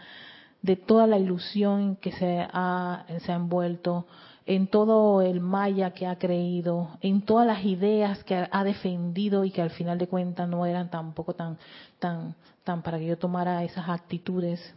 de 0.61 0.75
toda 0.75 1.07
la 1.07 1.17
ilusión 1.17 1.95
que 1.95 2.11
se 2.11 2.47
ha, 2.53 3.05
se 3.25 3.31
ha 3.31 3.35
envuelto, 3.35 4.05
en 4.45 4.67
todo 4.67 5.21
el 5.21 5.39
maya 5.39 5.91
que 5.91 6.07
ha 6.07 6.17
creído, 6.17 6.97
en 7.01 7.21
todas 7.21 7.45
las 7.45 7.63
ideas 7.63 8.23
que 8.23 8.47
ha 8.49 8.63
defendido 8.63 9.45
y 9.45 9.51
que 9.51 9.61
al 9.61 9.69
final 9.69 9.97
de 9.97 10.07
cuentas 10.07 10.49
no 10.49 10.65
eran 10.65 10.89
tampoco 10.89 11.33
tan, 11.33 11.57
tan, 11.99 12.35
tan 12.63 12.81
para 12.81 12.97
que 12.97 13.05
yo 13.05 13.17
tomara 13.17 13.63
esas 13.63 13.87
actitudes. 13.87 14.73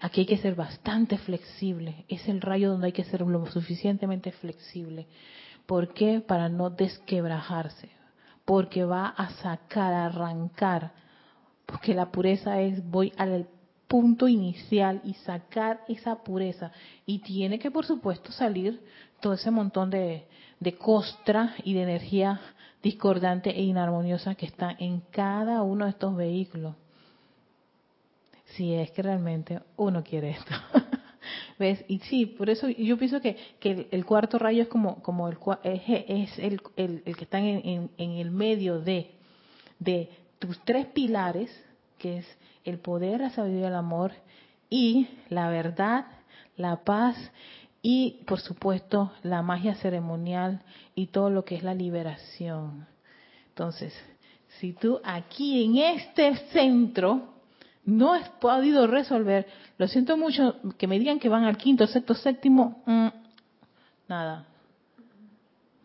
Aquí 0.00 0.22
hay 0.22 0.26
que 0.26 0.38
ser 0.38 0.54
bastante 0.54 1.16
flexible. 1.18 2.04
Es 2.08 2.28
el 2.28 2.40
rayo 2.40 2.70
donde 2.70 2.86
hay 2.86 2.92
que 2.92 3.04
ser 3.04 3.22
lo 3.22 3.46
suficientemente 3.46 4.32
flexible. 4.32 5.06
¿Por 5.64 5.94
qué? 5.94 6.20
Para 6.20 6.48
no 6.48 6.70
desquebrajarse. 6.70 7.88
Porque 8.44 8.84
va 8.84 9.06
a 9.06 9.30
sacar, 9.30 9.92
a 9.92 10.06
arrancar. 10.06 10.92
Porque 11.66 11.94
la 11.94 12.10
pureza 12.10 12.60
es 12.60 12.84
voy 12.84 13.12
al 13.16 13.46
punto 13.92 14.26
inicial 14.26 15.02
y 15.04 15.12
sacar 15.12 15.84
esa 15.86 16.24
pureza. 16.24 16.72
Y 17.04 17.18
tiene 17.18 17.58
que, 17.58 17.70
por 17.70 17.84
supuesto, 17.84 18.32
salir 18.32 18.80
todo 19.20 19.34
ese 19.34 19.50
montón 19.50 19.90
de, 19.90 20.24
de 20.60 20.72
costra 20.76 21.54
y 21.62 21.74
de 21.74 21.82
energía 21.82 22.40
discordante 22.82 23.50
e 23.50 23.62
inarmoniosa 23.62 24.34
que 24.34 24.46
está 24.46 24.74
en 24.78 25.02
cada 25.10 25.60
uno 25.60 25.84
de 25.84 25.90
estos 25.90 26.16
vehículos. 26.16 26.74
Si 28.56 28.72
es 28.72 28.90
que 28.92 29.02
realmente 29.02 29.60
uno 29.76 30.02
quiere 30.02 30.30
esto. 30.30 30.54
¿Ves? 31.58 31.84
Y 31.86 31.98
sí, 31.98 32.24
por 32.24 32.48
eso 32.48 32.70
yo 32.70 32.96
pienso 32.96 33.20
que, 33.20 33.36
que 33.60 33.88
el 33.90 34.06
cuarto 34.06 34.38
rayo 34.38 34.62
es 34.62 34.68
como, 34.68 35.02
como 35.02 35.28
el, 35.28 35.36
es, 35.64 36.38
el, 36.38 36.62
que 37.02 37.24
está 37.24 37.40
en, 37.40 37.90
en, 37.98 38.10
el 38.12 38.30
medio 38.30 38.80
de, 38.80 39.10
de 39.78 40.08
tus 40.38 40.58
tres 40.64 40.86
pilares, 40.86 41.50
que 41.98 42.20
es 42.20 42.26
el 42.64 42.78
poder, 42.78 43.20
la 43.20 43.30
sabiduría, 43.30 43.68
el 43.68 43.74
amor 43.74 44.12
y 44.70 45.08
la 45.28 45.48
verdad, 45.48 46.06
la 46.56 46.84
paz 46.84 47.16
y 47.82 48.22
por 48.26 48.40
supuesto 48.40 49.12
la 49.22 49.42
magia 49.42 49.74
ceremonial 49.74 50.62
y 50.94 51.08
todo 51.08 51.30
lo 51.30 51.44
que 51.44 51.56
es 51.56 51.62
la 51.62 51.74
liberación. 51.74 52.86
Entonces, 53.48 53.92
si 54.60 54.72
tú 54.72 55.00
aquí 55.04 55.64
en 55.64 55.76
este 55.76 56.36
centro 56.52 57.32
no 57.84 58.12
has 58.14 58.28
podido 58.28 58.86
resolver, 58.86 59.46
lo 59.76 59.88
siento 59.88 60.16
mucho 60.16 60.56
que 60.78 60.86
me 60.86 60.98
digan 60.98 61.18
que 61.18 61.28
van 61.28 61.44
al 61.44 61.56
quinto, 61.56 61.86
sexto, 61.86 62.14
séptimo, 62.14 62.82
mm, 62.86 63.08
nada. 64.08 64.46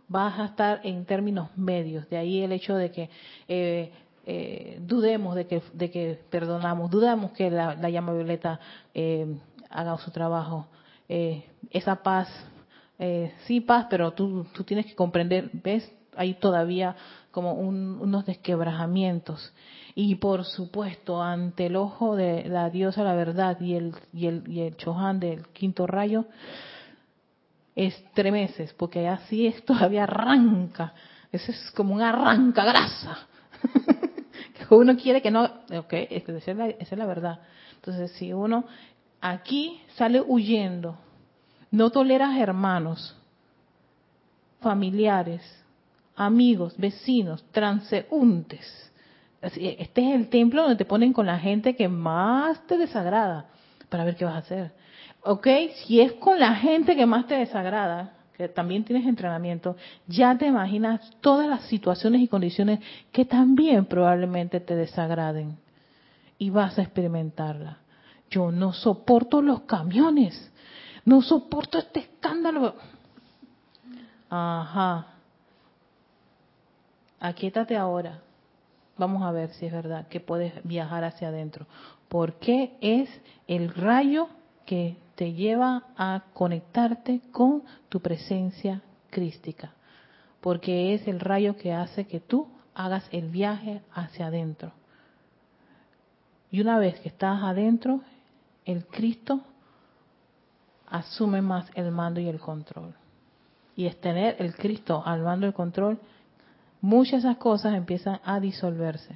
Vas 0.08 0.40
a 0.40 0.46
estar 0.46 0.82
en 0.84 1.06
términos 1.06 1.50
medios. 1.58 2.08
De 2.10 2.18
ahí 2.18 2.42
el 2.42 2.52
hecho 2.52 2.76
de 2.76 2.92
que 2.92 3.10
eh, 3.48 3.92
eh, 4.30 4.78
dudemos 4.82 5.36
de 5.36 5.48
que, 5.48 5.62
de 5.72 5.90
que 5.90 6.20
perdonamos, 6.30 6.92
dudamos 6.92 7.32
que 7.32 7.50
la, 7.50 7.76
llama 7.90 8.12
violeta 8.12 8.60
eh, 8.94 9.38
haga 9.70 9.98
su 10.00 10.12
trabajo. 10.12 10.68
Eh, 11.08 11.46
esa 11.72 12.04
paz, 12.04 12.28
sí 13.46 13.62
paz, 13.62 13.88
pero 13.90 14.12
tú, 14.12 14.46
tú 14.54 14.66
tienes 14.66 14.86
que 14.86 14.96
comprender, 14.96 15.50
ves, 15.54 15.90
hay 16.18 16.34
todavía 16.34 16.94
como 17.32 17.54
unos 17.54 18.26
desquebrajamientos. 18.26 19.54
Y 19.96 20.16
por 20.16 20.44
supuesto, 20.44 21.24
ante 21.24 21.68
el 21.68 21.78
ojo 21.78 22.18
de 22.18 22.50
la 22.50 22.70
diosa 22.70 23.04
la 23.04 23.16
verdad 23.16 23.62
y 23.62 23.76
el, 23.76 23.96
y 24.12 24.28
el, 24.28 24.44
y 24.46 24.60
el 24.60 24.76
Chohan 24.76 25.22
del 25.22 25.48
quinto 25.54 25.88
rayo, 25.88 26.26
estremeces, 27.78 28.74
porque 28.74 29.08
así 29.08 29.48
es, 29.48 29.64
todavía 29.64 30.04
arranca. 30.04 30.94
Ese 31.32 31.54
es 31.54 31.72
como 31.72 31.96
un 31.96 32.02
arranca 32.02 32.66
grasa. 32.66 33.20
uno 34.76 34.98
quiere 34.98 35.22
que 35.22 35.32
no, 35.32 35.44
ok, 35.44 35.94
esa 36.10 36.32
es, 36.34 36.58
la, 36.58 36.68
esa 36.68 36.96
es 36.96 36.98
la 36.98 37.06
verdad. 37.06 37.40
Entonces, 37.76 38.12
si 38.14 38.34
uno 38.34 38.66
aquí 39.22 39.82
sale 39.96 40.22
huyendo, 40.22 40.98
no 41.72 41.90
toleras 41.90 42.38
hermanos, 42.38 43.16
familiares, 44.62 45.42
amigos, 46.16 46.76
vecinos, 46.78 47.44
transeúntes. 47.52 48.92
Este 49.42 50.10
es 50.10 50.16
el 50.16 50.30
templo 50.30 50.64
donde 50.64 50.78
te 50.78 50.86
ponen 50.86 51.14
con 51.14 51.26
la 51.26 51.38
gente 51.38 51.76
que 51.76 51.88
más 51.88 52.66
te 52.66 52.78
desagrada 52.78 53.46
para 53.90 54.04
ver 54.04 54.16
qué 54.16 54.26
vas 54.26 54.36
a 54.36 54.40
hacer. 54.40 54.72
¿Ok? 55.22 55.48
Si 55.76 56.02
es 56.02 56.14
con 56.14 56.40
la 56.40 56.56
gente 56.56 56.96
que 56.96 57.06
más 57.06 57.28
te 57.28 57.36
desagrada, 57.36 58.17
también 58.54 58.84
tienes 58.84 59.08
entrenamiento, 59.08 59.76
ya 60.08 60.38
te 60.38 60.46
imaginas 60.46 61.02
todas 61.22 61.48
las 61.48 61.64
situaciones 61.64 62.22
y 62.22 62.28
condiciones 62.28 62.80
que 63.12 63.26
también 63.26 63.86
probablemente 63.86 64.60
te 64.60 64.76
desagraden 64.76 65.58
y 66.38 66.52
vas 66.52 66.78
a 66.78 66.84
experimentarla. 66.84 67.80
Yo 68.30 68.52
no 68.52 68.74
soporto 68.74 69.42
los 69.42 69.62
camiones, 69.62 70.52
no 71.04 71.22
soporto 71.22 71.80
este 71.80 72.02
escándalo. 72.02 72.76
Ajá. 74.30 75.08
aquíétate 77.20 77.76
ahora. 77.76 78.22
Vamos 78.98 79.24
a 79.24 79.32
ver 79.32 79.52
si 79.54 79.66
es 79.68 79.72
verdad 79.72 80.08
que 80.08 80.20
puedes 80.20 80.54
viajar 80.64 81.04
hacia 81.04 81.30
adentro. 81.30 81.66
Porque 82.10 82.78
es 82.82 83.10
el 83.48 83.74
rayo 83.74 84.28
que 84.66 84.98
te 85.18 85.34
lleva 85.34 85.82
a 85.98 86.26
conectarte 86.36 87.22
con 87.32 87.64
tu 87.90 88.00
presencia 88.00 88.84
crística. 89.10 89.74
Porque 90.42 90.94
es 90.94 91.08
el 91.08 91.20
rayo 91.20 91.58
que 91.58 91.74
hace 91.74 92.06
que 92.06 92.20
tú 92.20 92.48
hagas 92.76 93.04
el 93.12 93.30
viaje 93.30 93.82
hacia 93.92 94.28
adentro. 94.28 94.74
Y 96.52 96.62
una 96.62 96.78
vez 96.78 97.00
que 97.00 97.10
estás 97.10 97.42
adentro, 97.42 98.02
el 98.64 98.86
Cristo 98.86 99.42
asume 100.88 101.42
más 101.42 101.68
el 101.74 101.92
mando 101.92 102.20
y 102.20 102.28
el 102.28 102.40
control. 102.40 102.94
Y 103.76 103.88
es 103.88 104.00
tener 104.00 104.36
el 104.38 104.56
Cristo 104.56 105.02
al 105.04 105.24
mando 105.24 105.48
y 105.48 105.50
el 105.50 105.56
control, 105.56 106.00
muchas 106.80 107.24
de 107.24 107.30
esas 107.30 107.38
cosas 107.38 107.74
empiezan 107.74 108.20
a 108.24 108.40
disolverse. 108.40 109.16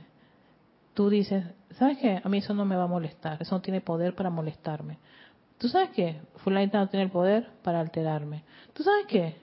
Tú 0.95 1.09
dices, 1.09 1.45
¿sabes 1.77 1.99
qué? 1.99 2.19
A 2.23 2.27
mí 2.27 2.39
eso 2.39 2.55
no 2.55 2.65
me 2.65 2.75
va 2.75 2.85
a 2.85 2.87
molestar, 2.87 3.39
eso 3.39 3.53
no 3.53 3.61
tiene 3.61 3.81
poder 3.81 4.15
para 4.15 4.31
molestarme. 4.31 4.97
¿Tú 5.61 5.69
sabes 5.69 5.91
qué? 5.91 6.19
Fulanita 6.37 6.79
no 6.79 6.89
tiene 6.89 7.03
el 7.03 7.11
poder 7.11 7.47
para 7.61 7.81
alterarme. 7.81 8.43
¿Tú 8.73 8.81
sabes 8.81 9.05
qué? 9.05 9.35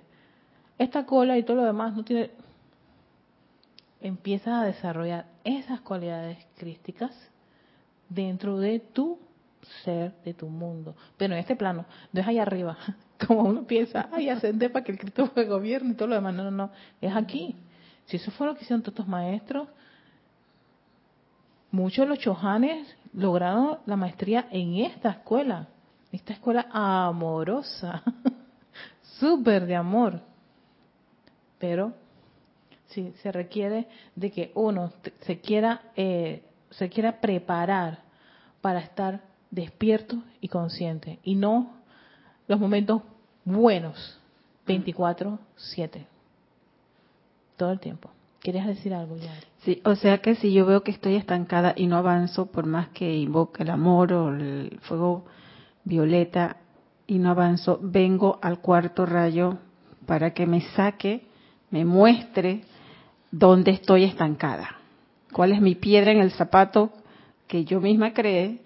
Esta 0.77 1.07
cola 1.07 1.39
y 1.39 1.45
todo 1.45 1.59
lo 1.59 1.65
demás 1.65 1.95
no 1.95 2.03
tiene... 2.03 2.33
Empiezas 4.01 4.55
a 4.55 4.65
desarrollar 4.65 5.27
esas 5.45 5.81
cualidades 5.81 6.45
crísticas 6.57 7.13
dentro 8.09 8.59
de 8.59 8.81
tu 8.81 9.21
ser, 9.85 10.13
de 10.25 10.35
tu 10.35 10.49
mundo. 10.49 10.97
Pero 11.17 11.35
en 11.35 11.39
este 11.39 11.55
plano, 11.55 11.85
no 12.13 12.21
es 12.21 12.27
allá 12.27 12.43
arriba, 12.43 12.77
como 13.25 13.43
uno 13.43 13.63
piensa, 13.63 14.09
ay, 14.11 14.29
ascender 14.29 14.73
para 14.73 14.85
que 14.85 14.91
el 14.91 14.99
Cristo 14.99 15.31
gobierne 15.37 15.93
y 15.93 15.95
todo 15.95 16.09
lo 16.09 16.17
demás. 16.17 16.35
No, 16.35 16.43
no, 16.43 16.51
no, 16.51 16.71
es 17.01 17.15
aquí. 17.15 17.55
Si 18.07 18.17
eso 18.17 18.33
fue 18.33 18.49
lo 18.49 18.57
que 18.57 18.63
hicieron 18.63 18.83
todos 18.83 18.95
estos 18.95 19.07
maestros, 19.07 19.69
muchos 21.71 22.07
de 22.07 22.09
los 22.09 22.19
chojanes 22.19 22.93
lograron 23.13 23.79
la 23.87 23.95
maestría 23.95 24.49
en 24.51 24.79
esta 24.79 25.11
escuela, 25.11 25.69
esta 26.13 26.33
escuela 26.33 26.67
amorosa, 26.71 28.03
súper 29.19 29.67
de 29.67 29.77
amor. 29.77 30.21
Pero 31.59 31.93
sí, 32.89 33.13
se 33.23 33.33
requiere 33.33 33.89
de 34.15 34.31
que 34.31 34.53
uno 34.55 34.93
se 35.21 35.41
quiera 35.41 35.83
eh, 35.97 36.43
se 36.71 36.89
quiera 36.89 37.21
preparar 37.21 38.01
para 38.61 38.81
estar 38.81 39.23
despierto 39.51 40.23
y 40.41 40.49
consciente 40.49 41.19
y 41.23 41.35
no 41.35 41.73
los 42.47 42.61
momentos 42.61 43.03
buenos 43.45 44.19
24/7 44.67 46.07
todo 47.57 47.73
el 47.73 47.81
tiempo. 47.81 48.11
¿Querías 48.41 48.67
decir 48.67 48.95
algo 48.95 49.17
ya? 49.17 49.35
Sí, 49.65 49.83
o 49.85 49.97
sea 49.97 50.19
que 50.19 50.37
si 50.37 50.53
yo 50.53 50.65
veo 50.65 50.83
que 50.83 50.93
estoy 50.93 51.17
estancada 51.17 51.75
y 51.77 51.87
no 51.87 51.97
avanzo 51.97 52.47
por 52.47 52.67
más 52.67 52.89
que 52.91 53.17
invoque 53.17 53.65
el 53.65 53.71
amor 53.71 54.13
o 54.13 54.29
el 54.29 54.79
fuego 54.83 55.25
violeta 55.89 56.59
y 57.07 57.19
no 57.19 57.31
avanzo, 57.31 57.81
vengo 57.83 58.39
al 58.43 58.61
cuarto 58.61 59.07
rayo 59.07 59.59
para 60.07 60.33
que 60.33 60.47
me 60.47 60.61
saque, 60.61 61.27
me 61.71 61.85
muestre 61.85 62.63
dónde 63.31 63.73
estoy 63.73 64.05
estancada 64.05 64.79
cuál 65.33 65.53
es 65.53 65.61
mi 65.61 65.75
piedra 65.75 66.13
en 66.13 66.19
el 66.19 66.33
zapato 66.33 66.91
que 67.47 67.65
yo 67.65 67.81
misma 67.81 68.13
creé 68.13 68.61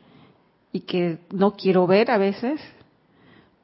y 0.72 0.80
que 0.80 1.18
no 1.30 1.52
quiero 1.52 1.86
ver 1.86 2.10
a 2.10 2.18
veces, 2.18 2.60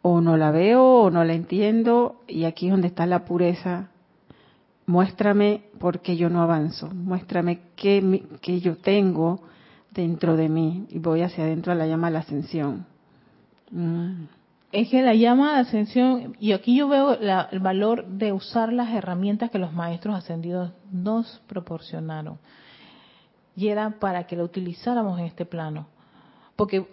o 0.03 0.21
no 0.21 0.37
la 0.37 0.51
veo 0.51 0.85
o 0.85 1.11
no 1.11 1.25
la 1.25 1.33
entiendo, 1.33 2.21
y 2.29 2.45
aquí 2.45 2.67
es 2.67 2.73
donde 2.73 2.89
está 2.89 3.07
la 3.07 3.25
pureza. 3.25 3.89
Muéstrame 4.87 5.63
por 5.79 6.01
qué 6.01 6.17
yo 6.17 6.29
no 6.29 6.43
avanzo, 6.43 6.89
muéstrame 6.89 7.61
qué, 7.77 8.25
qué 8.43 8.61
yo 8.61 8.77
tengo 8.77 9.41
dentro 9.91 10.37
de 10.37 10.49
mí, 10.49 10.87
y 10.91 10.99
voy 10.99 11.23
hacia 11.23 11.45
adentro 11.45 11.73
a 11.73 11.77
la 11.77 11.87
llama 11.87 12.09
de 12.09 12.13
la 12.13 12.19
ascensión. 12.21 12.87
Es 14.73 14.89
que 14.91 15.03
la 15.03 15.15
llama 15.15 15.55
de 15.55 15.61
ascensión, 15.61 16.37
y 16.39 16.53
aquí 16.53 16.77
yo 16.77 16.89
veo 16.89 17.15
el 17.15 17.61
valor 17.61 18.07
de 18.07 18.33
usar 18.33 18.73
las 18.73 18.91
herramientas 18.95 19.51
que 19.51 19.59
los 19.59 19.73
maestros 19.73 20.15
ascendidos 20.15 20.73
nos 20.91 21.43
proporcionaron 21.47 22.39
y 23.59 23.69
era 23.69 23.91
para 23.99 24.25
que 24.25 24.37
lo 24.37 24.45
utilizáramos 24.45 25.19
en 25.19 25.27
este 25.27 25.45
plano. 25.45 25.89
Porque 26.55 26.87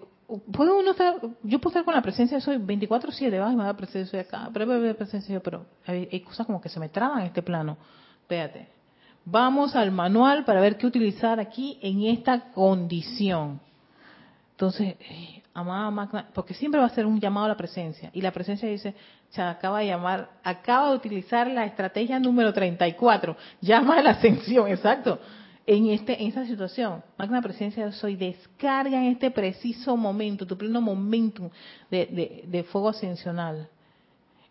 puede 0.51 0.71
uno 0.71 0.91
estar, 0.91 1.17
yo 1.43 1.59
puedo 1.59 1.69
estar 1.69 1.85
con 1.85 1.93
la 1.93 2.01
presencia 2.01 2.37
de 2.37 2.41
soy 2.41 2.57
24-7, 2.57 3.39
va, 3.39 3.53
y 3.53 3.55
me 3.55 3.63
da 3.63 3.77
presencia 3.77 4.17
de 4.17 4.25
acá, 4.25 4.49
pero, 4.51 4.65
presencia 4.95 5.39
pero 5.41 5.67
hay, 5.85 6.19
cosas 6.21 6.47
como 6.47 6.59
que 6.59 6.69
se 6.69 6.79
me 6.79 6.89
traban 6.89 7.19
en 7.19 7.27
este 7.27 7.43
plano. 7.43 7.77
Espérate. 8.21 8.67
Vamos 9.25 9.75
al 9.75 9.91
manual 9.91 10.43
para 10.43 10.59
ver 10.59 10.77
qué 10.77 10.87
utilizar 10.87 11.39
aquí 11.39 11.77
en 11.83 12.01
esta 12.01 12.51
condición. 12.51 13.61
Entonces, 14.53 14.95
amada 15.55 15.89
magna, 15.89 16.29
porque 16.33 16.53
siempre 16.53 16.79
va 16.79 16.85
a 16.85 16.89
ser 16.89 17.07
un 17.07 17.19
llamado 17.19 17.47
a 17.47 17.49
la 17.49 17.57
presencia. 17.57 18.11
Y 18.13 18.21
la 18.21 18.31
presencia 18.31 18.69
dice, 18.69 18.93
se 19.29 19.41
acaba 19.41 19.79
de 19.79 19.87
llamar, 19.87 20.29
acaba 20.43 20.91
de 20.91 20.97
utilizar 20.97 21.47
la 21.47 21.65
estrategia 21.65 22.19
número 22.19 22.53
34, 22.53 23.35
llama 23.61 23.97
a 23.97 24.03
la 24.03 24.11
ascensión, 24.11 24.67
exacto 24.69 25.19
en, 25.65 25.89
este, 25.89 26.21
en 26.21 26.27
esta 26.27 26.45
situación. 26.45 27.03
Magna 27.17 27.41
presencia 27.41 27.91
soy, 27.91 28.15
descarga 28.15 28.97
en 28.97 29.11
este 29.11 29.31
preciso 29.31 29.97
momento, 29.97 30.45
tu 30.45 30.57
pleno 30.57 30.81
momento 30.81 31.51
de, 31.89 32.43
de, 32.45 32.63
fuego 32.65 32.89
ascensional. 32.89 33.69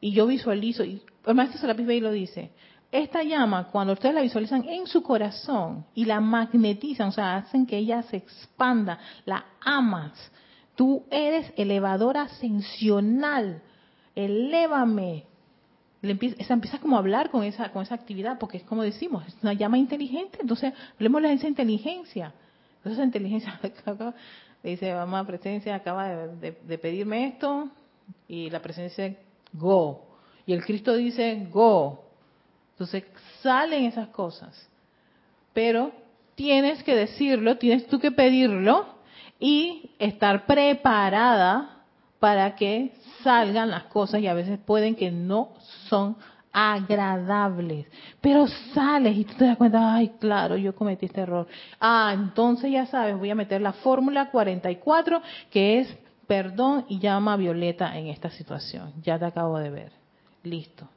Y 0.01 0.13
yo 0.13 0.27
visualizo, 0.27 0.85
y 0.85 1.03
el 1.27 1.35
maestro 1.35 1.61
Serapis 1.61 1.87
Bey 1.87 2.01
lo 2.01 2.11
dice, 2.11 2.51
esta 2.91 3.23
llama, 3.23 3.69
cuando 3.69 3.93
ustedes 3.93 4.15
la 4.15 4.21
visualizan 4.21 4.69
en 4.69 4.87
su 4.87 5.03
corazón 5.03 5.85
y 5.95 6.05
la 6.05 6.21
magnetizan, 6.21 7.09
o 7.09 7.13
sea, 7.13 7.37
hacen 7.37 7.67
que 7.67 7.77
ella 7.77 8.03
se 8.03 8.19
expanda, 8.19 8.99
la 9.25 9.45
amas, 9.61 10.13
tú 10.75 11.05
eres 11.11 11.53
elevador 11.57 12.17
ascensional, 12.17 13.63
elévame, 14.15 15.25
empieza, 16.03 16.53
empieza 16.53 16.79
como 16.79 16.97
a 16.97 16.99
hablar 16.99 17.31
con 17.31 17.45
esa, 17.45 17.71
con 17.71 17.83
esa 17.83 17.95
actividad, 17.95 18.39
porque 18.39 18.59
es 18.59 18.65
como 18.65 18.83
decimos, 18.83 19.27
es 19.27 19.37
una 19.43 19.53
llama 19.53 19.79
inteligente, 19.79 20.39
entonces 20.41 20.73
hablemos 20.95 21.23
de 21.23 21.33
esa 21.33 21.49
inteligencia. 21.49 22.35
Entonces 22.77 22.99
esa 22.99 23.05
inteligencia 23.05 23.61
dice, 24.63 24.95
mamá, 24.95 25.27
presencia 25.27 25.75
acaba 25.75 26.09
de, 26.09 26.53
pedirme 26.79 27.29
esto, 27.29 27.71
y 28.29 28.51
la 28.51 28.61
presencia 28.61 29.17
go. 29.53 30.03
Y 30.47 30.53
el 30.53 30.65
Cristo 30.65 30.95
dice, 30.95 31.47
go. 31.51 32.05
Entonces 32.73 33.05
salen 33.41 33.85
esas 33.85 34.09
cosas. 34.09 34.69
Pero 35.55 35.93
tienes 36.35 36.83
que 36.83 36.95
decirlo, 36.95 37.57
tienes 37.57 37.87
tú 37.87 37.99
que 37.99 38.11
pedirlo 38.11 38.94
y 39.47 39.91
estar 39.99 40.47
preparada 40.47 41.83
para 42.19 42.57
que 42.57 42.95
salgan 43.23 43.71
las 43.71 43.83
cosas 43.85 44.23
y 44.23 44.27
a 44.27 44.33
veces 44.33 44.59
pueden 44.59 44.95
que 44.95 45.11
no 45.11 45.51
son 45.91 46.17
agradables, 46.51 47.87
pero 48.23 48.47
sales 48.73 49.19
y 49.19 49.27
tú 49.27 49.35
te 49.35 49.45
das 49.45 49.59
cuenta, 49.59 49.93
ay, 49.93 50.13
claro, 50.19 50.57
yo 50.57 50.75
cometí 50.75 51.05
este 51.05 51.21
error. 51.21 51.47
Ah, 51.79 52.13
entonces 52.15 52.73
ya 52.73 52.87
sabes, 52.87 53.19
voy 53.19 53.29
a 53.29 53.35
meter 53.35 53.61
la 53.61 53.75
fórmula 53.75 54.31
44 54.31 55.21
que 55.51 55.81
es 55.81 55.95
perdón 56.27 56.87
y 56.89 56.99
llama 56.99 57.35
a 57.35 57.37
Violeta 57.37 57.99
en 57.99 58.07
esta 58.07 58.31
situación. 58.31 58.95
Ya 59.03 59.19
te 59.19 59.27
acabo 59.27 59.59
de 59.59 59.69
ver. 59.69 59.93
Listo. 60.43 60.89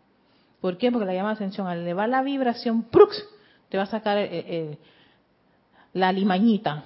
¿Por 0.62 0.78
qué? 0.78 0.90
Porque 0.90 1.06
la 1.06 1.14
llama 1.14 1.30
de 1.32 1.34
ascensión, 1.34 1.68
al 1.68 1.80
elevar 1.80 2.08
la 2.08 2.22
vibración, 2.22 2.84
¡prux! 2.84 3.22
te 3.68 3.76
va 3.76 3.84
a 3.84 3.88
sacar 3.88 4.18
eh, 4.18 4.30
eh, 4.32 4.78
la 5.92 6.14
limañita. 6.14 6.86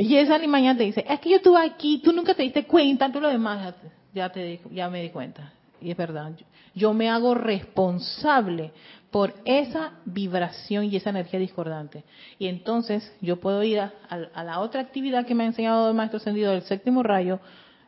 Y 0.00 0.16
esa 0.16 0.38
limaña 0.38 0.76
te 0.76 0.84
dice, 0.84 1.04
es 1.08 1.18
que 1.18 1.30
yo 1.30 1.36
estuve 1.38 1.60
aquí, 1.60 1.98
tú 1.98 2.12
nunca 2.12 2.32
te 2.32 2.44
diste 2.44 2.64
cuenta, 2.66 3.10
tú 3.10 3.20
lo 3.20 3.28
demás 3.28 3.74
ya, 4.14 4.30
te, 4.30 4.60
ya 4.70 4.88
me 4.88 5.02
di 5.02 5.10
cuenta. 5.10 5.52
Y 5.80 5.90
es 5.90 5.96
verdad, 5.96 6.30
yo 6.72 6.94
me 6.94 7.10
hago 7.10 7.34
responsable 7.34 8.70
por 9.10 9.34
esa 9.44 9.94
vibración 10.04 10.84
y 10.84 10.94
esa 10.94 11.10
energía 11.10 11.40
discordante. 11.40 12.04
Y 12.38 12.46
entonces 12.46 13.12
yo 13.20 13.40
puedo 13.40 13.60
ir 13.64 13.80
a, 13.80 13.92
la 14.44 14.60
otra 14.60 14.82
actividad 14.82 15.26
que 15.26 15.34
me 15.34 15.42
ha 15.42 15.48
enseñado 15.48 15.88
el 15.88 15.96
maestro 15.96 16.18
ascendido 16.18 16.52
del 16.52 16.62
séptimo 16.62 17.02
rayo, 17.02 17.40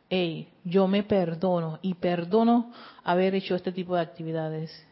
hey, 0.09 0.49
yo 0.65 0.89
me 0.89 1.03
perdono 1.03 1.79
y 1.81 1.93
perdono 1.93 2.73
haber 3.05 3.35
hecho 3.35 3.55
este 3.55 3.71
tipo 3.71 3.95
de 3.95 4.01
actividades. 4.01 4.85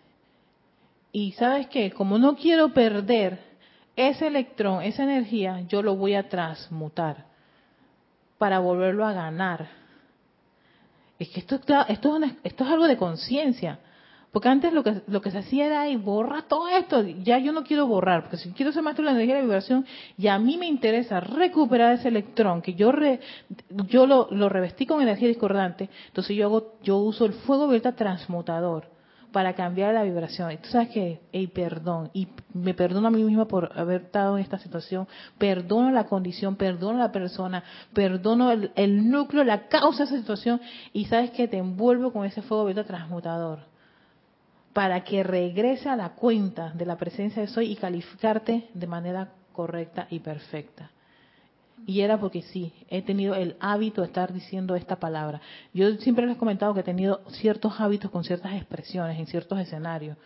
Y 1.11 1.33
sabes 1.33 1.67
qué, 1.67 1.91
como 1.91 2.17
no 2.17 2.37
quiero 2.37 2.73
perder 2.73 3.48
ese 4.07 4.27
electrón, 4.27 4.83
esa 4.83 5.03
energía, 5.03 5.61
yo 5.67 5.81
lo 5.81 5.95
voy 5.95 6.15
a 6.15 6.29
transmutar 6.29 7.25
para 8.37 8.59
volverlo 8.59 9.05
a 9.05 9.13
ganar 9.13 9.79
es 11.19 11.27
que 11.29 11.41
esto, 11.41 11.59
esto, 11.89 12.19
es, 12.43 12.61
algo 12.61 12.87
de 12.87 12.95
conciencia. 12.95 13.79
Porque 14.31 14.47
antes 14.47 14.71
lo 14.71 14.83
que, 14.83 15.01
lo 15.07 15.21
que 15.21 15.31
se 15.31 15.39
hacía 15.39 15.65
era, 15.65 15.89
y 15.89 15.97
borra 15.97 16.43
todo 16.43 16.69
esto. 16.69 17.01
Ya 17.01 17.39
yo 17.39 17.51
no 17.51 17.63
quiero 17.63 17.87
borrar, 17.87 18.21
porque 18.21 18.37
si 18.37 18.51
quiero 18.51 18.71
ser 18.71 18.83
maestro 18.83 19.03
de 19.03 19.11
la 19.11 19.17
energía 19.17 19.35
de 19.35 19.41
la 19.41 19.45
vibración, 19.45 19.85
y 20.17 20.27
a 20.27 20.39
mí 20.39 20.55
me 20.57 20.67
interesa 20.67 21.19
recuperar 21.19 21.95
ese 21.95 22.07
electrón, 22.07 22.61
que 22.61 22.75
yo 22.75 22.93
yo 23.87 24.05
lo, 24.05 24.49
revestí 24.49 24.85
con 24.85 25.01
energía 25.01 25.27
discordante, 25.27 25.89
entonces 26.07 26.37
yo 26.37 26.45
hago, 26.45 26.75
yo 26.83 26.97
uso 26.97 27.25
el 27.25 27.33
fuego 27.33 27.67
violeta 27.67 27.93
transmutador, 27.93 28.87
para 29.31 29.53
cambiar 29.53 29.93
la 29.93 30.03
vibración. 30.03 30.51
Y 30.51 30.57
tú 30.57 30.69
sabes 30.69 30.89
que, 30.89 31.19
perdón, 31.53 32.09
y 32.13 32.27
me 32.53 32.73
perdono 32.73 33.07
a 33.07 33.11
mí 33.11 33.23
misma 33.23 33.47
por 33.47 33.77
haber 33.77 34.03
estado 34.03 34.37
en 34.37 34.43
esta 34.43 34.59
situación, 34.59 35.07
perdono 35.37 35.91
la 35.91 36.05
condición, 36.05 36.55
perdono 36.55 36.97
la 36.97 37.11
persona, 37.11 37.63
perdono 37.93 38.51
el, 38.51 39.09
núcleo, 39.09 39.43
la 39.43 39.67
causa 39.67 39.99
de 39.99 40.05
esa 40.05 40.17
situación, 40.17 40.61
y 40.93 41.05
sabes 41.05 41.31
que 41.31 41.47
te 41.47 41.57
envuelvo 41.57 42.11
con 42.11 42.25
ese 42.25 42.41
fuego 42.41 42.65
violeta 42.65 42.87
transmutador 42.87 43.59
para 44.73 45.03
que 45.03 45.23
regrese 45.23 45.89
a 45.89 45.95
la 45.95 46.09
cuenta 46.09 46.71
de 46.73 46.85
la 46.85 46.97
presencia 46.97 47.41
de 47.41 47.47
soy 47.47 47.71
y 47.71 47.75
calificarte 47.75 48.69
de 48.73 48.87
manera 48.87 49.29
correcta 49.51 50.07
y 50.09 50.19
perfecta. 50.19 50.91
Y 51.85 52.01
era 52.01 52.19
porque 52.19 52.41
sí, 52.41 52.73
he 52.89 53.01
tenido 53.01 53.35
el 53.35 53.55
hábito 53.59 54.01
de 54.01 54.07
estar 54.07 54.31
diciendo 54.33 54.75
esta 54.75 54.99
palabra. 54.99 55.41
Yo 55.73 55.91
siempre 55.97 56.25
les 56.25 56.35
he 56.35 56.39
comentado 56.39 56.73
que 56.73 56.81
he 56.81 56.83
tenido 56.83 57.21
ciertos 57.29 57.79
hábitos 57.79 58.11
con 58.11 58.23
ciertas 58.23 58.53
expresiones 58.53 59.19
en 59.19 59.27
ciertos 59.27 59.59
escenarios. 59.59 60.17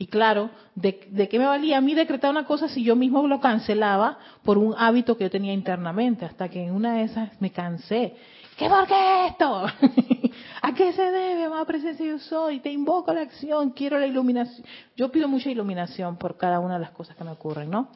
Y 0.00 0.06
claro, 0.06 0.50
¿de, 0.76 1.08
¿de, 1.10 1.28
qué 1.28 1.40
me 1.40 1.46
valía 1.46 1.78
a 1.78 1.80
mí 1.80 1.92
decretar 1.92 2.30
una 2.30 2.44
cosa 2.44 2.68
si 2.68 2.84
yo 2.84 2.94
mismo 2.94 3.26
lo 3.26 3.40
cancelaba 3.40 4.18
por 4.44 4.56
un 4.56 4.74
hábito 4.78 5.16
que 5.16 5.24
yo 5.24 5.30
tenía 5.30 5.52
internamente? 5.52 6.24
Hasta 6.24 6.48
que 6.48 6.64
en 6.64 6.72
una 6.72 6.94
de 6.94 7.02
esas 7.02 7.40
me 7.40 7.50
cansé. 7.50 8.14
¿Qué 8.56 8.68
por 8.68 8.86
qué 8.86 9.26
esto? 9.26 9.66
¿A 10.62 10.74
qué 10.74 10.92
se 10.92 11.02
debe, 11.02 11.48
más 11.48 11.66
presencia 11.66 12.06
yo 12.06 12.18
soy? 12.20 12.60
Te 12.60 12.70
invoco 12.70 13.10
a 13.10 13.14
la 13.14 13.22
acción, 13.22 13.70
quiero 13.70 13.98
la 13.98 14.06
iluminación. 14.06 14.64
Yo 14.96 15.10
pido 15.10 15.28
mucha 15.28 15.50
iluminación 15.50 16.16
por 16.16 16.36
cada 16.36 16.60
una 16.60 16.74
de 16.74 16.80
las 16.80 16.90
cosas 16.92 17.16
que 17.16 17.24
me 17.24 17.30
ocurren, 17.30 17.70
¿no? 17.70 17.88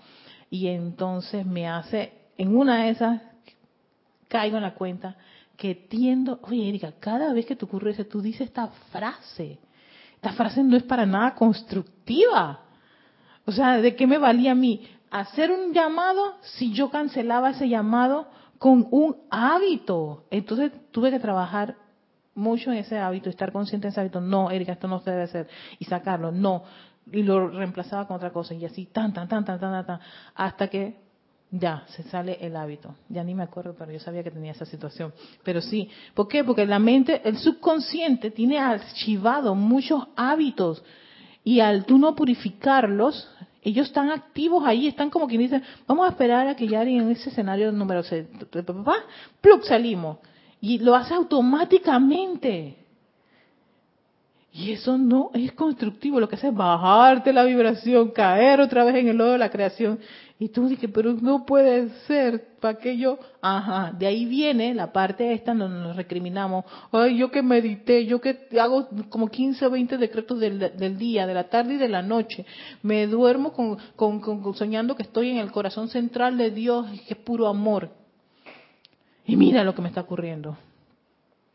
Y 0.50 0.68
entonces 0.68 1.46
me 1.46 1.68
hace 1.68 2.21
en 2.36 2.56
una 2.56 2.84
de 2.84 2.90
esas 2.90 3.20
caigo 4.28 4.56
en 4.56 4.62
la 4.62 4.74
cuenta 4.74 5.16
que 5.56 5.74
tiendo, 5.74 6.40
oye 6.42 6.68
Erika, 6.68 6.92
cada 6.98 7.32
vez 7.32 7.46
que 7.46 7.54
te 7.54 7.64
ocurre 7.64 7.90
eso, 7.90 8.06
tú 8.06 8.22
dices 8.22 8.48
esta 8.48 8.68
frase. 8.90 9.58
Esta 10.14 10.32
frase 10.32 10.64
no 10.64 10.76
es 10.76 10.82
para 10.82 11.04
nada 11.04 11.34
constructiva. 11.34 12.60
O 13.44 13.52
sea, 13.52 13.76
¿de 13.78 13.94
qué 13.94 14.06
me 14.06 14.18
valía 14.18 14.52
a 14.52 14.54
mí 14.54 14.88
hacer 15.10 15.50
un 15.50 15.74
llamado 15.74 16.36
si 16.40 16.72
yo 16.72 16.90
cancelaba 16.90 17.50
ese 17.50 17.68
llamado 17.68 18.28
con 18.58 18.88
un 18.90 19.16
hábito? 19.30 20.24
Entonces 20.30 20.72
tuve 20.90 21.10
que 21.10 21.20
trabajar 21.20 21.76
mucho 22.34 22.72
en 22.72 22.78
ese 22.78 22.98
hábito, 22.98 23.28
estar 23.28 23.52
consciente 23.52 23.86
de 23.86 23.90
ese 23.90 24.00
hábito. 24.00 24.20
No, 24.20 24.50
Erika, 24.50 24.72
esto 24.72 24.88
no 24.88 25.00
se 25.00 25.10
debe 25.10 25.24
hacer. 25.24 25.48
Y 25.78 25.84
sacarlo, 25.84 26.32
no. 26.32 26.64
Y 27.10 27.22
lo 27.22 27.48
reemplazaba 27.48 28.06
con 28.06 28.16
otra 28.16 28.30
cosa. 28.30 28.54
Y 28.54 28.64
así, 28.64 28.86
tan, 28.86 29.12
tan, 29.12 29.28
tan, 29.28 29.44
tan, 29.44 29.60
tan, 29.60 29.86
tan, 29.86 30.00
hasta 30.34 30.68
que 30.68 31.01
ya, 31.54 31.84
se 31.88 32.02
sale 32.04 32.38
el 32.40 32.56
hábito. 32.56 32.94
Ya 33.10 33.22
ni 33.22 33.34
me 33.34 33.42
acuerdo, 33.42 33.74
pero 33.78 33.92
yo 33.92 34.00
sabía 34.00 34.22
que 34.22 34.30
tenía 34.30 34.52
esa 34.52 34.64
situación. 34.64 35.12
Pero 35.44 35.60
sí, 35.60 35.90
¿por 36.14 36.26
qué? 36.26 36.42
Porque 36.42 36.64
la 36.64 36.78
mente, 36.78 37.20
el 37.28 37.36
subconsciente 37.36 38.30
tiene 38.30 38.58
archivado 38.58 39.54
muchos 39.54 40.02
hábitos 40.16 40.82
y 41.44 41.60
al 41.60 41.84
tú 41.84 41.98
no 41.98 42.14
purificarlos, 42.14 43.28
ellos 43.62 43.88
están 43.88 44.10
activos 44.10 44.64
ahí, 44.64 44.86
están 44.86 45.10
como 45.10 45.28
quien 45.28 45.42
dice, 45.42 45.60
vamos 45.86 46.06
a 46.06 46.12
esperar 46.12 46.48
a 46.48 46.56
que 46.56 46.66
ya 46.66 46.82
en 46.82 47.10
ese 47.10 47.28
escenario 47.28 47.70
número 47.70 48.02
6, 48.02 48.26
plug 49.42 49.64
salimos. 49.64 50.18
Y 50.58 50.78
lo 50.78 50.94
hace 50.94 51.12
automáticamente. 51.12 52.78
Y 54.54 54.72
eso 54.72 54.96
no 54.96 55.30
es 55.34 55.52
constructivo, 55.52 56.20
lo 56.20 56.28
que 56.28 56.36
hace 56.36 56.48
es 56.48 56.54
bajarte 56.54 57.32
la 57.32 57.44
vibración, 57.44 58.10
caer 58.10 58.60
otra 58.60 58.84
vez 58.84 58.96
en 58.96 59.08
el 59.08 59.16
lodo 59.16 59.32
de 59.32 59.38
la 59.38 59.50
creación 59.50 59.98
y 60.42 60.48
tú 60.48 60.66
dices, 60.66 60.90
pero 60.92 61.12
no 61.12 61.46
puede 61.46 61.88
ser, 62.08 62.56
¿para 62.58 62.76
qué 62.76 62.98
yo? 62.98 63.16
Ajá, 63.40 63.92
de 63.96 64.08
ahí 64.08 64.26
viene 64.26 64.74
la 64.74 64.92
parte 64.92 65.32
esta 65.32 65.54
donde 65.54 65.78
nos 65.78 65.94
recriminamos. 65.94 66.64
Ay, 66.90 67.16
yo 67.16 67.30
que 67.30 67.42
medité, 67.42 68.06
yo 68.06 68.20
que 68.20 68.48
hago 68.60 68.88
como 69.08 69.28
15 69.28 69.66
o 69.66 69.70
20 69.70 69.98
decretos 69.98 70.40
del, 70.40 70.98
día, 70.98 71.28
de 71.28 71.34
la 71.34 71.48
tarde 71.48 71.74
y 71.74 71.76
de 71.76 71.88
la 71.88 72.02
noche. 72.02 72.44
Me 72.82 73.06
duermo 73.06 73.52
con, 73.52 73.78
con, 73.94 74.54
soñando 74.56 74.96
que 74.96 75.04
estoy 75.04 75.30
en 75.30 75.36
el 75.36 75.52
corazón 75.52 75.86
central 75.86 76.36
de 76.36 76.50
Dios, 76.50 76.90
que 77.06 77.14
es 77.14 77.20
puro 77.20 77.46
amor. 77.46 77.90
Y 79.24 79.36
mira 79.36 79.62
lo 79.62 79.76
que 79.76 79.82
me 79.82 79.90
está 79.90 80.00
ocurriendo. 80.00 80.58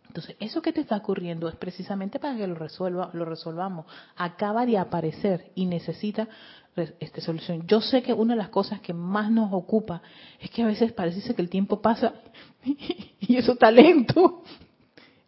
Entonces, 0.08 0.38
eso 0.40 0.62
que 0.62 0.72
te 0.72 0.80
está 0.80 0.96
ocurriendo 0.96 1.50
es 1.50 1.58
precisamente 1.58 2.20
para 2.20 2.38
que 2.38 2.48
lo 2.48 2.56
resuelva, 2.56 3.10
lo 3.12 3.26
resolvamos. 3.26 3.86
Acaba 4.16 4.66
de 4.66 4.78
aparecer 4.78 5.52
y 5.56 5.66
necesita 5.66 6.30
este, 7.00 7.22
solución. 7.22 7.66
Yo 7.68 7.82
sé 7.82 8.02
que 8.02 8.14
una 8.14 8.34
de 8.34 8.38
las 8.38 8.50
cosas 8.50 8.82
que 8.82 8.94
más 8.94 9.32
nos 9.32 9.52
ocupa 9.52 10.02
es 10.40 10.50
que 10.52 10.64
a 10.64 10.68
veces 10.68 10.92
parece 10.94 11.34
que 11.34 11.42
el 11.42 11.50
tiempo 11.50 11.82
pasa 11.82 12.14
y 13.20 13.36
eso 13.36 13.54
está 13.54 13.72
lento. 13.72 14.44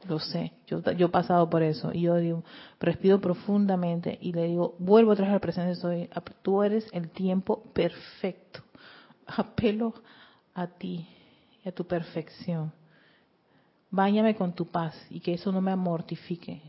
Lo 0.07 0.19
sé, 0.19 0.53
yo, 0.65 0.81
yo 0.93 1.07
he 1.07 1.09
pasado 1.09 1.49
por 1.49 1.61
eso. 1.61 1.91
Y 1.93 2.01
yo 2.01 2.15
digo, 2.15 2.43
respiro 2.79 3.19
profundamente 3.19 4.17
y 4.21 4.33
le 4.33 4.45
digo, 4.45 4.75
vuelvo 4.79 5.11
a 5.11 5.15
traer 5.15 5.33
al 5.33 5.39
presente, 5.39 5.75
soy, 5.75 6.09
tú 6.41 6.63
eres 6.63 6.87
el 6.93 7.09
tiempo 7.09 7.63
perfecto. 7.73 8.61
Apelo 9.27 9.93
a 10.53 10.67
ti 10.67 11.07
y 11.63 11.69
a 11.69 11.71
tu 11.71 11.85
perfección. 11.85 12.71
Báñame 13.91 14.35
con 14.35 14.53
tu 14.53 14.65
paz 14.67 14.95
y 15.09 15.19
que 15.19 15.33
eso 15.33 15.51
no 15.51 15.61
me 15.61 15.71
amortifique 15.71 16.61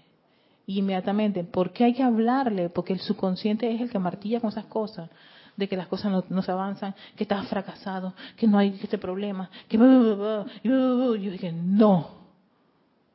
inmediatamente. 0.67 1.45
¿Por 1.45 1.73
qué 1.73 1.85
hay 1.85 1.95
que 1.95 2.03
hablarle? 2.03 2.69
Porque 2.69 2.93
el 2.93 3.01
subconsciente 3.01 3.73
es 3.73 3.81
el 3.81 3.91
que 3.91 3.99
martilla 3.99 4.41
con 4.41 4.51
esas 4.51 4.67
cosas, 4.67 5.11
de 5.57 5.69
que 5.69 5.77
las 5.77 5.89
cosas 5.89 6.25
no, 6.29 6.43
se 6.43 6.53
avanzan, 6.53 6.95
que 7.17 7.25
estás 7.25 7.47
fracasado, 7.49 8.15
que 8.37 8.47
no 8.47 8.59
hay 8.59 8.79
este 8.83 8.99
problema, 8.99 9.51
que... 9.69 9.77
Yo 9.77 11.13
dije, 11.15 11.53
no. 11.53 12.21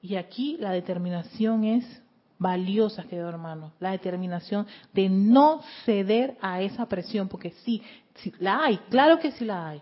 Y 0.01 0.15
aquí 0.15 0.57
la 0.59 0.71
determinación 0.71 1.63
es 1.63 2.01
valiosa, 2.37 3.03
querido 3.03 3.29
hermano, 3.29 3.71
la 3.79 3.91
determinación 3.91 4.67
de 4.93 5.09
no 5.09 5.61
ceder 5.85 6.37
a 6.41 6.61
esa 6.61 6.85
presión, 6.87 7.27
porque 7.27 7.51
sí, 7.63 7.81
sí, 8.15 8.33
la 8.39 8.65
hay, 8.65 8.77
claro 8.89 9.19
que 9.19 9.31
sí 9.31 9.45
la 9.45 9.69
hay. 9.69 9.81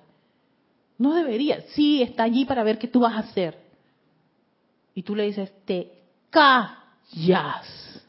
No 0.98 1.16
debería, 1.16 1.62
sí 1.74 2.02
está 2.02 2.24
allí 2.24 2.46
para 2.46 2.64
ver 2.64 2.78
qué 2.78 2.88
tú 2.88 3.02
vas 3.02 3.14
a 3.16 3.20
hacer. 3.20 3.58
Y 4.94 5.04
tú 5.04 5.16
le 5.16 5.24
dices, 5.24 5.52
te 5.66 5.92
ca 6.30 6.83
jazz. 7.14 8.02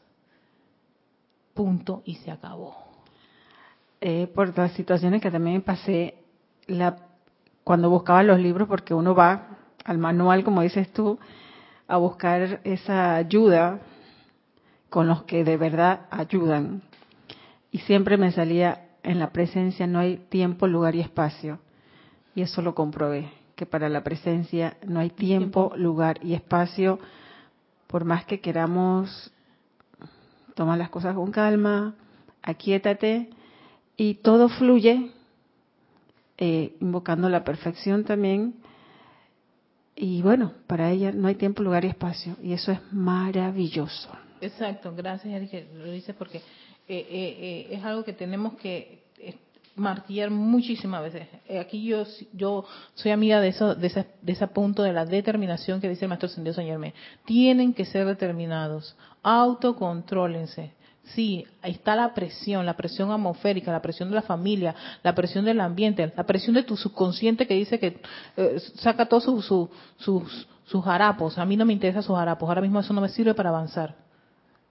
Punto 1.53 2.01
y 2.05 2.15
se 2.15 2.31
acabó. 2.31 2.75
Eh, 4.01 4.27
por 4.33 4.57
las 4.57 4.73
situaciones 4.73 5.21
que 5.21 5.31
también 5.31 5.61
pasé 5.61 6.15
la, 6.67 6.97
cuando 7.63 7.89
buscaba 7.89 8.23
los 8.23 8.39
libros, 8.39 8.67
porque 8.67 8.93
uno 8.93 9.15
va 9.15 9.57
al 9.83 9.97
manual, 9.97 10.43
como 10.43 10.61
dices 10.61 10.91
tú, 10.91 11.17
a 11.87 11.97
buscar 11.97 12.59
esa 12.63 13.15
ayuda 13.15 13.79
con 14.89 15.07
los 15.07 15.23
que 15.23 15.43
de 15.43 15.57
verdad 15.57 16.01
ayudan. 16.11 16.81
Y 17.71 17.79
siempre 17.79 18.17
me 18.17 18.31
salía 18.31 18.85
en 19.03 19.19
la 19.19 19.31
presencia 19.31 19.87
no 19.87 19.99
hay 19.99 20.17
tiempo, 20.17 20.67
lugar 20.67 20.95
y 20.95 21.01
espacio. 21.01 21.59
Y 22.33 22.41
eso 22.41 22.61
lo 22.61 22.75
comprobé, 22.75 23.31
que 23.55 23.65
para 23.65 23.87
la 23.87 24.03
presencia 24.03 24.77
no 24.85 24.99
hay 24.99 25.09
tiempo, 25.09 25.71
lugar 25.75 26.19
y 26.23 26.33
espacio 26.33 26.99
por 27.87 28.05
más 28.05 28.25
que 28.25 28.39
queramos 28.39 29.31
tomar 30.55 30.77
las 30.77 30.89
cosas 30.89 31.15
con 31.15 31.31
calma, 31.31 31.95
aquíétate 32.41 33.29
y 33.97 34.15
todo 34.15 34.49
fluye, 34.49 35.11
eh, 36.37 36.75
invocando 36.79 37.29
la 37.29 37.43
perfección 37.43 38.03
también. 38.03 38.55
Y 39.95 40.21
bueno, 40.21 40.53
para 40.67 40.91
ella 40.91 41.11
no 41.11 41.27
hay 41.27 41.35
tiempo, 41.35 41.63
lugar 41.63 41.85
y 41.85 41.89
espacio, 41.89 42.35
y 42.41 42.53
eso 42.53 42.71
es 42.71 42.79
maravilloso. 42.91 44.09
Exacto, 44.41 44.93
gracias 44.93 45.33
Erika, 45.33 45.57
lo 45.73 45.91
dices 45.91 46.15
porque 46.15 46.37
eh, 46.37 46.43
eh, 46.87 47.67
es 47.71 47.83
algo 47.83 48.03
que 48.03 48.13
tenemos 48.13 48.55
que 48.55 49.04
martillar 49.75 50.29
muchísimas 50.29 51.03
veces. 51.03 51.27
Eh, 51.47 51.59
aquí 51.59 51.85
yo 51.85 52.03
yo 52.33 52.65
soy 52.93 53.11
amiga 53.11 53.41
de 53.41 53.51
de 53.51 53.87
ese, 53.87 54.07
de 54.21 54.31
ese 54.31 54.47
punto 54.47 54.83
de 54.83 54.93
la 54.93 55.05
determinación 55.05 55.81
que 55.81 55.89
dice 55.89 56.05
el 56.05 56.09
maestro 56.09 56.29
Sendido 56.29 56.53
Señor 56.53 56.81
Tienen 57.25 57.73
que 57.73 57.85
ser 57.85 58.05
determinados, 58.05 58.95
autocontrólense. 59.23 60.71
Sí, 61.13 61.45
ahí 61.61 61.73
está 61.73 61.95
la 61.95 62.15
presión, 62.15 62.65
la 62.65 62.75
presión 62.75 63.11
atmosférica, 63.11 63.71
la 63.71 63.81
presión 63.81 64.09
de 64.09 64.15
la 64.15 64.23
familia, 64.23 64.73
la 65.03 65.13
presión 65.13 65.45
del 65.45 65.61
ambiente, 65.61 66.11
la 66.15 66.23
presión 66.23 66.55
de 66.55 66.63
tu 66.63 66.75
subconsciente 66.75 67.45
que 67.45 67.53
dice 67.53 67.79
que 67.79 68.01
eh, 68.37 68.59
saca 68.75 69.05
todos 69.05 69.23
sus, 69.23 69.45
sus, 69.97 70.47
sus 70.65 70.87
harapos. 70.87 71.37
A 71.37 71.45
mí 71.45 71.57
no 71.57 71.65
me 71.65 71.73
interesa 71.73 72.01
sus 72.01 72.17
harapos, 72.17 72.49
ahora 72.49 72.61
mismo 72.61 72.79
eso 72.79 72.91
no 72.91 73.01
me 73.01 73.09
sirve 73.09 73.35
para 73.35 73.49
avanzar. 73.49 73.95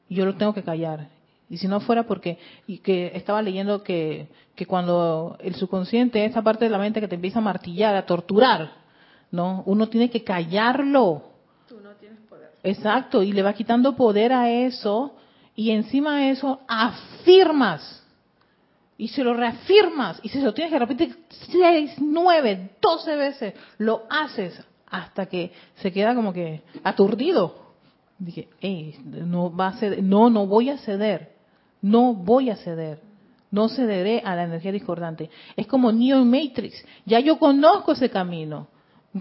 Yo 0.08 0.26
lo 0.26 0.34
tengo 0.34 0.52
que 0.52 0.64
callar. 0.64 1.08
Y 1.50 1.58
si 1.58 1.68
no 1.68 1.80
fuera 1.80 2.04
porque 2.04 2.38
y 2.66 2.78
que 2.78 3.12
estaba 3.14 3.42
leyendo 3.42 3.82
que, 3.82 4.28
que 4.54 4.66
cuando 4.66 5.36
el 5.40 5.54
subconsciente, 5.54 6.24
esa 6.24 6.42
parte 6.42 6.64
de 6.64 6.70
la 6.70 6.78
mente 6.78 7.00
que 7.00 7.08
te 7.08 7.16
empieza 7.16 7.38
a 7.38 7.42
martillar, 7.42 7.94
a 7.94 8.06
torturar, 8.06 8.72
¿no? 9.30 9.62
Uno 9.66 9.88
tiene 9.88 10.10
que 10.10 10.24
callarlo. 10.24 11.22
Tú 11.68 11.80
no 11.80 11.90
tienes 11.96 12.20
poder. 12.20 12.50
Exacto, 12.62 13.22
y 13.22 13.32
le 13.32 13.42
va 13.42 13.52
quitando 13.52 13.94
poder 13.94 14.32
a 14.32 14.50
eso 14.50 15.14
y 15.54 15.70
encima 15.70 16.18
de 16.18 16.30
eso 16.30 16.60
afirmas 16.66 18.02
y 18.96 19.08
se 19.08 19.22
lo 19.22 19.34
reafirmas 19.34 20.20
y 20.22 20.28
se 20.28 20.40
lo 20.40 20.54
tienes 20.54 20.72
que 20.72 20.78
repetir 20.78 21.24
seis, 21.50 21.94
nueve, 21.98 22.70
doce 22.80 23.16
veces, 23.16 23.54
lo 23.78 24.04
haces 24.08 24.58
hasta 24.86 25.26
que 25.26 25.52
se 25.76 25.92
queda 25.92 26.14
como 26.14 26.32
que 26.32 26.62
aturdido 26.84 27.64
Dije, 28.18 28.48
no 29.04 29.54
va 29.54 29.68
a 29.68 29.72
ceder, 29.72 30.02
no, 30.02 30.30
no 30.30 30.46
voy 30.46 30.70
a 30.70 30.78
ceder, 30.78 31.33
no 31.84 32.14
voy 32.14 32.48
a 32.48 32.56
ceder, 32.56 33.02
no 33.50 33.68
cederé 33.68 34.22
a 34.24 34.34
la 34.34 34.44
energía 34.44 34.72
discordante. 34.72 35.28
Es 35.54 35.66
como 35.66 35.92
Neo 35.92 36.22
en 36.22 36.30
Matrix, 36.30 36.82
ya 37.04 37.20
yo 37.20 37.38
conozco 37.38 37.92
ese 37.92 38.08
camino, 38.08 38.68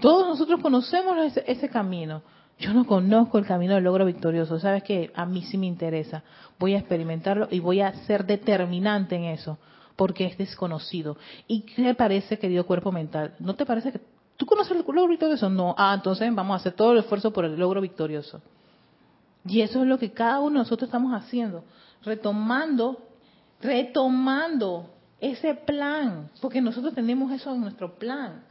todos 0.00 0.26
nosotros 0.26 0.62
conocemos 0.62 1.36
ese, 1.46 1.68
camino. 1.68 2.22
Yo 2.58 2.72
no 2.72 2.86
conozco 2.86 3.36
el 3.36 3.44
camino 3.44 3.74
del 3.74 3.84
logro 3.84 4.06
victorioso, 4.06 4.58
sabes 4.58 4.82
que 4.82 5.12
a 5.14 5.26
mí 5.26 5.42
sí 5.42 5.58
me 5.58 5.66
interesa, 5.66 6.22
voy 6.58 6.74
a 6.74 6.78
experimentarlo 6.78 7.48
y 7.50 7.60
voy 7.60 7.82
a 7.82 7.92
ser 8.06 8.24
determinante 8.24 9.14
en 9.16 9.24
eso, 9.24 9.58
porque 9.94 10.24
es 10.24 10.38
desconocido. 10.38 11.18
¿Y 11.46 11.62
qué 11.62 11.82
le 11.82 11.94
parece, 11.94 12.38
querido 12.38 12.64
cuerpo 12.64 12.90
mental? 12.92 13.34
¿No 13.40 13.54
te 13.54 13.66
parece 13.66 13.92
que 13.92 14.00
tú 14.38 14.46
conoces 14.46 14.72
el 14.72 14.78
logro 14.78 15.08
victorioso? 15.08 15.50
No, 15.50 15.74
ah, 15.76 15.92
entonces 15.94 16.34
vamos 16.34 16.54
a 16.54 16.56
hacer 16.56 16.72
todo 16.72 16.92
el 16.92 17.00
esfuerzo 17.00 17.30
por 17.30 17.44
el 17.44 17.58
logro 17.58 17.82
victorioso. 17.82 18.40
Y 19.46 19.60
eso 19.60 19.82
es 19.82 19.86
lo 19.86 19.98
que 19.98 20.12
cada 20.12 20.40
uno 20.40 20.52
de 20.52 20.58
nosotros 20.60 20.88
estamos 20.88 21.12
haciendo, 21.12 21.64
retomando, 22.04 22.98
retomando 23.60 24.90
ese 25.20 25.54
plan, 25.54 26.30
porque 26.40 26.60
nosotros 26.60 26.94
tenemos 26.94 27.32
eso 27.32 27.54
en 27.54 27.60
nuestro 27.60 27.94
plan, 27.94 28.44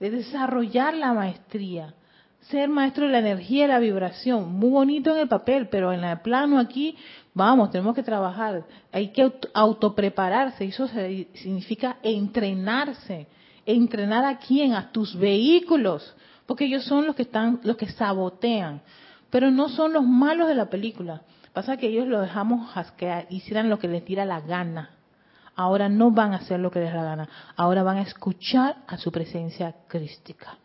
de 0.00 0.10
desarrollar 0.10 0.94
la 0.94 1.12
maestría, 1.12 1.94
ser 2.40 2.68
maestro 2.68 3.06
de 3.06 3.12
la 3.12 3.18
energía 3.18 3.64
y 3.64 3.68
la 3.68 3.78
vibración, 3.78 4.52
muy 4.52 4.70
bonito 4.70 5.10
en 5.10 5.18
el 5.18 5.28
papel, 5.28 5.68
pero 5.68 5.92
en 5.92 6.04
el 6.04 6.20
plano 6.20 6.58
aquí, 6.58 6.96
vamos, 7.34 7.70
tenemos 7.70 7.94
que 7.94 8.02
trabajar, 8.02 8.64
hay 8.92 9.08
que 9.08 9.32
autoprepararse, 9.52 10.64
eso 10.64 10.88
significa 10.88 11.98
entrenarse, 12.02 13.26
entrenar 13.66 14.24
a 14.24 14.38
quién, 14.38 14.72
a 14.72 14.92
tus 14.92 15.16
vehículos, 15.16 16.14
porque 16.46 16.64
ellos 16.64 16.84
son 16.84 17.06
los 17.06 17.16
que 17.16 17.22
están, 17.22 17.60
los 17.64 17.76
que 17.76 17.88
sabotean 17.88 18.80
pero 19.30 19.50
no 19.50 19.68
son 19.68 19.92
los 19.92 20.04
malos 20.04 20.48
de 20.48 20.54
la 20.54 20.66
película. 20.66 21.22
Pasa 21.58 21.76
que 21.76 21.88
ellos 21.88 22.06
lo 22.06 22.20
dejamos 22.20 22.70
que 22.96 23.26
hicieran 23.30 23.68
lo 23.68 23.80
que 23.80 23.88
les 23.88 24.04
tira 24.04 24.24
la 24.24 24.40
gana. 24.40 24.90
Ahora 25.56 25.88
no 25.88 26.12
van 26.12 26.32
a 26.32 26.36
hacer 26.36 26.60
lo 26.60 26.70
que 26.70 26.78
les 26.78 26.92
da 26.92 27.02
la 27.02 27.04
gana. 27.04 27.28
Ahora 27.56 27.82
van 27.82 27.96
a 27.96 28.02
escuchar 28.02 28.76
a 28.86 28.96
su 28.96 29.10
presencia 29.10 29.74
crística. 29.88 30.56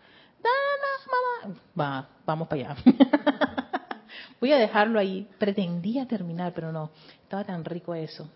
mamá. 1.44 1.60
Va, 1.76 2.10
vamos 2.28 2.48
para 2.48 2.74
allá. 2.74 2.76
Voy 4.40 4.52
a 4.52 4.58
dejarlo 4.58 5.00
ahí. 5.00 5.28
Pretendía 5.40 6.08
terminar, 6.08 6.54
pero 6.54 6.72
no. 6.72 6.92
Estaba 7.24 7.44
tan 7.44 7.66
rico 7.66 7.96
eso. 7.96 8.30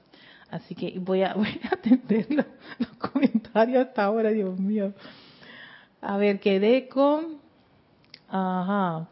Así 0.50 0.74
que 0.74 0.98
voy 0.98 1.22
a, 1.22 1.34
voy 1.36 1.62
a 1.64 1.76
atender 1.76 2.26
los, 2.32 2.48
los 2.80 2.90
comentarios 2.94 3.86
hasta 3.86 4.04
ahora, 4.04 4.32
Dios 4.32 4.60
mío. 4.60 4.94
A 6.02 6.18
ver, 6.18 6.40
quedé 6.40 6.88
con... 6.88 7.38
Ajá. 8.28 9.10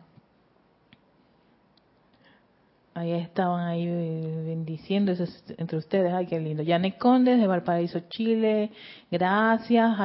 Ahí 2.97 3.11
estaban 3.11 3.67
ahí 3.67 3.85
bendiciendo 3.85 5.13
entre 5.57 5.77
ustedes. 5.77 6.13
Ay, 6.13 6.27
qué 6.27 6.39
lindo. 6.39 6.63
Yanek 6.63 6.97
Condes 6.97 7.37
de 7.37 7.45
Valparaíso, 7.45 7.99
Chile. 8.07 8.71
Gracias. 9.11 9.97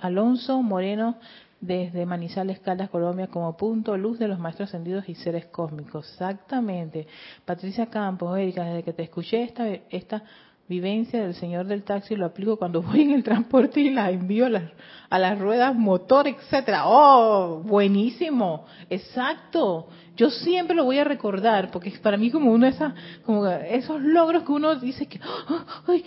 Alonso 0.00 0.60
Moreno 0.60 1.18
desde 1.60 2.04
Manizales, 2.04 2.58
Caldas, 2.58 2.90
Colombia, 2.90 3.28
como 3.28 3.56
punto 3.56 3.96
luz 3.96 4.18
de 4.18 4.26
los 4.26 4.40
maestros 4.40 4.70
ascendidos 4.70 5.08
y 5.08 5.14
seres 5.14 5.46
cósmicos. 5.46 6.10
Exactamente. 6.10 7.06
Patricia 7.44 7.86
Campos, 7.86 8.36
Erika, 8.36 8.64
desde 8.64 8.82
que 8.82 8.92
te 8.92 9.04
escuché 9.04 9.44
esta, 9.44 9.68
esta 9.68 10.24
vivencia 10.68 11.22
del 11.22 11.34
señor 11.34 11.66
del 11.66 11.82
taxi 11.82 12.16
lo 12.16 12.26
aplico 12.26 12.56
cuando 12.56 12.82
voy 12.82 13.02
en 13.02 13.10
el 13.12 13.22
transporte 13.22 13.80
y 13.80 13.90
la 13.90 14.10
envío 14.10 14.46
a 14.46 15.18
las, 15.18 15.38
ruedas 15.38 15.74
motor, 15.74 16.26
etcétera. 16.28 16.84
Oh, 16.86 17.62
buenísimo. 17.64 18.64
Exacto. 18.88 19.88
Yo 20.16 20.30
siempre 20.30 20.74
lo 20.76 20.84
voy 20.84 20.98
a 20.98 21.04
recordar 21.04 21.70
porque 21.70 21.90
es 21.90 21.98
para 21.98 22.16
mí 22.16 22.30
como 22.30 22.52
uno 22.52 22.66
de 22.66 22.72
esas, 22.72 22.94
como 23.24 23.46
esos 23.46 24.00
logros 24.00 24.44
que 24.44 24.52
uno 24.52 24.76
dice 24.76 25.06
que, 25.06 25.20
ay, 25.86 26.04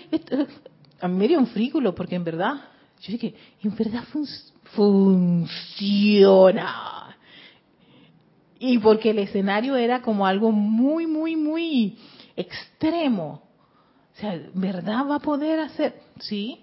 a 1.01 1.07
mí 1.07 1.17
me 1.17 1.27
dio 1.27 1.39
un 1.39 1.47
frículo 1.47 1.93
porque 1.93 2.15
en 2.15 2.23
verdad, 2.23 2.55
yo 3.01 3.11
dije, 3.11 3.35
en 3.61 3.75
verdad 3.75 4.03
funciona. 4.75 5.55
Y 8.57 8.79
porque 8.79 9.11
el 9.11 9.19
escenario 9.19 9.75
era 9.75 10.01
como 10.01 10.25
algo 10.25 10.51
muy, 10.51 11.05
muy, 11.05 11.35
muy 11.35 11.97
extremo. 12.35 13.44
O 14.16 14.18
sea, 14.18 14.41
¿verdad 14.53 15.07
va 15.09 15.16
a 15.16 15.20
poder 15.20 15.59
hacer? 15.59 16.01
Sí. 16.20 16.61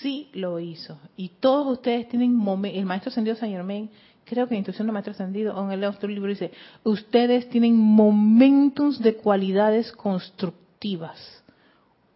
Sí 0.00 0.30
lo 0.32 0.58
hizo. 0.58 0.98
Y 1.16 1.28
todos 1.28 1.66
ustedes 1.78 2.08
tienen 2.08 2.34
momentos, 2.34 2.78
el 2.78 2.86
maestro 2.86 3.10
ascendido 3.10 3.36
San 3.36 3.50
Germain, 3.50 3.90
creo 4.24 4.48
que 4.48 4.54
en 4.54 4.58
Instrucción 4.58 4.86
del 4.86 4.94
Maestro 4.94 5.12
Ascendido, 5.12 5.62
en 5.62 5.70
el 5.70 5.84
otro 5.84 6.08
libro 6.08 6.28
dice, 6.28 6.50
ustedes 6.82 7.48
tienen 7.48 7.76
momentos 7.76 8.98
de 8.98 9.16
cualidades 9.16 9.92
constructivas. 9.92 11.42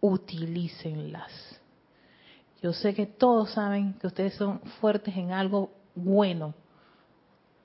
Utilícenlas. 0.01 1.31
Yo 2.61 2.73
sé 2.73 2.93
que 2.93 3.05
todos 3.05 3.51
saben 3.51 3.93
que 3.93 4.07
ustedes 4.07 4.33
son 4.35 4.59
fuertes 4.81 5.15
en 5.15 5.31
algo 5.31 5.71
bueno, 5.95 6.53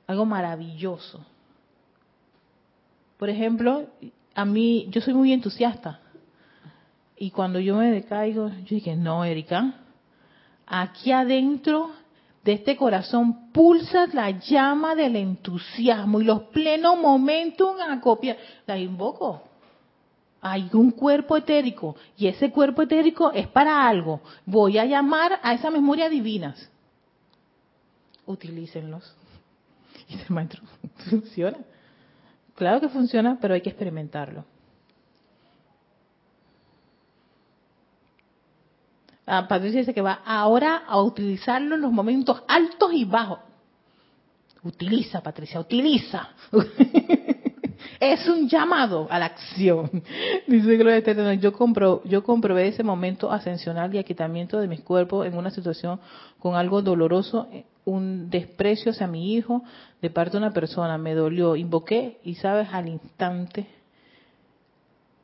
algo 0.07 0.25
maravilloso. 0.25 1.25
Por 3.19 3.31
ejemplo, 3.31 3.87
a 4.37 4.45
mí, 4.45 4.87
yo 4.91 5.01
soy 5.01 5.15
muy 5.15 5.33
entusiasta. 5.33 5.99
Y 7.17 7.31
cuando 7.31 7.59
yo 7.59 7.75
me 7.75 7.91
decaigo, 7.91 8.51
yo 8.51 8.75
dije, 8.77 8.95
no, 8.95 9.25
Erika, 9.25 9.77
aquí 10.67 11.11
adentro 11.11 11.91
de 12.45 12.53
este 12.53 12.77
corazón 12.77 13.51
pulsa 13.51 14.07
la 14.13 14.31
llama 14.33 14.95
del 14.95 15.17
entusiasmo 15.17 16.21
y 16.21 16.25
los 16.25 16.43
plenos 16.43 16.99
momentos 16.99 17.77
acopia. 17.81 18.37
La 18.67 18.79
invoco. 18.79 19.43
Hay 20.43 20.69
un 20.75 20.91
cuerpo 20.91 21.39
etérico 21.39 21.97
y 22.19 22.27
ese 22.27 22.51
cuerpo 22.51 22.83
etérico 22.83 23.33
es 23.33 23.49
para 23.49 23.89
algo. 23.89 24.21
Voy 24.45 24.77
a 24.77 24.85
llamar 24.85 25.41
a 25.43 25.55
esa 25.55 25.71
memoria 25.71 26.11
divinas. 26.11 26.71
Utilícenlos. 28.27 29.17
Y 30.09 30.15
el 30.21 30.27
maestro, 30.29 30.63
funciona. 31.11 31.57
Claro 32.57 32.81
que 32.81 32.89
funciona, 32.89 33.39
pero 33.41 33.55
hay 33.55 33.61
que 33.61 33.69
experimentarlo. 33.69 34.45
Ah, 39.27 39.47
Patricia 39.49 39.81
dice 39.81 39.93
que 39.93 40.01
va 40.01 40.21
ahora 40.25 40.85
a 40.87 41.03
utilizarlo 41.03 41.75
en 41.75 41.81
los 41.81 41.93
momentos 41.93 42.43
altos 42.49 42.93
y 42.93 43.05
bajos. 43.05 43.41
Utiliza, 44.63 45.21
Patricia, 45.21 45.61
utiliza. 45.61 46.31
es 48.01 48.27
un 48.29 48.49
llamado 48.49 49.07
a 49.11 49.19
la 49.19 49.27
acción. 49.27 49.91
Dice 50.47 50.77
Gloria 50.77 51.35
yo, 51.35 51.53
compro, 51.53 52.03
yo 52.05 52.23
comprobé 52.23 52.69
ese 52.69 52.83
momento 52.83 53.31
ascensional 53.31 53.95
y 53.95 53.99
aquietamiento 53.99 54.61
de 54.61 54.69
mis 54.69 54.81
cuerpos 54.81 55.27
en 55.27 55.37
una 55.37 55.51
situación 55.51 56.01
con 56.39 56.55
algo 56.55 56.83
doloroso 56.83 57.49
un 57.87 58.29
desprecio 58.31 58.91
hacia 58.91 59.07
mi 59.07 59.33
hijo 59.35 59.63
de 60.03 60.11
parte 60.11 60.33
de 60.33 60.39
una 60.39 60.53
persona, 60.53 60.99
me 60.99 61.15
dolió, 61.15 61.57
invoqué 61.57 62.19
y 62.25 62.35
sabes 62.35 62.69
al 62.73 62.89
instante, 62.89 63.67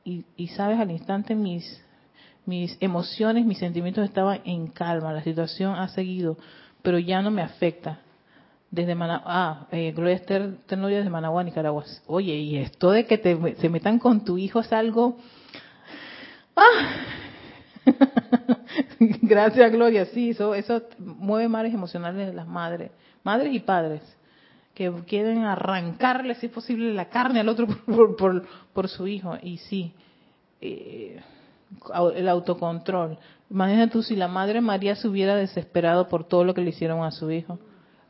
y, 0.05 0.25
sabes 0.49 0.81
al 0.81 0.91
instante 0.91 1.35
mis, 1.35 1.85
mis 2.47 2.77
emociones, 2.81 3.45
mis 3.45 3.59
sentimientos 3.59 4.05
estaban 4.05 4.41
en 4.45 4.69
calma, 4.69 5.13
la 5.13 5.23
situación 5.23 5.75
ha 5.75 5.89
seguido, 5.89 6.39
pero 6.83 6.99
ya 6.99 7.21
no 7.21 7.31
me 7.31 7.43
afecta. 7.43 8.01
Desde 8.71 8.95
Managua, 8.95 9.23
ah, 9.27 9.67
eh, 9.71 9.93
Gloria 9.93 10.15
Esther 10.15 10.57
de 10.67 11.11
Managua, 11.11 11.45
Nicaragua. 11.45 11.85
Oye, 12.07 12.35
y 12.37 12.57
esto 12.57 12.91
de 12.91 13.05
que 13.07 13.19
te, 13.19 13.57
se 13.57 13.69
metan 13.69 13.99
con 13.99 14.25
tu 14.25 14.39
hijo 14.39 14.61
es 14.61 14.73
algo... 14.73 15.19
¡Ah! 16.57 16.97
Gracias, 19.23 19.73
Gloria. 19.73 20.07
Sí, 20.07 20.31
eso, 20.31 20.55
eso 20.55 20.83
mueve 20.99 21.49
mares 21.49 21.75
emocionales 21.75 22.27
de 22.29 22.33
las 22.33 22.47
madres, 22.47 22.91
madres 23.23 23.55
y 23.55 23.61
padres, 23.61 24.03
que 24.75 24.91
quieren 25.07 25.45
arrancarle, 25.45 26.35
si 26.37 26.47
es 26.47 26.53
posible, 26.53 26.95
la 26.95 27.09
carne 27.09 27.41
al 27.41 27.49
otro 27.49 27.67
por, 28.17 28.47
por, 28.73 28.89
su 28.89 29.07
hijo. 29.07 29.37
Y 29.43 29.59
sí, 29.59 29.93
eh, 30.61 31.21
el 32.15 32.29
autocontrol. 32.29 33.19
Imagínate 33.51 33.93
tú 33.93 34.03
si 34.03 34.17
la 34.17 34.29
madre 34.29 34.61
María 34.61 34.97
se 34.97 35.09
hubiera 35.09 35.37
desesperado 35.37 36.09
por 36.09 36.25
todo 36.25 36.45
lo 36.45 36.55
que 36.55 36.63
le 36.63 36.71
hicieron 36.71 37.05
a 37.05 37.11
su 37.11 37.31
hijo. 37.31 37.59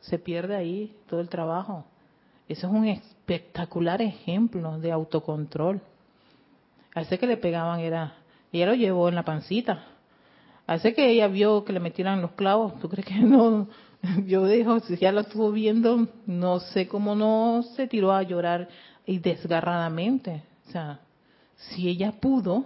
Se 0.00 0.18
pierde 0.18 0.56
ahí 0.56 0.94
todo 1.08 1.20
el 1.20 1.28
trabajo. 1.28 1.84
Eso 2.48 2.66
es 2.66 2.72
un 2.72 2.86
espectacular 2.86 4.02
ejemplo 4.02 4.78
de 4.78 4.92
autocontrol. 4.92 5.80
A 6.94 7.00
ese 7.00 7.18
que 7.18 7.26
le 7.26 7.36
pegaban 7.36 7.80
era, 7.80 8.16
ella 8.52 8.66
lo 8.66 8.74
llevó 8.74 9.08
en 9.08 9.14
la 9.14 9.24
pancita 9.24 9.91
Hace 10.72 10.94
que 10.94 11.10
ella 11.10 11.28
vio 11.28 11.66
que 11.66 11.72
le 11.74 11.80
metieran 11.80 12.22
los 12.22 12.32
clavos, 12.32 12.80
¿tú 12.80 12.88
crees 12.88 13.06
que 13.06 13.14
no? 13.20 13.68
Yo 14.26 14.44
dejo, 14.44 14.80
si 14.80 14.96
ya 14.96 15.12
lo 15.12 15.20
estuvo 15.20 15.52
viendo, 15.52 16.08
no 16.26 16.60
sé 16.60 16.88
cómo 16.88 17.14
no 17.14 17.62
se 17.76 17.86
tiró 17.86 18.12
a 18.12 18.22
llorar 18.22 18.68
y 19.04 19.18
desgarradamente. 19.18 20.42
O 20.66 20.70
sea, 20.70 21.00
si 21.56 21.88
ella 21.88 22.12
pudo, 22.12 22.64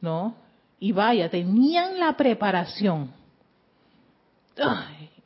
¿no? 0.00 0.34
Y 0.80 0.92
vaya, 0.92 1.28
tenían 1.28 2.00
la 2.00 2.16
preparación. 2.16 3.10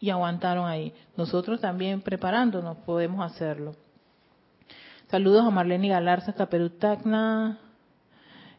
y 0.01 0.11
aguantaron 0.11 0.67
ahí. 0.67 0.93
Nosotros 1.17 1.61
también 1.61 2.01
preparándonos 2.01 2.77
podemos 2.79 3.25
hacerlo. 3.25 3.77
Saludos 5.11 5.47
a 5.47 5.51
Marlene 5.51 5.89
Galarza 5.89 6.33
hasta 6.33 6.47
Perú 6.47 6.71
Tacna. 6.71 7.59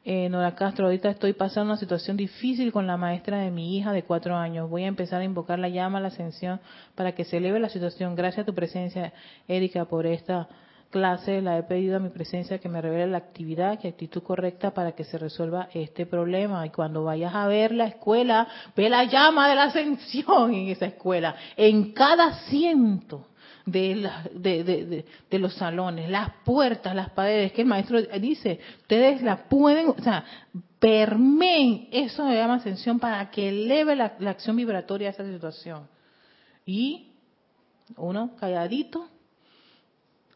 Eh, 0.06 0.30
Nora 0.30 0.56
Castro, 0.56 0.86
ahorita 0.86 1.10
estoy 1.10 1.34
pasando 1.34 1.74
una 1.74 1.80
situación 1.80 2.16
difícil 2.16 2.72
con 2.72 2.88
la 2.88 2.96
maestra 2.96 3.40
de 3.40 3.52
mi 3.52 3.78
hija 3.78 3.92
de 3.92 4.04
cuatro 4.04 4.38
años. 4.38 4.70
Voy 4.70 4.84
a 4.84 4.88
empezar 4.88 5.20
a 5.22 5.26
invocar 5.26 5.60
la 5.60 5.68
llama, 5.68 6.00
la 6.00 6.08
ascensión, 6.08 6.62
para 6.96 7.14
que 7.14 7.26
se 7.26 7.38
eleve 7.38 7.60
la 7.60 7.70
situación. 7.70 8.16
Gracias 8.16 8.44
a 8.44 8.46
tu 8.46 8.56
presencia, 8.56 9.12
Erika, 9.48 9.86
por 9.86 10.06
esta 10.06 10.48
clase. 10.90 11.42
La 11.42 11.58
he 11.58 11.64
pedido 11.64 11.98
a 11.98 12.00
mi 12.00 12.10
presencia 12.10 12.60
que 12.60 12.70
me 12.70 12.82
revele 12.82 13.08
la 13.08 13.18
actividad 13.18 13.78
y 13.84 13.90
actitud 13.90 14.24
correcta 14.24 14.74
para 14.74 14.94
que 14.94 15.04
se 15.04 15.18
resuelva 15.18 15.68
este 15.74 16.06
problema. 16.06 16.66
Y 16.66 16.70
cuando 16.70 17.04
vayas 17.04 17.36
a 17.36 17.48
ver 17.48 17.74
la 17.74 17.86
escuela, 17.86 18.48
ve 18.78 18.90
la 18.90 19.04
llama 19.04 19.50
de 19.50 19.56
la 19.56 19.64
ascensión 19.64 20.54
en 20.54 20.70
esa 20.70 20.86
escuela. 20.86 21.36
En 21.58 21.92
cada 21.92 22.28
asiento 22.28 23.28
de, 23.72 24.10
de, 24.34 25.06
de, 25.30 25.40
los 25.40 25.54
salones, 25.56 26.10
las 26.10 26.32
puertas, 26.44 26.96
las 26.96 27.10
paredes, 27.12 27.52
que 27.52 27.62
el 27.62 27.68
maestro 27.68 28.02
dice, 28.02 28.60
ustedes 28.82 29.22
la 29.22 29.48
pueden, 29.50 29.90
o 29.90 30.02
sea, 30.02 30.24
permeen, 30.80 31.90
eso 31.92 32.28
se 32.28 32.36
llama 32.36 32.56
ascensión 32.56 33.00
para 33.00 33.30
que 33.30 33.50
eleve 33.50 33.96
la, 33.96 34.16
la 34.20 34.32
acción 34.32 34.56
vibratoria 34.56 35.10
a 35.10 35.12
esa 35.12 35.26
situación. 35.26 35.88
Y 36.66 37.14
uno 37.98 38.36
calladito, 38.40 39.08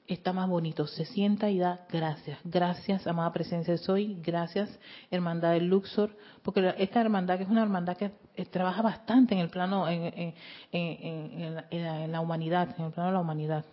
está 0.08 0.34
más 0.34 0.50
bonito, 0.50 0.88
se 0.88 1.06
sienta 1.06 1.50
y 1.50 1.60
da 1.60 1.86
gracias. 1.90 2.40
Gracias, 2.44 3.08
amada 3.08 3.32
presencia 3.32 3.74
de 3.74 3.78
Soy, 3.78 4.18
gracias, 4.22 4.80
hermandad 5.12 5.52
del 5.52 5.68
Luxor, 5.68 6.16
porque 6.42 6.74
esta 6.78 7.02
hermandad 7.02 7.38
que 7.38 7.44
es 7.44 7.50
una 7.50 7.64
hermandad 7.64 7.98
que 7.98 8.12
eh, 8.36 8.46
trabaja 8.46 8.82
bastante 8.82 9.36
en 9.36 9.42
el 9.42 9.50
plano, 9.50 9.88
en, 9.88 10.34
en, 10.72 12.12
la, 12.12 12.22
humanidad, 12.22 12.76
en 12.78 12.86
el 12.86 12.92
plano 12.92 13.10
de 13.10 13.14
la 13.14 13.20
humanidad. 13.20 13.66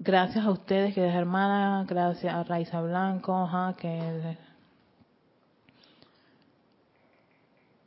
Gracias 0.00 0.44
a 0.46 0.50
ustedes, 0.50 0.94
que 0.94 1.06
es 1.06 1.14
hermana, 1.14 1.84
gracias 1.88 2.32
a 2.32 2.44
Raiza 2.44 2.80
Blanco, 2.80 3.48
que 3.76 4.38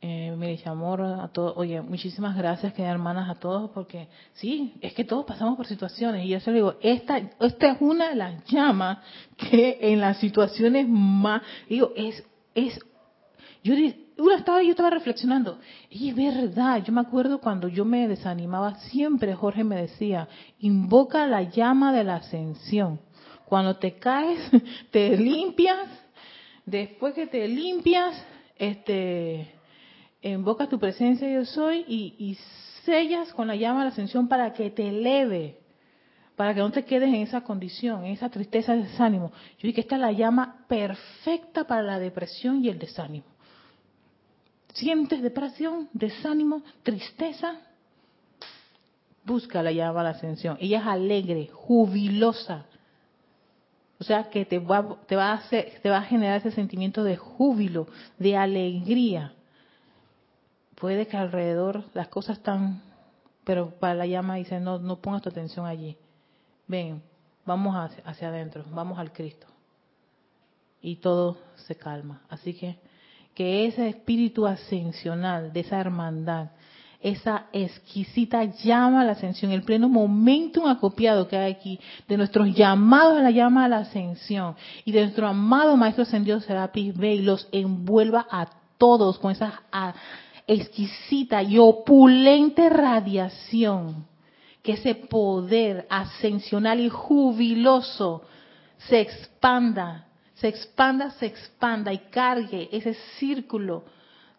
eh, 0.04 0.34
mire, 0.36 0.60
amor 0.64 1.00
a 1.00 1.28
todos. 1.28 1.54
Oye, 1.56 1.80
muchísimas 1.80 2.36
gracias, 2.36 2.72
que 2.74 2.82
hermanas, 2.82 3.30
a 3.30 3.36
todos, 3.36 3.70
porque 3.70 4.08
sí, 4.32 4.74
es 4.80 4.94
que 4.94 5.04
todos 5.04 5.24
pasamos 5.24 5.56
por 5.56 5.64
situaciones. 5.64 6.24
Y 6.24 6.30
yo 6.30 6.40
se 6.40 6.50
lo 6.50 6.56
digo, 6.56 6.74
esta, 6.80 7.18
esta 7.18 7.70
es 7.70 7.76
una 7.80 8.08
de 8.08 8.16
las 8.16 8.44
llamas 8.46 8.98
que 9.36 9.78
en 9.80 10.00
las 10.00 10.18
situaciones 10.18 10.88
más, 10.88 11.42
digo, 11.68 11.92
es, 11.94 12.20
es, 12.52 12.80
yo 13.62 13.74
una 14.18 14.38
estaba, 14.38 14.60
yo 14.64 14.70
estaba 14.70 14.90
reflexionando, 14.90 15.60
y 15.88 16.10
es 16.10 16.16
verdad, 16.16 16.82
yo 16.82 16.92
me 16.92 17.00
acuerdo 17.00 17.38
cuando 17.38 17.68
yo 17.68 17.84
me 17.84 18.08
desanimaba, 18.08 18.74
siempre 18.80 19.36
Jorge 19.36 19.62
me 19.62 19.76
decía, 19.76 20.26
invoca 20.58 21.28
la 21.28 21.42
llama 21.42 21.92
de 21.92 22.02
la 22.02 22.16
ascensión. 22.16 22.98
Cuando 23.44 23.76
te 23.76 23.94
caes, 24.00 24.40
te 24.90 25.16
limpias, 25.16 25.86
después 26.66 27.14
que 27.14 27.28
te 27.28 27.46
limpias, 27.46 28.20
este, 28.58 29.61
invoca 30.22 30.68
tu 30.68 30.78
presencia 30.78 31.28
yo 31.28 31.44
soy 31.44 31.84
y, 31.88 32.38
sellas 32.84 33.32
con 33.32 33.46
la 33.46 33.54
llama 33.54 33.84
la 33.84 33.90
ascensión 33.90 34.26
para 34.26 34.52
que 34.52 34.68
te 34.70 34.88
eleve, 34.88 35.60
para 36.34 36.52
que 36.52 36.58
no 36.58 36.72
te 36.72 36.84
quedes 36.84 37.08
en 37.08 37.22
esa 37.22 37.42
condición, 37.42 38.04
en 38.04 38.12
esa 38.12 38.28
tristeza, 38.28 38.74
desánimo. 38.74 39.30
Yo 39.58 39.68
dije 39.68 39.74
que 39.74 39.80
esta 39.82 39.94
es 39.94 40.00
la 40.00 40.10
llama 40.10 40.64
perfecta 40.66 41.64
para 41.64 41.82
la 41.82 42.00
depresión 42.00 42.64
y 42.64 42.68
el 42.68 42.80
desánimo. 42.80 43.26
¿Sientes 44.72 45.22
depresión, 45.22 45.90
desánimo, 45.92 46.64
tristeza? 46.82 47.60
Busca 49.24 49.62
la 49.62 49.70
llama 49.70 50.00
de 50.00 50.04
la 50.04 50.10
ascensión. 50.10 50.56
Ella 50.60 50.80
es 50.80 50.86
alegre, 50.86 51.50
jubilosa. 51.52 52.66
O 54.00 54.04
sea 54.04 54.28
que 54.28 54.44
te 54.44 54.58
va, 54.58 54.96
te 55.06 55.14
va 55.14 55.30
a 55.30 55.34
hacer, 55.34 55.78
te 55.80 55.88
va 55.88 55.98
a 55.98 56.02
generar 56.02 56.38
ese 56.38 56.50
sentimiento 56.50 57.04
de 57.04 57.16
júbilo, 57.16 57.86
de 58.18 58.36
alegría 58.36 59.34
puede 60.82 61.06
que 61.06 61.16
alrededor 61.16 61.84
las 61.94 62.08
cosas 62.08 62.38
están, 62.38 62.82
pero 63.44 63.70
para 63.78 63.94
la 63.94 64.04
llama 64.04 64.34
dice, 64.34 64.58
no, 64.58 64.80
no 64.80 64.96
pongas 64.96 65.22
tu 65.22 65.28
atención 65.28 65.64
allí. 65.64 65.96
Ven, 66.66 67.00
vamos 67.46 67.76
hacia, 68.04 68.28
adentro, 68.28 68.64
vamos 68.68 68.98
al 68.98 69.12
Cristo. 69.12 69.46
Y 70.80 70.96
todo 70.96 71.38
se 71.54 71.76
calma. 71.76 72.22
Así 72.28 72.54
que 72.54 72.80
que 73.32 73.66
ese 73.66 73.90
espíritu 73.90 74.44
ascensional 74.44 75.52
de 75.52 75.60
esa 75.60 75.78
hermandad, 75.78 76.48
esa 77.00 77.46
exquisita 77.52 78.42
llama 78.42 79.02
a 79.02 79.04
la 79.04 79.12
ascensión, 79.12 79.52
el 79.52 79.62
pleno 79.62 79.88
momentum 79.88 80.66
acopiado 80.66 81.28
que 81.28 81.36
hay 81.36 81.52
aquí, 81.52 81.78
de 82.08 82.16
nuestros 82.16 82.52
llamados 82.56 83.18
a 83.18 83.22
la 83.22 83.30
llama 83.30 83.66
a 83.66 83.68
la 83.68 83.78
ascensión 83.78 84.56
y 84.84 84.90
de 84.90 85.02
nuestro 85.02 85.28
amado 85.28 85.76
Maestro 85.76 86.02
Ascendido 86.02 86.40
Serapis 86.40 86.96
ve 86.96 87.14
y 87.14 87.22
los 87.22 87.48
envuelva 87.52 88.26
a 88.28 88.48
todos 88.78 89.20
con 89.20 89.30
esa 89.30 89.62
exquisita 90.52 91.42
y 91.42 91.58
opulente 91.58 92.68
radiación, 92.68 94.06
que 94.62 94.72
ese 94.72 94.94
poder 94.94 95.86
ascensional 95.90 96.80
y 96.80 96.88
jubiloso 96.88 98.22
se 98.88 99.00
expanda, 99.00 100.06
se 100.34 100.48
expanda, 100.48 101.10
se 101.10 101.26
expanda 101.26 101.92
y 101.92 101.98
cargue 102.10 102.68
ese 102.72 102.94
círculo 103.18 103.84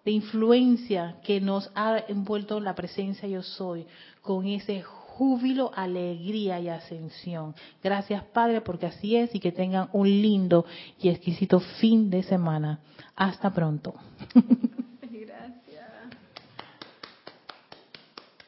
de 0.05 0.11
influencia 0.11 1.17
que 1.23 1.39
nos 1.39 1.69
ha 1.75 1.97
envuelto 2.07 2.59
la 2.59 2.75
presencia 2.75 3.27
yo 3.27 3.41
soy, 3.41 3.85
con 4.21 4.45
ese 4.47 4.81
júbilo, 4.81 5.71
alegría 5.73 6.59
y 6.59 6.69
ascensión. 6.69 7.55
Gracias 7.81 8.23
Padre 8.33 8.61
porque 8.61 8.87
así 8.87 9.15
es 9.15 9.33
y 9.35 9.39
que 9.39 9.51
tengan 9.51 9.89
un 9.93 10.07
lindo 10.07 10.65
y 10.99 11.09
exquisito 11.09 11.59
fin 11.59 12.09
de 12.09 12.23
semana. 12.23 12.79
Hasta 13.15 13.53
pronto. 13.53 13.93